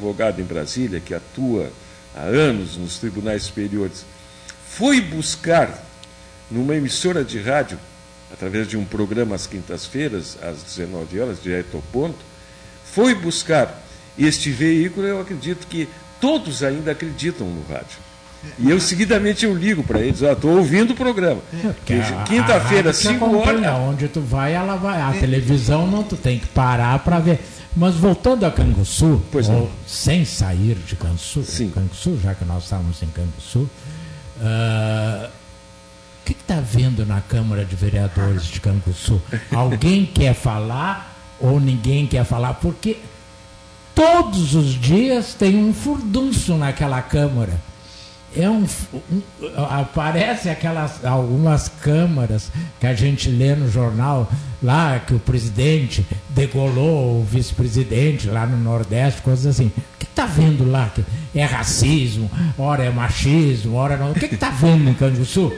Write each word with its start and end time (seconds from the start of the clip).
advogado 0.00 0.40
em 0.40 0.44
Brasília, 0.44 0.98
que 1.00 1.12
atua 1.12 1.70
há 2.16 2.22
anos 2.22 2.76
nos 2.76 2.98
tribunais 2.98 3.42
superiores, 3.42 4.04
foi 4.68 5.00
buscar 5.00 5.84
numa 6.50 6.74
emissora 6.74 7.22
de 7.22 7.38
rádio, 7.38 7.78
através 8.32 8.66
de 8.66 8.76
um 8.76 8.84
programa 8.84 9.34
às 9.34 9.46
quintas-feiras, 9.46 10.38
às 10.42 10.62
19 10.62 11.20
horas, 11.20 11.42
direto 11.42 11.76
ao 11.76 11.82
ponto, 11.92 12.18
foi 12.84 13.14
buscar 13.14 13.82
este 14.18 14.50
veículo, 14.50 15.06
eu 15.06 15.20
acredito 15.20 15.66
que 15.66 15.88
todos 16.20 16.62
ainda 16.62 16.92
acreditam 16.92 17.46
no 17.46 17.62
rádio. 17.72 17.98
E 18.58 18.70
eu 18.70 18.80
seguidamente 18.80 19.44
eu 19.44 19.54
ligo 19.54 19.82
para 19.82 20.00
eles, 20.00 20.22
estou 20.22 20.56
ouvindo 20.56 20.92
o 20.92 20.96
programa. 20.96 21.42
É, 21.52 22.24
Quinta-feira, 22.24 22.90
5 22.92 23.36
horas. 23.36 23.66
Onde 23.80 24.08
tu 24.08 24.22
vai, 24.22 24.54
ela 24.54 24.76
vai. 24.76 25.00
A 25.00 25.12
televisão 25.12 25.86
não, 25.86 26.02
tu 26.02 26.16
tem 26.16 26.38
que 26.38 26.46
parar 26.46 26.98
para 27.00 27.18
ver. 27.18 27.38
Mas 27.76 27.94
voltando 27.94 28.44
a 28.44 28.50
Canguçu, 28.50 29.22
ou, 29.32 29.70
sem 29.86 30.24
sair 30.24 30.74
de 30.74 30.96
Canguçu, 30.96 31.42
Canguçu, 31.68 32.18
já 32.20 32.34
que 32.34 32.44
nós 32.44 32.64
estávamos 32.64 33.00
em 33.02 33.06
Canguçu, 33.06 33.60
uh, 33.60 35.26
o 35.26 36.24
que 36.24 36.32
está 36.32 36.60
vendo 36.60 37.06
na 37.06 37.20
Câmara 37.20 37.64
de 37.64 37.76
Vereadores 37.76 38.44
de 38.44 38.60
Canguçu? 38.60 39.22
Alguém 39.54 40.04
quer 40.04 40.34
falar 40.34 41.16
ou 41.38 41.60
ninguém 41.60 42.06
quer 42.06 42.24
falar? 42.24 42.54
Porque 42.54 42.98
todos 43.94 44.54
os 44.54 44.74
dias 44.74 45.34
tem 45.34 45.56
um 45.56 45.72
furdunço 45.72 46.56
naquela 46.56 47.00
Câmara 47.00 47.69
é 48.36 48.48
um, 48.48 48.64
um, 48.94 49.22
aparece 49.68 50.48
aquelas 50.48 51.04
algumas 51.04 51.68
câmaras 51.68 52.50
que 52.78 52.86
a 52.86 52.94
gente 52.94 53.28
lê 53.28 53.54
no 53.54 53.70
jornal 53.70 54.30
lá 54.62 54.98
que 55.00 55.14
o 55.14 55.18
presidente 55.18 56.06
degolou 56.28 57.20
o 57.20 57.24
vice-presidente 57.24 58.28
lá 58.28 58.46
no 58.46 58.56
Nordeste, 58.56 59.22
coisas 59.22 59.46
assim. 59.46 59.72
O 59.94 59.98
que 59.98 60.04
está 60.04 60.26
vendo 60.26 60.70
lá? 60.70 60.90
É 61.34 61.44
racismo, 61.44 62.30
ora 62.58 62.84
é 62.84 62.90
machismo, 62.90 63.76
ora 63.76 63.96
não. 63.96 64.12
O 64.12 64.14
que 64.14 64.26
está 64.26 64.50
vendo 64.50 64.88
em 64.88 64.94
Canguçu? 64.94 65.52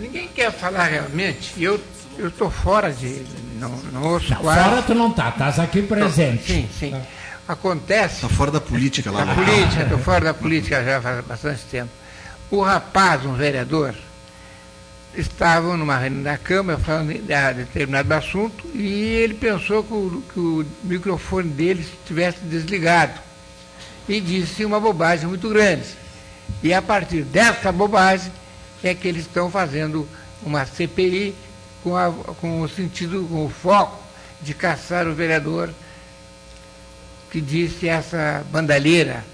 Ninguém 0.00 0.28
quer 0.28 0.52
falar 0.52 0.86
realmente. 0.86 1.52
Eu 1.58 1.80
eu 2.18 2.28
estou 2.28 2.50
fora 2.50 2.90
de 2.90 3.22
não, 3.60 3.70
não 3.92 4.02
ouço 4.04 4.30
não, 4.30 4.38
quase. 4.38 4.64
Fora 4.64 4.82
tu 4.82 4.94
não 4.94 5.10
tá, 5.10 5.28
estás 5.28 5.58
aqui 5.58 5.82
presente. 5.82 6.44
Sim, 6.44 6.68
sim. 6.78 6.94
Acontece. 7.46 8.16
Está 8.16 8.28
fora 8.28 8.50
da 8.50 8.60
política 8.60 9.10
lá. 9.10 9.24
Da 9.24 9.34
política, 9.34 9.82
estou 9.82 9.98
fora 9.98 10.24
da 10.24 10.34
política 10.34 10.82
já 10.82 11.00
faz 11.00 11.24
bastante 11.24 11.62
tempo. 11.70 11.90
O 12.50 12.62
rapaz, 12.62 13.24
um 13.26 13.34
vereador, 13.34 13.94
estavam 15.16 15.76
numa 15.76 15.96
reunião 15.96 16.22
da 16.22 16.38
Câmara 16.38 16.78
falando 16.78 17.12
de 17.12 17.54
determinado 17.54 18.12
assunto 18.12 18.64
e 18.74 18.86
ele 18.86 19.34
pensou 19.34 19.82
que 19.82 19.92
o, 19.92 20.22
que 20.32 20.38
o 20.38 20.66
microfone 20.84 21.48
dele 21.48 21.80
estivesse 21.80 22.40
desligado 22.40 23.18
e 24.08 24.20
disse 24.20 24.64
uma 24.64 24.78
bobagem 24.78 25.26
muito 25.26 25.48
grande. 25.48 25.86
E 26.62 26.72
a 26.72 26.80
partir 26.80 27.22
dessa 27.22 27.72
bobagem 27.72 28.30
é 28.82 28.94
que 28.94 29.08
eles 29.08 29.22
estão 29.22 29.50
fazendo 29.50 30.08
uma 30.42 30.64
CPI 30.64 31.34
com, 31.82 31.96
a, 31.96 32.12
com 32.40 32.60
o 32.60 32.68
sentido, 32.68 33.26
com 33.28 33.46
o 33.46 33.50
foco 33.50 34.00
de 34.40 34.54
caçar 34.54 35.08
o 35.08 35.14
vereador 35.14 35.70
que 37.30 37.40
disse 37.40 37.88
essa 37.88 38.44
bandalheira 38.52 39.24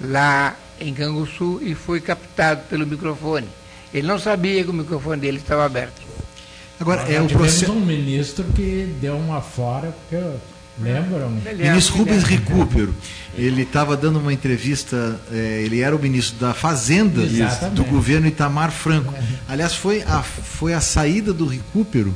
lá 0.00 0.56
em 0.80 0.92
Canguçu 0.92 1.60
e 1.62 1.74
foi 1.74 2.00
captado 2.00 2.62
pelo 2.68 2.86
microfone. 2.86 3.48
Ele 3.92 4.06
não 4.06 4.18
sabia 4.18 4.62
que 4.64 4.70
o 4.70 4.74
microfone 4.74 5.20
dele 5.20 5.38
estava 5.38 5.64
aberto. 5.64 6.02
Agora, 6.80 7.02
é 7.02 7.20
o 7.20 7.26
processo. 7.26 7.72
um 7.72 7.80
ministro 7.80 8.44
que 8.54 8.92
deu 9.00 9.16
uma 9.16 9.40
fora, 9.40 9.92
porque 9.92 10.22
lembram? 10.80 11.30
Ministro 11.56 11.98
Rubens 11.98 12.24
Recupero. 12.24 12.94
Ele 13.36 13.62
estava 13.62 13.96
dando 13.96 14.18
uma 14.18 14.32
entrevista, 14.32 15.20
é, 15.30 15.62
ele 15.64 15.80
era 15.80 15.94
o 15.94 15.98
ministro 15.98 16.38
da 16.38 16.52
Fazenda 16.52 17.22
Exatamente. 17.22 17.76
do 17.76 17.84
governo 17.84 18.26
Itamar 18.26 18.72
Franco. 18.72 19.14
Aliás, 19.48 19.74
foi 19.74 20.02
a, 20.02 20.22
foi 20.22 20.74
a 20.74 20.80
saída 20.80 21.32
do 21.32 21.46
Recupero 21.46 22.14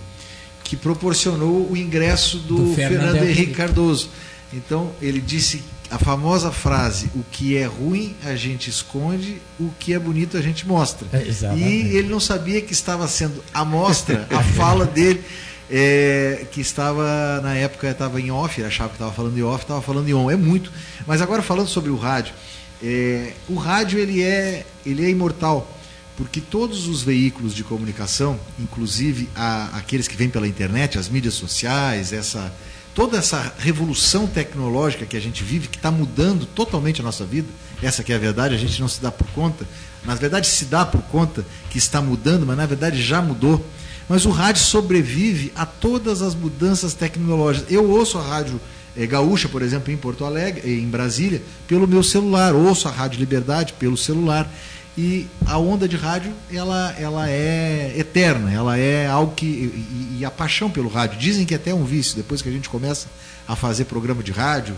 que 0.65 0.77
proporcionou 0.77 1.71
o 1.71 1.77
ingresso 1.77 2.39
do, 2.39 2.57
do 2.57 2.75
Fernando 2.75 3.23
Henrique 3.23 3.55
Cardoso. 3.55 4.11
Então, 4.53 4.91
ele 5.01 5.21
disse 5.21 5.63
a 5.91 5.99
famosa 5.99 6.51
frase: 6.51 7.11
o 7.15 7.23
que 7.31 7.57
é 7.57 7.65
ruim 7.65 8.15
a 8.25 8.35
gente 8.35 8.69
esconde, 8.69 9.41
o 9.59 9.71
que 9.79 9.93
é 9.95 9.99
bonito 9.99 10.37
a 10.37 10.43
gente 10.43 10.67
mostra. 10.67 11.07
É, 11.13 11.57
e 11.57 11.97
ele 11.97 12.09
não 12.09 12.21
sabia 12.21 12.61
que 12.61 12.73
estava 12.73 13.07
sendo 13.09 13.43
a 13.53 13.65
mostra, 13.65 14.27
a 14.31 14.43
fala 14.55 14.85
dele, 14.85 15.25
é, 15.71 16.47
que 16.51 16.61
estava, 16.61 17.41
na 17.43 17.55
época, 17.55 17.91
estava 17.91 18.21
em 18.21 18.31
off, 18.31 18.61
ele 18.61 18.69
achava 18.69 18.91
que 18.91 18.97
estava 18.97 19.13
falando 19.13 19.39
em 19.39 19.43
off, 19.43 19.65
estava 19.65 19.83
falando 19.83 20.09
em 20.09 20.15
on. 20.15 20.31
É 20.31 20.37
muito. 20.37 20.73
Mas 21.07 21.21
agora, 21.21 21.43
falando 21.43 21.69
sobre 21.69 21.91
o 21.91 21.97
rádio, 21.97 22.35
é, 22.83 23.33
o 23.49 23.55
rádio 23.55 23.99
ele 23.99 24.23
é, 24.23 24.65
ele 24.85 25.05
é 25.05 25.11
imortal. 25.11 25.75
Porque 26.17 26.41
todos 26.41 26.89
os 26.89 27.01
veículos 27.03 27.55
de 27.55 27.63
comunicação, 27.63 28.41
inclusive 28.59 29.29
a, 29.37 29.77
aqueles 29.77 30.09
que 30.09 30.17
vêm 30.17 30.29
pela 30.29 30.49
internet, 30.49 30.99
as 30.99 31.09
mídias 31.09 31.35
sociais, 31.35 32.13
essa, 32.13 32.53
toda 32.99 33.17
essa 33.17 33.53
revolução 33.61 34.27
tecnológica 34.27 35.07
que 35.07 35.17
a 35.17 35.21
gente 35.21 35.45
vive, 35.45 35.69
que 35.69 35.77
está 35.77 35.89
mudando 35.89 36.45
totalmente 36.47 37.01
a 37.01 37.05
nossa 37.05 37.25
vida, 37.25 37.47
essa 37.81 38.03
que 38.03 38.13
é 38.13 38.17
a 38.17 38.19
verdade, 38.19 38.57
a 38.57 38.59
gente 38.59 38.81
não 38.81 38.89
se 38.89 39.01
dá 39.01 39.09
por 39.09 39.25
conta. 39.29 39.65
Na 40.05 40.17
verdade, 40.17 40.49
se 40.49 40.65
dá 40.65 40.85
por 40.85 41.01
conta 41.03 41.47
que 41.71 41.79
está 41.79 42.03
mudando, 42.03 42.45
mas 42.45 42.57
na 42.57 42.67
verdade 42.67 43.01
já 43.01 43.23
mudou. 43.23 43.65
Mas 44.09 44.27
o 44.27 44.31
rádio 44.31 44.65
sobrevive 44.65 45.53
a 45.55 45.65
todas 45.65 46.23
as 46.23 46.35
mudanças 46.35 46.93
tecnológicas. 46.93 47.71
Eu 47.71 47.89
ouço 47.89 48.19
a 48.19 48.23
rádio 48.23 48.61
é, 48.97 49.07
gaúcha, 49.07 49.49
por 49.49 49.63
exemplo, 49.63 49.93
em 49.93 49.97
Porto 49.97 50.25
Alegre, 50.25 50.69
em 50.69 50.89
Brasília, 50.89 51.41
pelo 51.69 51.87
meu 51.87 52.03
celular, 52.03 52.53
ouço 52.53 52.89
a 52.89 52.91
Rádio 52.91 53.21
Liberdade 53.21 53.75
pelo 53.75 53.97
celular 53.97 54.53
e 55.01 55.29
a 55.47 55.57
onda 55.57 55.87
de 55.87 55.97
rádio 55.97 56.33
ela, 56.53 56.93
ela 56.99 57.31
é 57.31 57.95
eterna, 57.97 58.53
ela 58.53 58.77
é 58.77 59.07
algo 59.07 59.33
que. 59.33 59.47
E, 59.47 60.17
e, 60.19 60.25
a 60.25 60.31
paixão 60.31 60.69
pelo 60.69 60.89
rádio. 60.89 61.21
Dizem 61.21 61.47
que 61.47 61.55
até 61.55 61.71
é 61.71 61.75
um 61.75 61.85
vício, 61.85 62.17
depois 62.17 62.43
que 62.43 62.49
a 62.49 62.53
gente 62.53 62.69
começa 62.69 63.07
a 63.47 63.55
fazer 63.55 63.85
programa 63.85 64.25
de 64.25 64.33
rádio, 64.33 64.75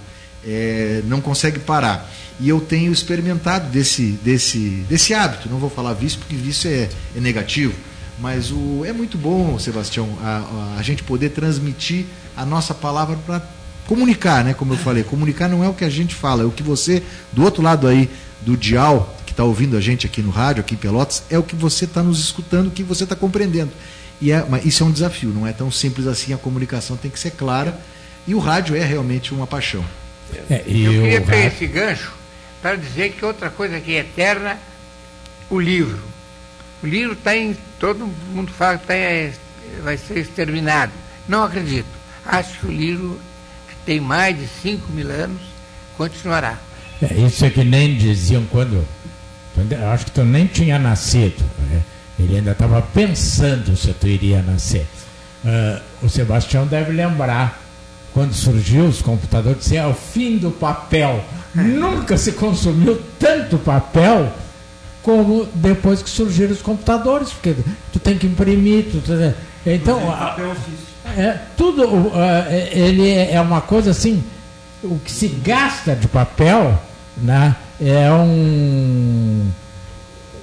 é, 0.47 1.01
não 1.07 1.23
consegue 1.23 1.59
parar. 1.59 2.07
E 2.39 2.47
eu 2.47 2.61
tenho 2.61 2.93
experimentado 2.93 3.71
desse, 3.71 4.19
desse, 4.23 4.85
desse 4.91 5.15
hábito, 5.15 5.49
não 5.49 5.57
vou 5.57 5.71
falar 5.71 5.95
vício, 5.95 6.19
porque 6.19 6.37
vício 6.37 6.71
é, 6.71 6.91
é 7.17 7.21
negativo, 7.21 7.73
mas 8.19 8.51
o, 8.51 8.85
é 8.85 8.93
muito 8.93 9.17
bom, 9.17 9.59
Sebastião, 9.59 10.19
a, 10.23 10.75
a, 10.77 10.77
a 10.81 10.83
gente 10.83 11.03
poder 11.03 11.31
transmitir 11.31 12.05
a 12.37 12.45
nossa 12.45 12.75
palavra 12.75 13.17
para 13.25 13.43
comunicar, 13.87 14.45
né? 14.45 14.53
Como 14.53 14.75
eu 14.75 14.79
falei, 14.79 15.03
comunicar 15.03 15.49
não 15.49 15.65
é 15.65 15.69
o 15.69 15.73
que 15.73 15.85
a 15.85 15.91
gente 15.91 16.15
fala, 16.15 16.43
é 16.43 16.47
o 16.47 16.51
que 16.51 16.63
você, 16.63 17.03
do 17.33 17.43
outro 17.43 17.63
lado 17.63 17.89
aí 17.89 18.11
do 18.43 18.55
dial, 18.55 19.17
está 19.41 19.45
ouvindo 19.45 19.75
a 19.75 19.81
gente 19.81 20.07
aqui 20.07 20.21
no 20.21 20.31
rádio, 20.31 20.61
aqui 20.61 20.75
em 20.75 20.77
Pelotas, 20.77 21.23
é 21.31 21.39
o 21.39 21.43
que 21.43 21.57
você 21.57 21.87
está 21.87 22.03
nos 22.03 22.21
escutando, 22.21 22.67
o 22.67 22.71
que 22.71 22.83
você 22.83 23.05
está 23.05 23.17
compreendendo. 23.17 23.71
E 24.21 24.31
é, 24.31 24.45
mas 24.47 24.67
isso 24.67 24.83
é 24.83 24.87
um 24.87 24.93
desafio, 24.93 25.31
não 25.31 25.47
é 25.47 25.53
tão 25.53 25.71
simples 25.71 26.07
assim, 26.07 26.35
a 26.35 26.37
comunicação 26.37 26.95
tem 26.95 27.11
que 27.11 27.19
ser 27.19 27.31
clara 27.31 27.81
e 28.27 28.35
o 28.35 28.39
rádio 28.39 28.77
é 28.77 28.85
realmente 28.85 29.33
uma 29.33 29.47
paixão. 29.47 29.83
É, 30.51 30.59
eu 30.67 30.93
queria 30.93 31.21
pegar 31.23 31.47
esse 31.47 31.67
gancho 31.67 32.13
para 32.61 32.77
dizer 32.77 33.13
que 33.13 33.25
outra 33.25 33.49
coisa 33.49 33.81
que 33.81 33.95
é 33.95 34.01
eterna, 34.01 34.59
o 35.49 35.59
livro. 35.59 36.03
O 36.83 36.87
livro 36.87 37.15
está 37.15 37.35
em. 37.35 37.57
Todo 37.79 38.07
mundo 38.35 38.53
fala 38.53 38.77
que 38.77 38.87
tá 38.87 38.95
em, 38.95 39.33
vai 39.83 39.97
ser 39.97 40.19
exterminado. 40.19 40.93
Não 41.27 41.45
acredito. 41.45 41.89
Acho 42.27 42.61
que 42.61 42.67
o 42.67 42.71
livro, 42.71 43.19
que 43.69 43.75
tem 43.87 44.01
mais 44.01 44.39
de 44.39 44.47
5 44.63 44.93
mil 44.93 45.11
anos, 45.11 45.41
continuará. 45.97 46.59
É, 47.03 47.15
isso 47.15 47.43
é 47.47 47.51
que 47.51 47.65
nem 47.65 47.97
diziam 47.97 48.45
quando 48.51 48.87
eu 49.71 49.91
acho 49.91 50.07
que 50.07 50.11
tu 50.13 50.25
nem 50.25 50.47
tinha 50.47 50.79
nascido. 50.79 51.43
Né? 51.71 51.83
Ele 52.19 52.37
ainda 52.37 52.53
estava 52.53 52.83
pensando 52.83 53.77
se 53.77 53.93
tu 53.93 54.07
iria 54.07 54.43
nascer. 54.43 54.87
Uh, 55.45 55.81
o 56.03 56.09
Sebastião 56.09 56.67
deve 56.67 56.93
lembrar 56.93 57.61
quando 58.13 58.35
surgiu 58.35 58.85
os 58.87 59.01
computadores, 59.01 59.61
dizia, 59.61 59.81
é 59.83 59.87
o 59.87 59.95
fim 59.95 60.37
do 60.37 60.51
papel. 60.51 61.25
Nunca 61.55 62.17
se 62.17 62.33
consumiu 62.33 63.01
tanto 63.19 63.57
papel 63.59 64.33
como 65.03 65.47
depois 65.55 66.03
que 66.03 66.11
surgiram 66.11 66.53
os 66.53 66.61
computadores, 66.61 67.31
porque 67.31 67.57
tu 67.93 67.99
tem 67.99 68.19
que 68.19 68.27
imprimir, 68.27 68.87
tu, 68.91 69.01
tu, 69.01 69.13
então 69.65 69.99
é, 71.17 71.21
é, 71.21 71.41
tudo 71.57 71.85
uh, 71.87 72.13
ele 72.71 73.11
é 73.11 73.41
uma 73.41 73.61
coisa 73.61 73.93
assim, 73.93 74.23
o 74.83 74.99
que 74.99 75.11
se 75.11 75.29
gasta 75.29 75.95
de 75.95 76.07
papel, 76.09 76.79
né? 77.17 77.57
É 77.81 78.13
um, 78.13 79.51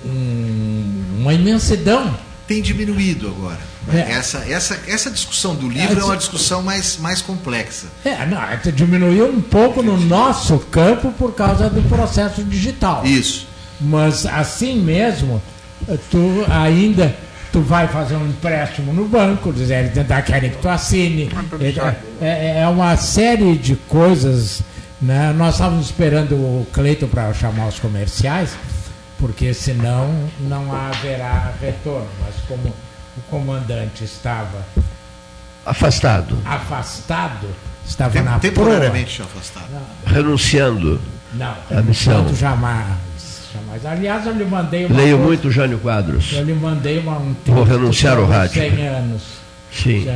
um, 0.05 0.93
uma 1.19 1.33
imensidão. 1.33 2.17
Tem 2.47 2.61
diminuído 2.61 3.27
agora. 3.27 3.59
É. 3.93 4.13
Essa, 4.13 4.39
essa, 4.49 4.79
essa 4.87 5.11
discussão 5.11 5.55
do 5.55 5.69
livro 5.69 5.99
é, 5.99 6.01
é 6.01 6.03
uma 6.03 6.17
discussão 6.17 6.61
mais, 6.61 6.97
mais 6.97 7.21
complexa. 7.21 7.87
É, 8.03 8.25
não, 8.25 8.41
é 8.41 8.57
diminuiu 8.71 9.27
um 9.27 9.41
pouco 9.41 9.81
no 9.81 9.97
nosso 9.97 10.57
campo 10.59 11.11
por 11.11 11.33
causa 11.33 11.69
do 11.69 11.81
processo 11.83 12.43
digital. 12.43 13.05
Isso. 13.05 13.47
Mas 13.79 14.25
assim 14.25 14.81
mesmo, 14.81 15.41
tu 16.09 16.45
ainda 16.49 17.15
tu 17.51 17.61
vai 17.61 17.87
fazer 17.87 18.15
um 18.15 18.27
empréstimo 18.27 18.93
no 18.93 19.07
banco, 19.07 19.53
eles 19.55 19.69
querem 20.25 20.49
que 20.49 20.57
tu 20.57 20.67
assine. 20.67 21.29
É, 22.21 22.27
é, 22.27 22.59
é 22.59 22.67
uma 22.67 22.95
série 22.97 23.57
de 23.57 23.75
coisas 23.75 24.61
Né? 25.01 25.31
Nós 25.33 25.55
estávamos 25.55 25.85
esperando 25.85 26.33
o 26.33 26.67
Cleiton 26.73 27.07
para 27.07 27.31
chamar 27.33 27.67
os 27.67 27.79
comerciais, 27.79 28.57
porque 29.19 29.53
senão 29.53 30.11
não 30.39 30.73
haverá 30.73 31.53
retorno. 31.61 32.07
Mas 32.25 32.35
como 32.47 32.67
o 32.69 33.21
comandante 33.29 34.03
estava 34.03 34.65
afastado, 35.65 36.37
afastado, 36.45 37.47
estava 37.85 38.11
Tem, 38.11 38.23
na 38.23 38.39
temporariamente 38.39 39.17
proa, 39.17 39.29
afastado, 39.29 39.67
não, 39.71 40.13
renunciando 40.13 41.01
não, 41.33 41.55
a 41.69 41.81
missão. 41.81 42.33
Jamais, 42.33 42.87
jamais. 43.53 43.85
Aliás, 43.85 44.25
eu 44.25 44.33
lhe 44.33 44.45
mandei 44.45 44.85
uma 44.85 44.95
leio 44.95 45.17
coisa, 45.17 45.27
muito 45.27 45.51
Jânio 45.51 45.79
Quadros. 45.79 46.33
Eu 46.33 46.43
lhe 46.43 46.53
mandei 46.53 46.99
uma, 46.99 47.17
um 47.17 47.33
texto 47.33 47.53
Vou 47.53 47.63
renunciar 47.63 48.17
ao 48.17 48.25
rádio. 48.25 48.61
100 48.61 48.87
anos. 48.87 49.23
Sim. 49.71 50.07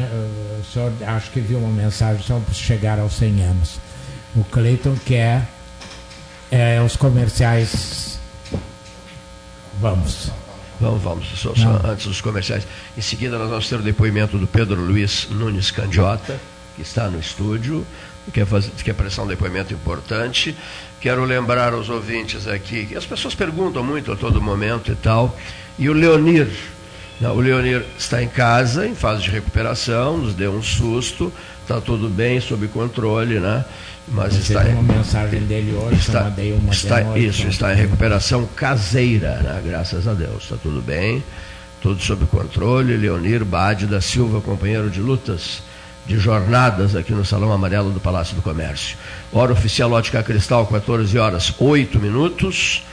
O 0.59 0.63
senhor, 0.73 0.91
acho 1.05 1.29
que 1.29 1.39
viu 1.39 1.59
uma 1.59 1.69
mensagem 1.69 2.23
só 2.23 2.39
para 2.39 2.53
chegar 2.53 2.97
aos 2.97 3.13
100 3.13 3.43
anos. 3.43 3.79
O 4.35 4.43
Cleiton 4.45 4.95
quer 5.05 5.47
é, 6.49 6.81
os 6.81 6.95
comerciais. 6.95 8.19
Vamos. 9.79 10.31
Vamos, 10.79 11.01
vamos. 11.01 11.27
Só, 11.39 11.53
só 11.53 11.81
antes 11.85 12.07
dos 12.07 12.21
comerciais. 12.21 12.65
Em 12.97 13.01
seguida, 13.01 13.37
nós 13.37 13.49
vamos 13.49 13.67
ter 13.67 13.75
o 13.75 13.83
depoimento 13.83 14.37
do 14.37 14.47
Pedro 14.47 14.81
Luiz 14.81 15.27
Nunes 15.29 15.69
Candiota, 15.69 16.39
que 16.75 16.81
está 16.81 17.07
no 17.07 17.19
estúdio, 17.19 17.85
quer, 18.33 18.45
fazer, 18.45 18.71
quer 18.83 18.93
prestar 18.93 19.23
um 19.23 19.27
depoimento 19.27 19.73
importante. 19.73 20.55
Quero 20.99 21.23
lembrar 21.23 21.73
aos 21.73 21.89
ouvintes 21.89 22.47
aqui, 22.47 22.85
que 22.85 22.95
as 22.95 23.05
pessoas 23.05 23.35
perguntam 23.35 23.83
muito 23.83 24.11
a 24.11 24.15
todo 24.15 24.41
momento 24.41 24.91
e 24.91 24.95
tal, 24.95 25.37
e 25.77 25.89
o 25.89 25.93
Leonir, 25.93 26.47
não, 27.19 27.35
o 27.35 27.39
Leonir 27.39 27.85
está 27.97 28.21
em 28.21 28.27
casa, 28.27 28.87
em 28.87 28.95
fase 28.95 29.23
de 29.23 29.29
recuperação, 29.29 30.17
nos 30.17 30.33
deu 30.33 30.51
um 30.53 30.61
susto, 30.61 31.31
está 31.61 31.79
tudo 31.81 32.09
bem, 32.09 32.39
sob 32.39 32.67
controle, 32.67 33.39
né? 33.39 33.65
Mas 34.07 34.35
está 34.35 34.61
uma 34.61 34.81
mensagem 34.81 35.41
dele 35.41 35.73
hoje, 35.73 35.99
está, 35.99 36.23
mandei 36.23 36.51
uma 36.53 36.73
está, 36.73 37.17
Isso, 37.17 37.47
está 37.47 37.73
em 37.73 37.77
recuperação 37.77 38.45
caseira, 38.55 39.35
né? 39.37 39.61
graças 39.65 40.07
a 40.07 40.13
Deus, 40.13 40.43
está 40.43 40.57
tudo 40.57 40.81
bem, 40.81 41.23
tudo 41.81 42.01
sob 42.01 42.25
controle. 42.25 42.97
Leonir 42.97 43.45
Bade 43.45 43.85
da 43.85 44.01
Silva, 44.01 44.41
companheiro 44.41 44.89
de 44.89 44.99
lutas, 44.99 45.61
de 46.05 46.17
jornadas 46.17 46.95
aqui 46.95 47.13
no 47.13 47.23
Salão 47.23 47.53
Amarelo 47.53 47.91
do 47.91 47.99
Palácio 47.99 48.35
do 48.35 48.41
Comércio. 48.41 48.97
Hora 49.31 49.53
oficial 49.53 49.91
Ótica 49.91 50.21
Cristal, 50.23 50.65
14 50.65 51.17
horas 51.17 51.53
8 51.57 51.99
minutos. 51.99 52.83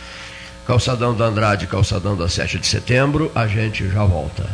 Calçadão 0.67 1.17
da 1.17 1.25
Andrade, 1.25 1.67
calçadão 1.67 2.15
da 2.15 2.29
7 2.29 2.59
de 2.59 2.67
setembro. 2.67 3.33
A 3.35 3.47
gente 3.47 3.89
já 3.89 4.05
volta. 4.05 4.47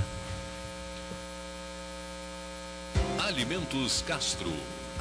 Alimentos 3.18 4.04
Castro 4.06 4.52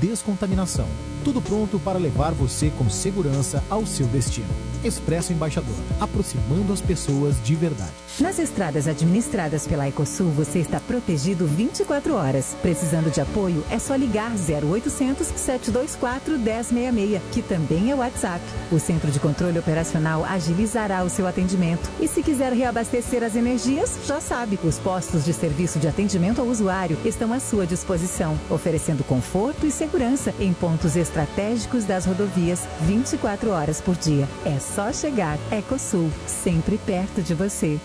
descontaminação. 0.00 0.86
Tudo 1.24 1.42
pronto 1.42 1.78
para 1.78 1.98
levar 1.98 2.32
você 2.32 2.70
com 2.70 2.88
segurança 2.88 3.62
ao 3.68 3.84
seu 3.84 4.06
destino. 4.06 4.48
Expresso 4.84 5.32
Embaixador, 5.32 5.74
aproximando 6.00 6.72
as 6.72 6.80
pessoas 6.80 7.42
de 7.42 7.54
verdade. 7.54 7.92
Nas 8.20 8.38
estradas 8.38 8.88
administradas 8.88 9.66
pela 9.66 9.88
Ecosul, 9.88 10.30
você 10.30 10.60
está 10.60 10.80
protegido 10.80 11.46
24 11.46 12.14
horas. 12.14 12.56
Precisando 12.62 13.10
de 13.10 13.20
apoio, 13.20 13.64
é 13.70 13.78
só 13.78 13.94
ligar 13.94 14.30
0800 14.32 15.26
724 15.26 16.38
1066, 16.38 17.22
que 17.32 17.42
também 17.42 17.90
é 17.90 17.94
WhatsApp. 17.94 18.44
O 18.70 18.78
Centro 18.78 19.10
de 19.10 19.20
Controle 19.20 19.58
Operacional 19.58 20.24
agilizará 20.24 21.02
o 21.04 21.08
seu 21.08 21.26
atendimento. 21.26 21.90
E 22.00 22.08
se 22.08 22.22
quiser 22.22 22.52
reabastecer 22.52 23.22
as 23.22 23.36
energias, 23.36 23.98
já 24.06 24.20
sabe, 24.20 24.58
os 24.62 24.78
postos 24.78 25.24
de 25.24 25.32
serviço 25.32 25.78
de 25.78 25.88
atendimento 25.88 26.40
ao 26.40 26.46
usuário 26.46 26.98
estão 27.04 27.32
à 27.32 27.40
sua 27.40 27.66
disposição, 27.66 28.38
oferecendo 28.48 29.04
conforto 29.04 29.66
e 29.66 29.70
segurança 29.88 30.34
em 30.38 30.52
pontos 30.52 30.96
estratégicos 30.96 31.86
das 31.86 32.04
rodovias 32.04 32.68
24 32.82 33.50
horas 33.50 33.80
por 33.80 33.96
dia. 33.96 34.28
É 34.44 34.58
só 34.58 34.92
chegar. 34.92 35.38
Ecosul, 35.50 36.12
sempre 36.26 36.76
perto 36.76 37.22
de 37.22 37.32
você. 37.32 37.80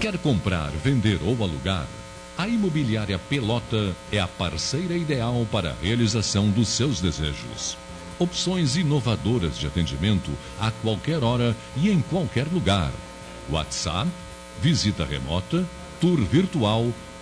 Quer 0.00 0.16
comprar, 0.18 0.70
vender 0.70 1.18
ou 1.24 1.32
alugar? 1.42 1.88
A 2.38 2.46
Imobiliária 2.46 3.18
Pelota 3.18 3.92
é 4.12 4.20
a 4.20 4.28
parceira 4.28 4.96
ideal 4.96 5.44
para 5.50 5.70
a 5.70 5.74
realização 5.82 6.48
dos 6.48 6.68
seus 6.68 7.00
desejos. 7.00 7.76
Opções 8.16 8.76
inovadoras 8.76 9.58
de 9.58 9.66
atendimento 9.66 10.30
a 10.60 10.70
qualquer 10.70 11.24
hora 11.24 11.56
e 11.76 11.90
em 11.90 12.00
qualquer 12.02 12.46
lugar. 12.52 12.92
WhatsApp, 13.50 14.08
visita 14.62 15.04
remota, 15.04 15.64
tour 16.00 16.18
virtual, 16.20 16.86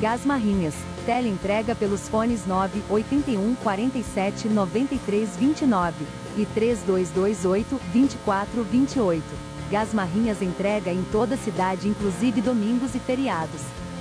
Gás 0.00 0.24
Marrinhas. 0.24 0.74
Teleentrega 1.04 1.74
pelos 1.74 2.08
fones 2.08 2.46
9 2.46 2.82
81 2.88 3.56
47 3.56 4.48
93 4.48 5.36
29 5.36 5.94
e 6.36 6.46
3228 6.46 7.80
2428. 7.92 9.22
Gás 9.70 9.92
Marrinhas 9.92 10.40
entrega 10.40 10.92
em 10.92 11.02
toda 11.10 11.34
a 11.34 11.38
cidade, 11.38 11.88
inclusive 11.88 12.40
domingos 12.40 12.94
e 12.94 13.00
feriados. 13.00 13.60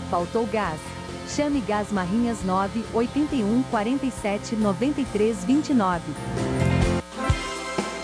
Faltou 0.10 0.46
gás? 0.46 0.80
Chame 1.28 1.62
Gás 1.62 1.92
Marrinhas 1.92 2.40
9 2.46 2.86
81 2.94 3.64
47 3.64 4.56
93 4.56 5.44
29. 5.46 6.04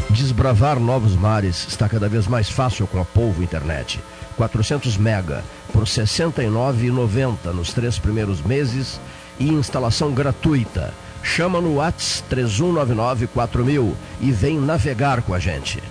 Desbravar 0.10 0.80
novos 0.80 1.16
mares 1.16 1.68
está 1.68 1.88
cada 1.88 2.10
vez 2.10 2.28
mais 2.28 2.50
fácil 2.50 2.88
com 2.88 3.00
a 3.00 3.06
Polvo 3.06 3.44
Internet. 3.44 4.00
400 4.36 4.98
mega 4.98 5.44
por 5.74 5.84
R$ 5.84 5.90
69,90 5.90 7.52
nos 7.52 7.74
três 7.74 7.98
primeiros 7.98 8.42
meses 8.42 9.02
e 9.40 9.50
instalação 9.50 10.14
gratuita. 10.14 10.94
Chama 11.24 11.60
no 11.60 11.78
Whats 11.78 12.24
31994000 12.30 13.94
e 14.22 14.32
vem 14.32 14.60
navegar 14.60 15.24
com 15.24 15.34
a 15.34 15.40
gente. 15.40 15.82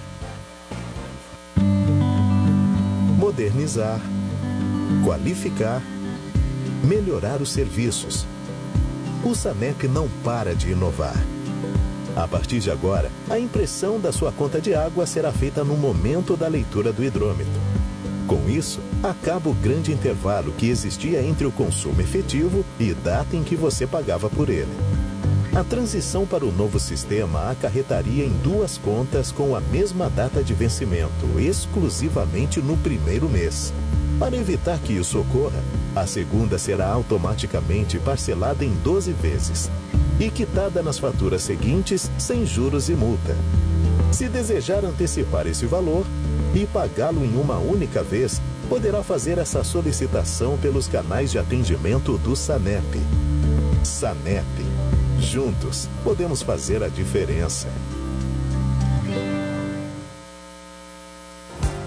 Modernizar, 3.18 3.98
qualificar, 5.04 5.82
melhorar 6.84 7.42
os 7.42 7.50
serviços. 7.50 8.24
O 9.24 9.34
SANEP 9.34 9.88
não 9.88 10.08
para 10.22 10.54
de 10.54 10.70
inovar. 10.70 11.16
A 12.14 12.28
partir 12.28 12.60
de 12.60 12.70
agora, 12.70 13.10
a 13.30 13.38
impressão 13.38 13.98
da 13.98 14.12
sua 14.12 14.30
conta 14.30 14.60
de 14.60 14.74
água 14.74 15.06
será 15.06 15.32
feita 15.32 15.64
no 15.64 15.76
momento 15.76 16.36
da 16.36 16.46
leitura 16.46 16.92
do 16.92 17.02
hidrômetro. 17.02 17.81
Com 18.26 18.48
isso, 18.48 18.80
acaba 19.02 19.50
o 19.50 19.54
grande 19.54 19.92
intervalo 19.92 20.52
que 20.52 20.68
existia 20.68 21.22
entre 21.22 21.46
o 21.46 21.52
consumo 21.52 22.00
efetivo 22.00 22.64
e 22.78 22.94
data 22.94 23.36
em 23.36 23.42
que 23.42 23.56
você 23.56 23.86
pagava 23.86 24.30
por 24.30 24.48
ele. 24.48 24.72
A 25.54 25.62
transição 25.62 26.26
para 26.26 26.46
o 26.46 26.52
novo 26.52 26.80
sistema 26.80 27.50
acarretaria 27.50 28.24
em 28.24 28.32
duas 28.42 28.78
contas 28.78 29.30
com 29.30 29.54
a 29.54 29.60
mesma 29.60 30.08
data 30.08 30.42
de 30.42 30.54
vencimento, 30.54 31.26
exclusivamente 31.38 32.60
no 32.60 32.74
primeiro 32.78 33.28
mês. 33.28 33.72
Para 34.18 34.36
evitar 34.36 34.78
que 34.78 34.94
isso 34.94 35.20
ocorra, 35.20 35.62
a 35.94 36.06
segunda 36.06 36.56
será 36.56 36.86
automaticamente 36.88 37.98
parcelada 37.98 38.64
em 38.64 38.72
12 38.82 39.12
vezes 39.12 39.70
e 40.18 40.30
quitada 40.30 40.82
nas 40.82 40.98
faturas 40.98 41.42
seguintes 41.42 42.10
sem 42.16 42.46
juros 42.46 42.88
e 42.88 42.94
multa. 42.94 43.36
Se 44.10 44.28
desejar 44.28 44.84
antecipar 44.84 45.46
esse 45.46 45.66
valor 45.66 46.06
e 46.54 46.66
pagá-lo 46.66 47.24
em 47.24 47.36
uma 47.36 47.58
única 47.58 48.02
vez, 48.02 48.40
poderá 48.68 49.02
fazer 49.02 49.38
essa 49.38 49.64
solicitação 49.64 50.58
pelos 50.58 50.86
canais 50.86 51.30
de 51.30 51.38
atendimento 51.38 52.18
do 52.18 52.36
SANEP. 52.36 53.00
SANEP. 53.82 54.46
Juntos, 55.18 55.88
podemos 56.04 56.42
fazer 56.42 56.82
a 56.82 56.88
diferença. 56.88 57.68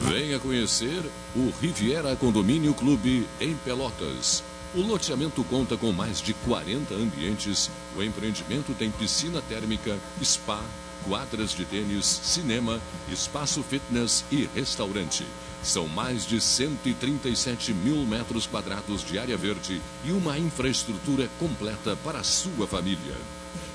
Venha 0.02 0.40
conhecer 0.40 1.04
o 1.36 1.52
Riviera 1.62 2.16
Condomínio 2.16 2.74
Clube 2.74 3.28
em 3.40 3.56
Pelotas. 3.56 4.44
O 4.74 4.82
loteamento 4.82 5.44
conta 5.46 5.78
com 5.78 5.92
mais 5.92 6.22
de 6.22 6.34
40 6.34 6.94
ambientes. 6.94 7.70
O 7.96 8.04
empreendimento 8.04 8.74
tem 8.74 8.92
piscina 8.92 9.42
térmica, 9.48 9.98
spa, 10.24 10.62
quadras 11.08 11.52
de 11.52 11.66
tênis, 11.66 12.06
cinema, 12.06 12.82
espaço 13.10 13.64
fitness 13.64 14.26
e 14.32 14.50
restaurante. 14.54 15.26
São 15.64 15.88
mais 15.88 16.26
de 16.26 16.40
137 16.40 17.74
mil 17.74 18.06
metros 18.06 18.46
quadrados 18.46 19.04
de 19.04 19.18
área 19.18 19.36
verde 19.36 19.82
e 20.04 20.12
uma 20.12 20.38
infraestrutura 20.38 21.28
completa 21.40 21.96
para 22.04 22.20
a 22.20 22.24
sua 22.24 22.68
família. 22.68 23.16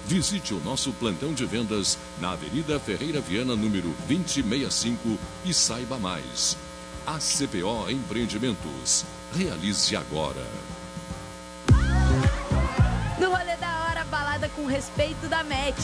Visite 0.06 0.54
o 0.54 0.60
nosso 0.60 0.92
plantão 0.92 1.32
de 1.32 1.44
vendas 1.44 1.98
na 2.20 2.32
Avenida 2.32 2.78
Ferreira 2.78 3.20
Viana, 3.20 3.54
número 3.56 3.94
2065 4.08 5.18
e 5.44 5.54
saiba 5.54 5.98
mais. 5.98 6.56
ACPO 7.06 7.90
Empreendimentos. 7.90 9.04
Realize 9.32 9.94
agora. 9.96 10.46
No 13.18 13.30
rolê 13.30 13.56
da 13.56 13.84
hora, 13.84 14.04
balada 14.04 14.48
com 14.50 14.66
respeito 14.66 15.28
da 15.28 15.42
MET. 15.44 15.76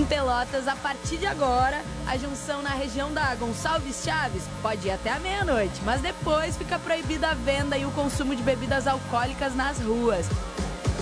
Em 0.00 0.04
Pelotas, 0.06 0.66
a 0.66 0.74
partir 0.74 1.18
de 1.18 1.26
agora, 1.26 1.84
a 2.06 2.16
junção 2.16 2.62
na 2.62 2.70
região 2.70 3.12
da 3.12 3.34
Gonçalves 3.34 4.02
Chaves 4.02 4.44
pode 4.62 4.88
ir 4.88 4.92
até 4.92 5.10
a 5.10 5.18
meia-noite, 5.18 5.78
mas 5.84 6.00
depois 6.00 6.56
fica 6.56 6.78
proibida 6.78 7.28
a 7.28 7.34
venda 7.34 7.76
e 7.76 7.84
o 7.84 7.90
consumo 7.90 8.34
de 8.34 8.42
bebidas 8.42 8.86
alcoólicas 8.86 9.54
nas 9.54 9.78
ruas. 9.78 10.24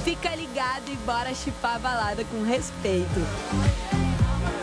Fica 0.02 0.34
ligado 0.34 0.88
e 0.88 0.96
bora 1.06 1.32
chipar 1.32 1.76
a 1.76 1.78
balada 1.78 2.24
com 2.24 2.42
respeito. 2.42 3.20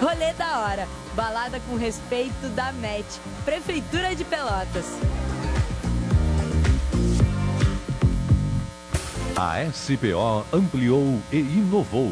Rolê 0.01 0.33
da 0.33 0.59
hora, 0.59 0.85
balada 1.15 1.61
com 1.61 1.77
respeito 1.77 2.49
da 2.49 2.73
MET, 2.73 3.05
Prefeitura 3.45 4.13
de 4.13 4.25
Pelotas. 4.25 4.97
A 9.37 9.71
SPO 9.71 10.45
ampliou 10.51 11.21
e 11.31 11.37
inovou. 11.37 12.11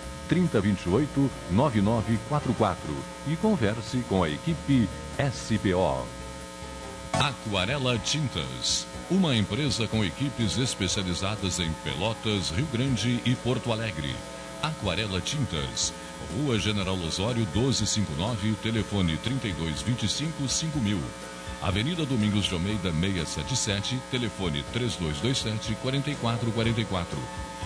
3028 0.31 1.29
9944 1.51 2.95
e 3.27 3.35
converse 3.35 3.97
com 4.07 4.23
a 4.23 4.29
equipe 4.29 4.87
SPO. 5.19 6.07
Aquarela 7.11 7.99
Tintas, 7.99 8.87
uma 9.09 9.35
empresa 9.35 9.85
com 9.89 10.05
equipes 10.05 10.57
especializadas 10.57 11.59
em 11.59 11.69
Pelotas, 11.83 12.49
Rio 12.49 12.65
Grande 12.71 13.21
e 13.25 13.35
Porto 13.35 13.73
Alegre. 13.73 14.15
Aquarela 14.63 15.19
Tintas 15.19 15.91
Rua 16.33 16.57
General 16.57 16.95
Osório 16.95 17.45
1259, 17.53 18.53
telefone 18.63 19.17
3225 19.17 20.47
5000. 20.47 20.99
Avenida 21.61 22.05
Domingos 22.05 22.45
de 22.45 22.53
Almeida 22.53 22.91
677, 22.91 23.99
telefone 24.09 24.63
3227 24.71 25.75
4444. 25.81 27.50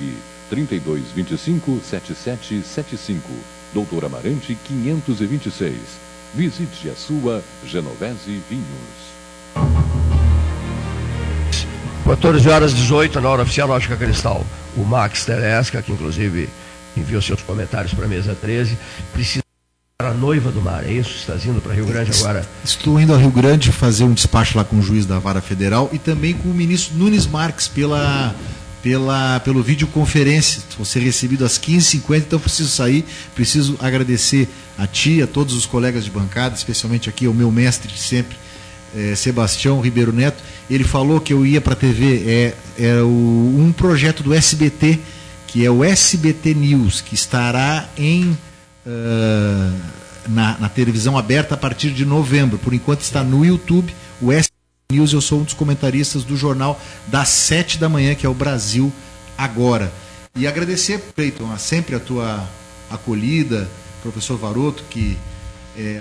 E 0.00 0.16
3225-7775. 0.52 3.20
Doutor 3.72 4.04
Amarante 4.04 4.54
526. 4.64 5.72
Visite 6.34 6.90
a 6.90 6.94
sua 6.94 7.42
Genovese 7.64 8.42
Vinhos. 8.48 9.12
14 12.04 12.48
horas 12.48 12.74
18 12.74 13.20
na 13.20 13.28
hora 13.28 13.42
oficial 13.42 13.68
Lógica 13.68 13.96
Cristal. 13.96 14.44
O 14.76 14.84
Max 14.84 15.24
Teresca, 15.24 15.80
que 15.82 15.92
inclusive 15.92 16.48
enviou 16.96 17.22
seus 17.22 17.40
comentários 17.42 17.94
para 17.94 18.04
a 18.04 18.08
mesa 18.08 18.34
13, 18.34 18.76
precisa 19.12 19.42
a 20.02 20.12
noiva 20.12 20.50
do 20.50 20.60
mar, 20.60 20.84
é 20.84 20.92
isso? 20.92 21.10
Está 21.10 21.34
indo 21.48 21.60
para 21.60 21.74
Rio 21.74 21.86
Grande 21.86 22.10
agora? 22.18 22.44
Estou 22.64 23.00
indo 23.00 23.14
a 23.14 23.16
Rio 23.16 23.30
Grande 23.30 23.70
fazer 23.70 24.04
um 24.04 24.12
despacho 24.12 24.58
lá 24.58 24.64
com 24.64 24.76
o 24.76 24.82
juiz 24.82 25.06
da 25.06 25.18
Vara 25.18 25.40
Federal 25.40 25.88
e 25.92 25.98
também 25.98 26.34
com 26.34 26.48
o 26.48 26.54
ministro 26.54 26.96
Nunes 26.96 27.26
Marques 27.26 27.68
pela, 27.68 28.34
pela, 28.82 29.40
pelo 29.40 29.62
videoconferência. 29.62 30.62
Vou 30.76 30.84
ser 30.84 31.00
recebido 31.00 31.44
às 31.44 31.58
15h50, 31.58 32.16
então 32.18 32.40
preciso 32.40 32.68
sair. 32.68 33.04
Preciso 33.34 33.76
agradecer 33.80 34.48
a 34.76 34.86
ti, 34.86 35.22
a 35.22 35.26
todos 35.26 35.54
os 35.54 35.66
colegas 35.66 36.04
de 36.04 36.10
bancada, 36.10 36.54
especialmente 36.54 37.08
aqui 37.08 37.26
ao 37.26 37.34
meu 37.34 37.50
mestre 37.50 37.92
de 37.92 37.98
sempre, 37.98 38.36
é, 38.94 39.14
Sebastião 39.14 39.80
Ribeiro 39.80 40.12
Neto, 40.12 40.42
ele 40.68 40.84
falou 40.84 41.20
que 41.20 41.32
eu 41.32 41.46
ia 41.46 41.60
para 41.60 41.72
a 41.72 41.76
TV, 41.76 42.22
é, 42.26 42.54
é 42.78 43.02
o, 43.02 43.06
um 43.58 43.72
projeto 43.76 44.22
do 44.22 44.34
SBT, 44.34 44.98
que 45.46 45.64
é 45.64 45.70
o 45.70 45.84
SBT 45.84 46.54
News, 46.54 47.00
que 47.00 47.14
estará 47.14 47.88
em 47.96 48.36
uh, 48.86 49.80
na, 50.28 50.58
na, 50.58 50.68
televisão 50.68 51.18
aberta 51.18 51.54
a 51.54 51.58
partir 51.58 51.90
de 51.90 52.04
novembro. 52.04 52.58
Por 52.58 52.72
enquanto 52.72 53.02
está 53.02 53.22
no 53.22 53.44
YouTube, 53.44 53.94
o 54.20 54.32
SBT 54.32 54.51
News, 54.92 55.12
eu 55.12 55.20
sou 55.20 55.40
um 55.40 55.42
dos 55.42 55.54
comentaristas 55.54 56.22
do 56.22 56.36
jornal 56.36 56.80
das 57.08 57.28
sete 57.28 57.78
da 57.78 57.88
manhã, 57.88 58.14
que 58.14 58.24
é 58.24 58.28
o 58.28 58.34
Brasil 58.34 58.92
Agora. 59.36 59.92
E 60.36 60.46
agradecer, 60.46 60.98
Peyton, 61.16 61.56
sempre 61.58 61.96
a 61.96 62.00
tua 62.00 62.46
acolhida, 62.90 63.68
professor 64.02 64.36
Varoto, 64.38 64.84
que 64.88 65.18
é 65.76 66.00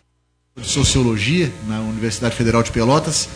de 0.55 0.67
Sociologia 0.67 1.51
na 1.67 1.79
Universidade 1.79 2.35
Federal 2.35 2.61
de 2.61 2.71
Pelotas 2.71 3.29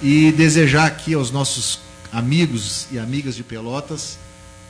e 0.00 0.32
desejar 0.32 0.86
aqui 0.86 1.12
aos 1.14 1.30
nossos 1.30 1.80
amigos 2.12 2.86
e 2.90 2.98
amigas 2.98 3.36
de 3.36 3.42
Pelotas 3.42 4.18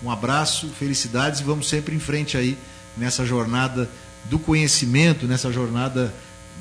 um 0.02 0.10
abraço, 0.10 0.68
felicidades 0.68 1.40
e 1.40 1.44
vamos 1.44 1.68
sempre 1.68 1.94
em 1.94 1.98
frente 1.98 2.36
aí 2.36 2.56
nessa 2.96 3.26
jornada 3.26 3.88
do 4.24 4.38
conhecimento, 4.38 5.26
nessa 5.26 5.52
jornada 5.52 6.12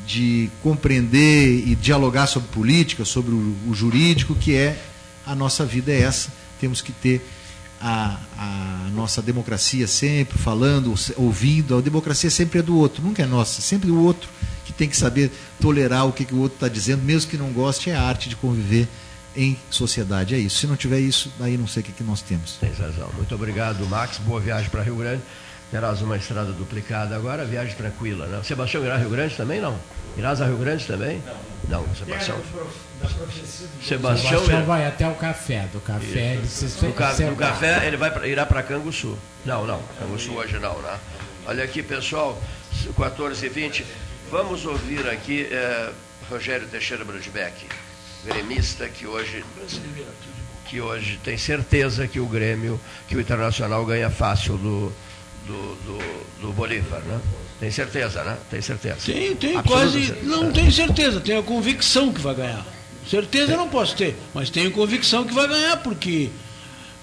de 0.09 0.49
compreender 0.63 1.67
e 1.67 1.75
dialogar 1.75 2.25
sobre 2.25 2.49
política, 2.49 3.05
sobre 3.05 3.31
o, 3.31 3.55
o 3.67 3.75
jurídico, 3.75 4.33
que 4.33 4.55
é 4.55 4.81
a 5.23 5.35
nossa 5.35 5.63
vida 5.63 5.91
é 5.91 6.01
essa. 6.01 6.33
Temos 6.59 6.81
que 6.81 6.91
ter 6.91 7.23
a, 7.79 8.19
a, 8.35 8.89
nossa 8.91 9.21
democracia 9.21 9.85
sempre 9.85 10.35
falando, 10.35 10.95
ouvindo. 11.15 11.77
A 11.77 11.81
democracia 11.81 12.31
sempre 12.31 12.57
é 12.57 12.61
do 12.63 12.75
outro, 12.75 13.03
nunca 13.03 13.21
é 13.21 13.27
nossa, 13.27 13.61
sempre 13.61 13.87
do 13.87 14.03
outro 14.03 14.27
que 14.65 14.73
tem 14.73 14.89
que 14.89 14.97
saber 14.97 15.31
tolerar 15.61 16.07
o 16.07 16.11
que, 16.11 16.25
que 16.25 16.33
o 16.33 16.39
outro 16.39 16.55
está 16.55 16.67
dizendo, 16.67 17.03
mesmo 17.03 17.29
que 17.29 17.37
não 17.37 17.51
goste, 17.51 17.91
é 17.91 17.95
a 17.95 18.01
arte 18.01 18.29
de 18.29 18.35
conviver 18.35 18.87
em 19.35 19.55
sociedade. 19.69 20.33
É 20.33 20.39
isso. 20.39 20.57
Se 20.57 20.65
não 20.65 20.75
tiver 20.75 20.99
isso, 20.99 21.31
daí 21.37 21.55
não 21.55 21.67
sei 21.67 21.83
o 21.83 21.85
que, 21.85 21.91
que 21.91 22.03
nós 22.03 22.23
temos. 22.23 22.53
Tem 22.53 22.71
razão. 22.71 23.11
Muito 23.15 23.35
obrigado, 23.35 23.85
Max. 23.85 24.17
Boa 24.17 24.39
viagem 24.39 24.71
para 24.71 24.81
Rio 24.81 24.95
Grande. 24.95 25.21
Terás 25.71 26.01
uma 26.01 26.17
estrada 26.17 26.51
duplicada 26.51 27.15
agora, 27.15 27.45
viagem 27.45 27.75
tranquila. 27.75 28.25
Né? 28.25 28.41
Sebastião 28.43 28.83
irá 28.83 28.97
Rio 28.97 29.09
Grande 29.09 29.35
também? 29.35 29.61
Não? 29.61 29.77
Irás 30.17 30.41
a 30.41 30.45
Rio 30.45 30.57
Grande 30.57 30.85
também? 30.85 31.21
Não. 31.69 31.83
Não, 31.83 31.95
Sebastião. 31.95 32.41
Sebastião, 33.83 34.39
Sebastião 34.39 34.65
vai 34.65 34.87
até 34.87 35.07
o 35.07 35.13
café. 35.13 35.67
Do 35.71 35.79
café, 35.79 36.33
ele 36.33 36.47
se 36.47 36.65
do, 36.65 36.91
ca 36.93 37.13
do 37.13 37.35
café 37.35 37.85
ele 37.85 37.97
vai 37.97 38.09
pra, 38.09 38.27
irá 38.27 38.45
para 38.45 38.63
Canguçu. 38.63 39.17
Não, 39.45 39.67
não. 39.67 39.79
Canguçu 39.99 40.33
hoje 40.33 40.57
não, 40.57 40.81
né? 40.81 40.97
Olha 41.45 41.63
aqui, 41.63 41.83
pessoal. 41.83 42.41
14 42.95 43.45
e 43.45 43.49
20 43.49 43.85
Vamos 44.31 44.63
ouvir 44.63 45.07
aqui 45.09 45.47
é, 45.51 45.89
Rogério 46.29 46.67
Teixeira 46.67 47.03
Brandbeck, 47.03 47.65
gremista 48.23 48.87
que 48.87 49.07
hoje, 49.07 49.43
que 50.67 50.79
hoje 50.79 51.19
tem 51.23 51.35
certeza 51.35 52.07
que 52.07 52.19
o 52.19 52.27
Grêmio, 52.27 52.79
que 53.07 53.15
o 53.15 53.19
Internacional 53.19 53.83
ganha 53.87 54.11
fácil 54.11 54.55
do, 54.55 54.93
do, 55.49 55.75
do, 55.83 56.41
do 56.41 56.53
Bolívar, 56.53 57.01
né? 57.01 57.19
Tem 57.59 57.71
certeza, 57.71 58.23
né? 58.23 58.37
Tem 58.49 58.61
certeza. 58.61 58.97
Tem, 59.03 59.35
tem 59.35 59.61
quase. 59.63 60.05
Certeza. 60.05 60.27
Não 60.27 60.51
tenho 60.51 60.71
certeza, 60.71 61.19
tenho 61.19 61.39
a 61.39 61.43
convicção 61.43 62.13
que 62.13 62.21
vai 62.21 62.35
ganhar. 62.35 62.65
Certeza 63.09 63.57
não 63.57 63.67
posso 63.67 63.95
ter, 63.95 64.15
mas 64.33 64.51
tenho 64.51 64.71
convicção 64.71 65.25
que 65.25 65.33
vai 65.33 65.47
ganhar, 65.47 65.77
porque 65.77 66.29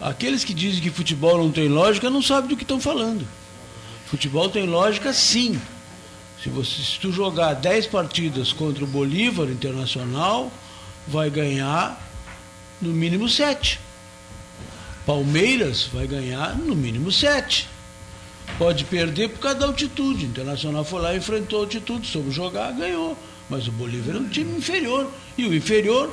aqueles 0.00 0.44
que 0.44 0.54
dizem 0.54 0.80
que 0.80 0.90
futebol 0.90 1.36
não 1.38 1.50
tem 1.50 1.68
lógica 1.68 2.08
não 2.08 2.22
sabem 2.22 2.48
do 2.48 2.56
que 2.56 2.62
estão 2.62 2.80
falando. 2.80 3.26
Futebol 4.06 4.48
tem 4.48 4.66
lógica 4.66 5.12
sim. 5.12 5.60
Se, 6.40 6.48
você, 6.48 6.80
se 6.82 7.00
tu 7.00 7.10
jogar 7.10 7.54
10 7.54 7.88
partidas 7.88 8.52
contra 8.52 8.84
o 8.84 8.86
Bolívar 8.86 9.48
Internacional, 9.48 10.52
vai 11.08 11.28
ganhar 11.28 12.00
no 12.80 12.90
mínimo 12.90 13.28
7. 13.28 13.80
Palmeiras 15.04 15.88
vai 15.92 16.06
ganhar 16.06 16.56
no 16.56 16.76
mínimo 16.76 17.10
7. 17.10 17.75
Pode 18.58 18.84
perder 18.84 19.28
por 19.30 19.40
causa 19.40 19.58
da 19.58 19.66
altitude. 19.66 20.24
O 20.24 20.28
Internacional 20.28 20.84
foi 20.84 21.00
lá 21.00 21.14
e 21.14 21.18
enfrentou 21.18 21.60
a 21.60 21.62
altitude, 21.62 22.06
soube 22.06 22.30
jogar, 22.30 22.72
ganhou. 22.72 23.16
Mas 23.48 23.68
o 23.68 23.72
Bolívar 23.72 24.16
é 24.16 24.18
um 24.18 24.28
time 24.28 24.56
inferior. 24.56 25.10
E 25.36 25.44
o 25.44 25.54
inferior 25.54 26.12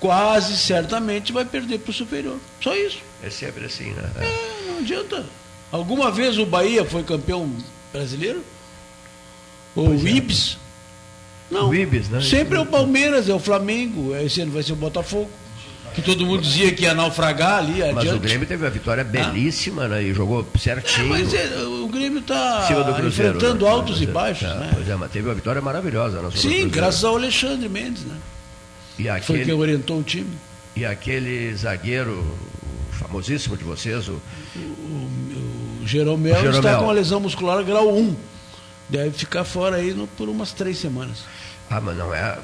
quase 0.00 0.56
certamente 0.56 1.32
vai 1.32 1.44
perder 1.44 1.78
para 1.78 1.90
o 1.90 1.94
superior. 1.94 2.38
Só 2.60 2.74
isso. 2.74 2.98
É 3.22 3.30
sempre 3.30 3.66
assim, 3.66 3.92
né? 3.92 4.10
É, 4.16 4.70
não 4.70 4.78
adianta. 4.78 5.24
Alguma 5.70 6.10
vez 6.10 6.38
o 6.38 6.46
Bahia 6.46 6.84
foi 6.84 7.02
campeão 7.02 7.50
brasileiro? 7.92 8.42
Ou 9.76 9.90
o 9.90 10.08
Ibis. 10.08 10.58
Não. 11.50 11.68
O 11.68 11.74
Ibis, 11.74 12.08
né? 12.08 12.20
Sempre 12.20 12.56
é 12.56 12.60
o 12.60 12.66
Palmeiras, 12.66 13.28
é 13.28 13.34
o 13.34 13.38
Flamengo, 13.38 14.16
esse 14.16 14.40
ano 14.40 14.52
vai 14.52 14.62
ser 14.62 14.72
o 14.72 14.76
Botafogo. 14.76 15.30
Que 15.94 16.02
todo 16.02 16.24
mundo 16.26 16.42
dizia 16.42 16.72
que 16.72 16.82
ia 16.82 16.94
naufragar 16.94 17.58
ali 17.58 17.80
Mas 17.80 17.98
adiante. 17.98 18.16
o 18.16 18.20
Grêmio 18.20 18.46
teve 18.46 18.64
uma 18.64 18.70
vitória 18.70 19.04
belíssima, 19.04 19.84
ah? 19.84 19.88
né? 19.88 20.02
E 20.02 20.14
jogou 20.14 20.46
certinho. 20.58 21.06
É, 21.06 21.18
mas 21.20 21.34
é, 21.34 21.62
o 21.64 21.88
Grêmio 21.88 22.20
está 22.20 22.68
enfrentando 23.06 23.64
né? 23.64 23.70
altos 23.70 24.00
e 24.00 24.06
baixos, 24.06 24.48
é, 24.48 24.54
né? 24.54 24.70
Pois 24.74 24.88
é, 24.88 24.96
mas 24.96 25.10
teve 25.10 25.28
uma 25.28 25.34
vitória 25.34 25.60
maravilhosa. 25.60 26.22
Sim, 26.32 26.68
graças 26.68 27.04
ao 27.04 27.16
Alexandre 27.16 27.68
Mendes, 27.68 28.04
né? 28.04 28.16
E 28.98 29.08
aquele, 29.08 29.24
Foi 29.24 29.44
quem 29.44 29.54
orientou 29.54 30.00
o 30.00 30.02
time. 30.02 30.30
E 30.74 30.84
aquele 30.84 31.54
zagueiro 31.54 32.36
famosíssimo 32.92 33.56
de 33.56 33.64
vocês, 33.64 34.08
o, 34.08 34.12
o, 34.12 34.58
o, 34.58 35.80
o 35.82 35.86
Jeromel, 35.86 36.34
Jeromel, 36.34 36.58
está 36.58 36.76
com 36.76 36.84
uma 36.84 36.92
lesão 36.92 37.20
muscular 37.20 37.62
grau 37.64 37.94
1. 37.94 38.16
Deve 38.88 39.10
ficar 39.10 39.44
fora 39.44 39.76
aí 39.76 39.92
no, 39.92 40.06
por 40.06 40.28
umas 40.28 40.52
três 40.52 40.78
semanas. 40.78 41.24
Ah, 41.70 41.80
mas 41.80 41.96
não 41.96 42.14
é. 42.14 42.38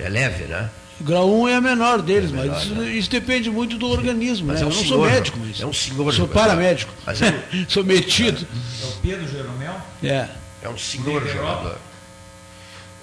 É 0.00 0.08
leve, 0.08 0.44
né? 0.44 0.68
Grau 1.02 1.32
1 1.42 1.48
é 1.48 1.54
a 1.56 1.60
menor 1.60 2.02
deles, 2.02 2.30
é 2.30 2.32
menor, 2.32 2.54
mas 2.54 2.62
isso, 2.64 2.74
né? 2.74 2.90
isso, 2.90 3.10
depende 3.10 3.50
muito 3.50 3.76
do 3.76 3.88
organismo. 3.88 4.48
Mas 4.48 4.60
né? 4.60 4.66
é 4.66 4.66
um 4.66 4.70
eu 4.70 4.74
não 4.74 4.82
senhor, 4.82 4.96
sou 4.96 5.06
médico, 5.06 5.38
mas. 5.40 5.60
É 5.60 5.66
um 5.66 5.72
senhor. 5.72 6.14
Sou 6.14 6.28
paramédico. 6.28 6.92
Mas 7.04 7.22
é 7.22 7.30
um... 7.30 7.64
sou 7.68 7.84
metido. 7.84 8.46
É 8.82 8.86
o 8.86 8.92
Pedro 9.02 9.28
Jeromel? 9.28 9.76
É. 10.02 10.28
É 10.62 10.68
um 10.68 10.78
senhor 10.78 11.26
jogador. 11.26 11.78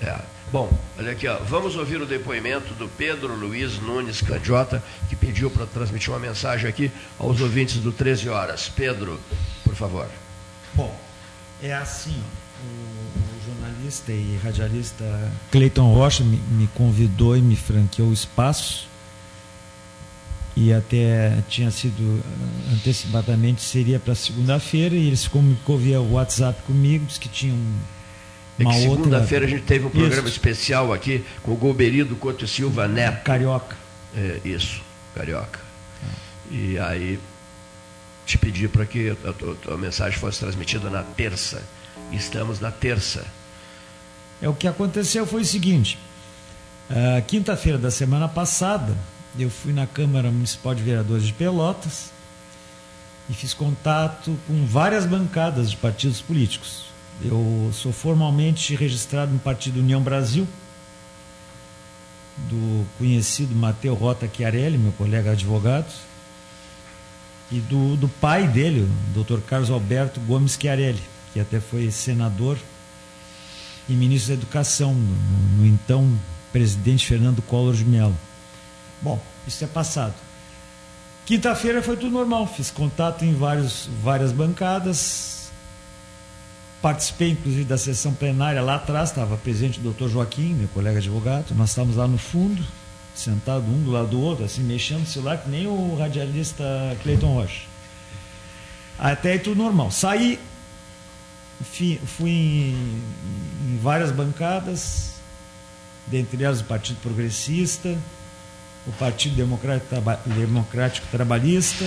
É. 0.01 0.17
Bom, 0.51 0.71
olha 0.97 1.11
aqui, 1.11 1.27
ó. 1.27 1.37
vamos 1.37 1.75
ouvir 1.75 2.01
o 2.01 2.07
depoimento 2.07 2.73
do 2.73 2.87
Pedro 2.87 3.35
Luiz 3.35 3.79
Nunes 3.79 4.19
Candiota, 4.19 4.81
que 5.07 5.15
pediu 5.15 5.51
para 5.51 5.67
transmitir 5.67 6.09
uma 6.09 6.17
mensagem 6.17 6.67
aqui 6.67 6.91
aos 7.19 7.39
ouvintes 7.39 7.75
do 7.77 7.91
13 7.91 8.29
Horas. 8.29 8.67
Pedro, 8.67 9.19
por 9.63 9.75
favor. 9.75 10.07
Bom, 10.73 10.91
é 11.61 11.73
assim, 11.73 12.19
ó, 12.19 12.38
jornalista 13.79 14.11
e 14.11 14.39
radialista 14.43 15.31
Cleiton 15.51 15.93
Rocha 15.93 16.23
me, 16.23 16.37
me 16.51 16.67
convidou 16.75 17.37
e 17.37 17.41
me 17.41 17.55
franqueou 17.55 18.09
o 18.09 18.13
espaço 18.13 18.87
e 20.55 20.73
até 20.73 21.41
tinha 21.47 21.71
sido 21.71 22.21
ah, 22.21 22.73
antecipadamente 22.73 23.61
seria 23.61 23.99
para 23.99 24.13
segunda-feira 24.13 24.93
e 24.93 25.07
eles 25.07 25.27
comunicou 25.27 25.77
via 25.77 26.01
WhatsApp 26.01 26.61
comigo, 26.63 27.05
disse 27.05 27.19
que 27.19 27.29
tinham 27.29 27.55
um 27.55 28.69
é 28.69 28.73
segunda-feira 28.73 29.45
a 29.45 29.49
gente 29.49 29.63
teve 29.63 29.85
um 29.85 29.89
programa 29.89 30.27
isso. 30.27 30.37
especial 30.37 30.91
aqui 30.91 31.23
com 31.43 31.53
o 31.53 31.55
Golberido 31.55 32.13
Couto 32.17 32.45
Silva 32.45 32.89
Neto. 32.89 33.23
Carioca. 33.23 33.77
É, 34.13 34.41
isso, 34.43 34.81
Carioca. 35.15 35.61
E 36.51 36.77
aí 36.77 37.17
te 38.25 38.37
pedi 38.37 38.67
para 38.67 38.85
que 38.85 39.11
a 39.11 39.31
tua, 39.31 39.53
a 39.53 39.55
tua, 39.55 39.77
mensagem 39.77 40.19
fosse 40.19 40.39
transmitida 40.39 40.89
na 40.89 41.03
terça. 41.03 41.63
Estamos 42.11 42.59
na 42.59 42.69
terça. 42.69 43.25
É 44.41 44.47
o 44.47 44.53
que 44.53 44.67
aconteceu 44.67 45.25
foi 45.25 45.41
o 45.41 45.45
seguinte. 45.45 45.97
Uh, 46.89 47.21
Quinta-feira 47.27 47.77
da 47.77 47.91
semana 47.91 48.27
passada, 48.27 48.95
eu 49.37 49.49
fui 49.49 49.73
na 49.73 49.85
Câmara 49.85 50.31
Municipal 50.31 50.73
de 50.73 50.81
Vereadores 50.81 51.25
de 51.25 51.33
Pelotas 51.33 52.11
e 53.29 53.33
fiz 53.33 53.53
contato 53.53 54.37
com 54.47 54.65
várias 54.65 55.05
bancadas 55.05 55.69
de 55.69 55.77
partidos 55.77 56.21
políticos 56.21 56.89
eu 57.23 57.69
sou 57.73 57.91
formalmente 57.91 58.75
registrado 58.75 59.31
no 59.31 59.39
Partido 59.39 59.79
União 59.79 60.01
Brasil, 60.01 60.47
do 62.49 62.85
conhecido 62.97 63.53
Mateu 63.53 63.93
Rota 63.93 64.29
Chiarelli, 64.31 64.77
meu 64.77 64.93
colega 64.93 65.31
advogado, 65.31 65.91
e 67.51 67.59
do, 67.59 67.97
do 67.97 68.07
pai 68.07 68.47
dele, 68.47 68.87
o 69.15 69.23
Dr. 69.23 69.41
Carlos 69.41 69.69
Alberto 69.69 70.19
Gomes 70.21 70.57
Chiarelli, 70.59 71.01
que 71.33 71.39
até 71.39 71.59
foi 71.59 71.91
senador 71.91 72.57
e 73.93 73.95
ministro 73.95 74.35
da 74.35 74.41
Educação, 74.41 74.93
no, 74.93 75.57
no 75.57 75.65
então 75.65 76.11
presidente 76.51 77.05
Fernando 77.05 77.41
Collor 77.41 77.73
de 77.73 77.85
Mello. 77.85 78.15
Bom, 79.01 79.21
isso 79.47 79.63
é 79.63 79.67
passado. 79.67 80.15
Quinta-feira 81.25 81.81
foi 81.81 81.95
tudo 81.95 82.11
normal, 82.11 82.47
fiz 82.47 82.71
contato 82.71 83.23
em 83.23 83.33
vários, 83.35 83.87
várias 84.01 84.31
bancadas, 84.31 85.39
Participei, 86.81 87.31
inclusive, 87.31 87.65
da 87.65 87.77
sessão 87.77 88.13
plenária 88.13 88.61
lá 88.61 88.75
atrás, 88.75 89.09
estava 89.09 89.35
presente 89.35 89.79
o 89.79 89.81
doutor 89.81 90.09
Joaquim, 90.09 90.53
meu 90.53 90.69
colega 90.69 90.99
advogado. 90.99 91.53
Nós 91.53 91.71
estávamos 91.71 91.97
lá 91.97 92.07
no 92.07 92.17
fundo, 92.17 92.63
sentado 93.13 93.65
um 93.65 93.83
do 93.83 93.91
lado 93.91 94.07
do 94.07 94.21
outro, 94.21 94.45
assim, 94.45 94.63
mexendo 94.63 95.01
no 95.01 95.05
celular, 95.05 95.39
que 95.39 95.49
nem 95.49 95.67
o 95.67 95.97
radialista 95.97 96.63
Cleiton 97.03 97.33
Rocha. 97.33 97.63
Até 98.97 99.33
aí 99.33 99.39
tudo 99.39 99.61
normal. 99.61 99.91
Saí, 99.91 100.39
fui 101.63 102.29
em, 102.29 103.03
em 103.67 103.79
várias 103.81 104.11
bancadas, 104.11 105.15
dentre 106.07 106.43
elas 106.43 106.61
o 106.61 106.65
Partido 106.65 106.99
Progressista, 107.01 107.97
o 108.87 108.91
Partido 108.93 109.35
Democrático 109.35 111.07
Trabalhista, 111.11 111.85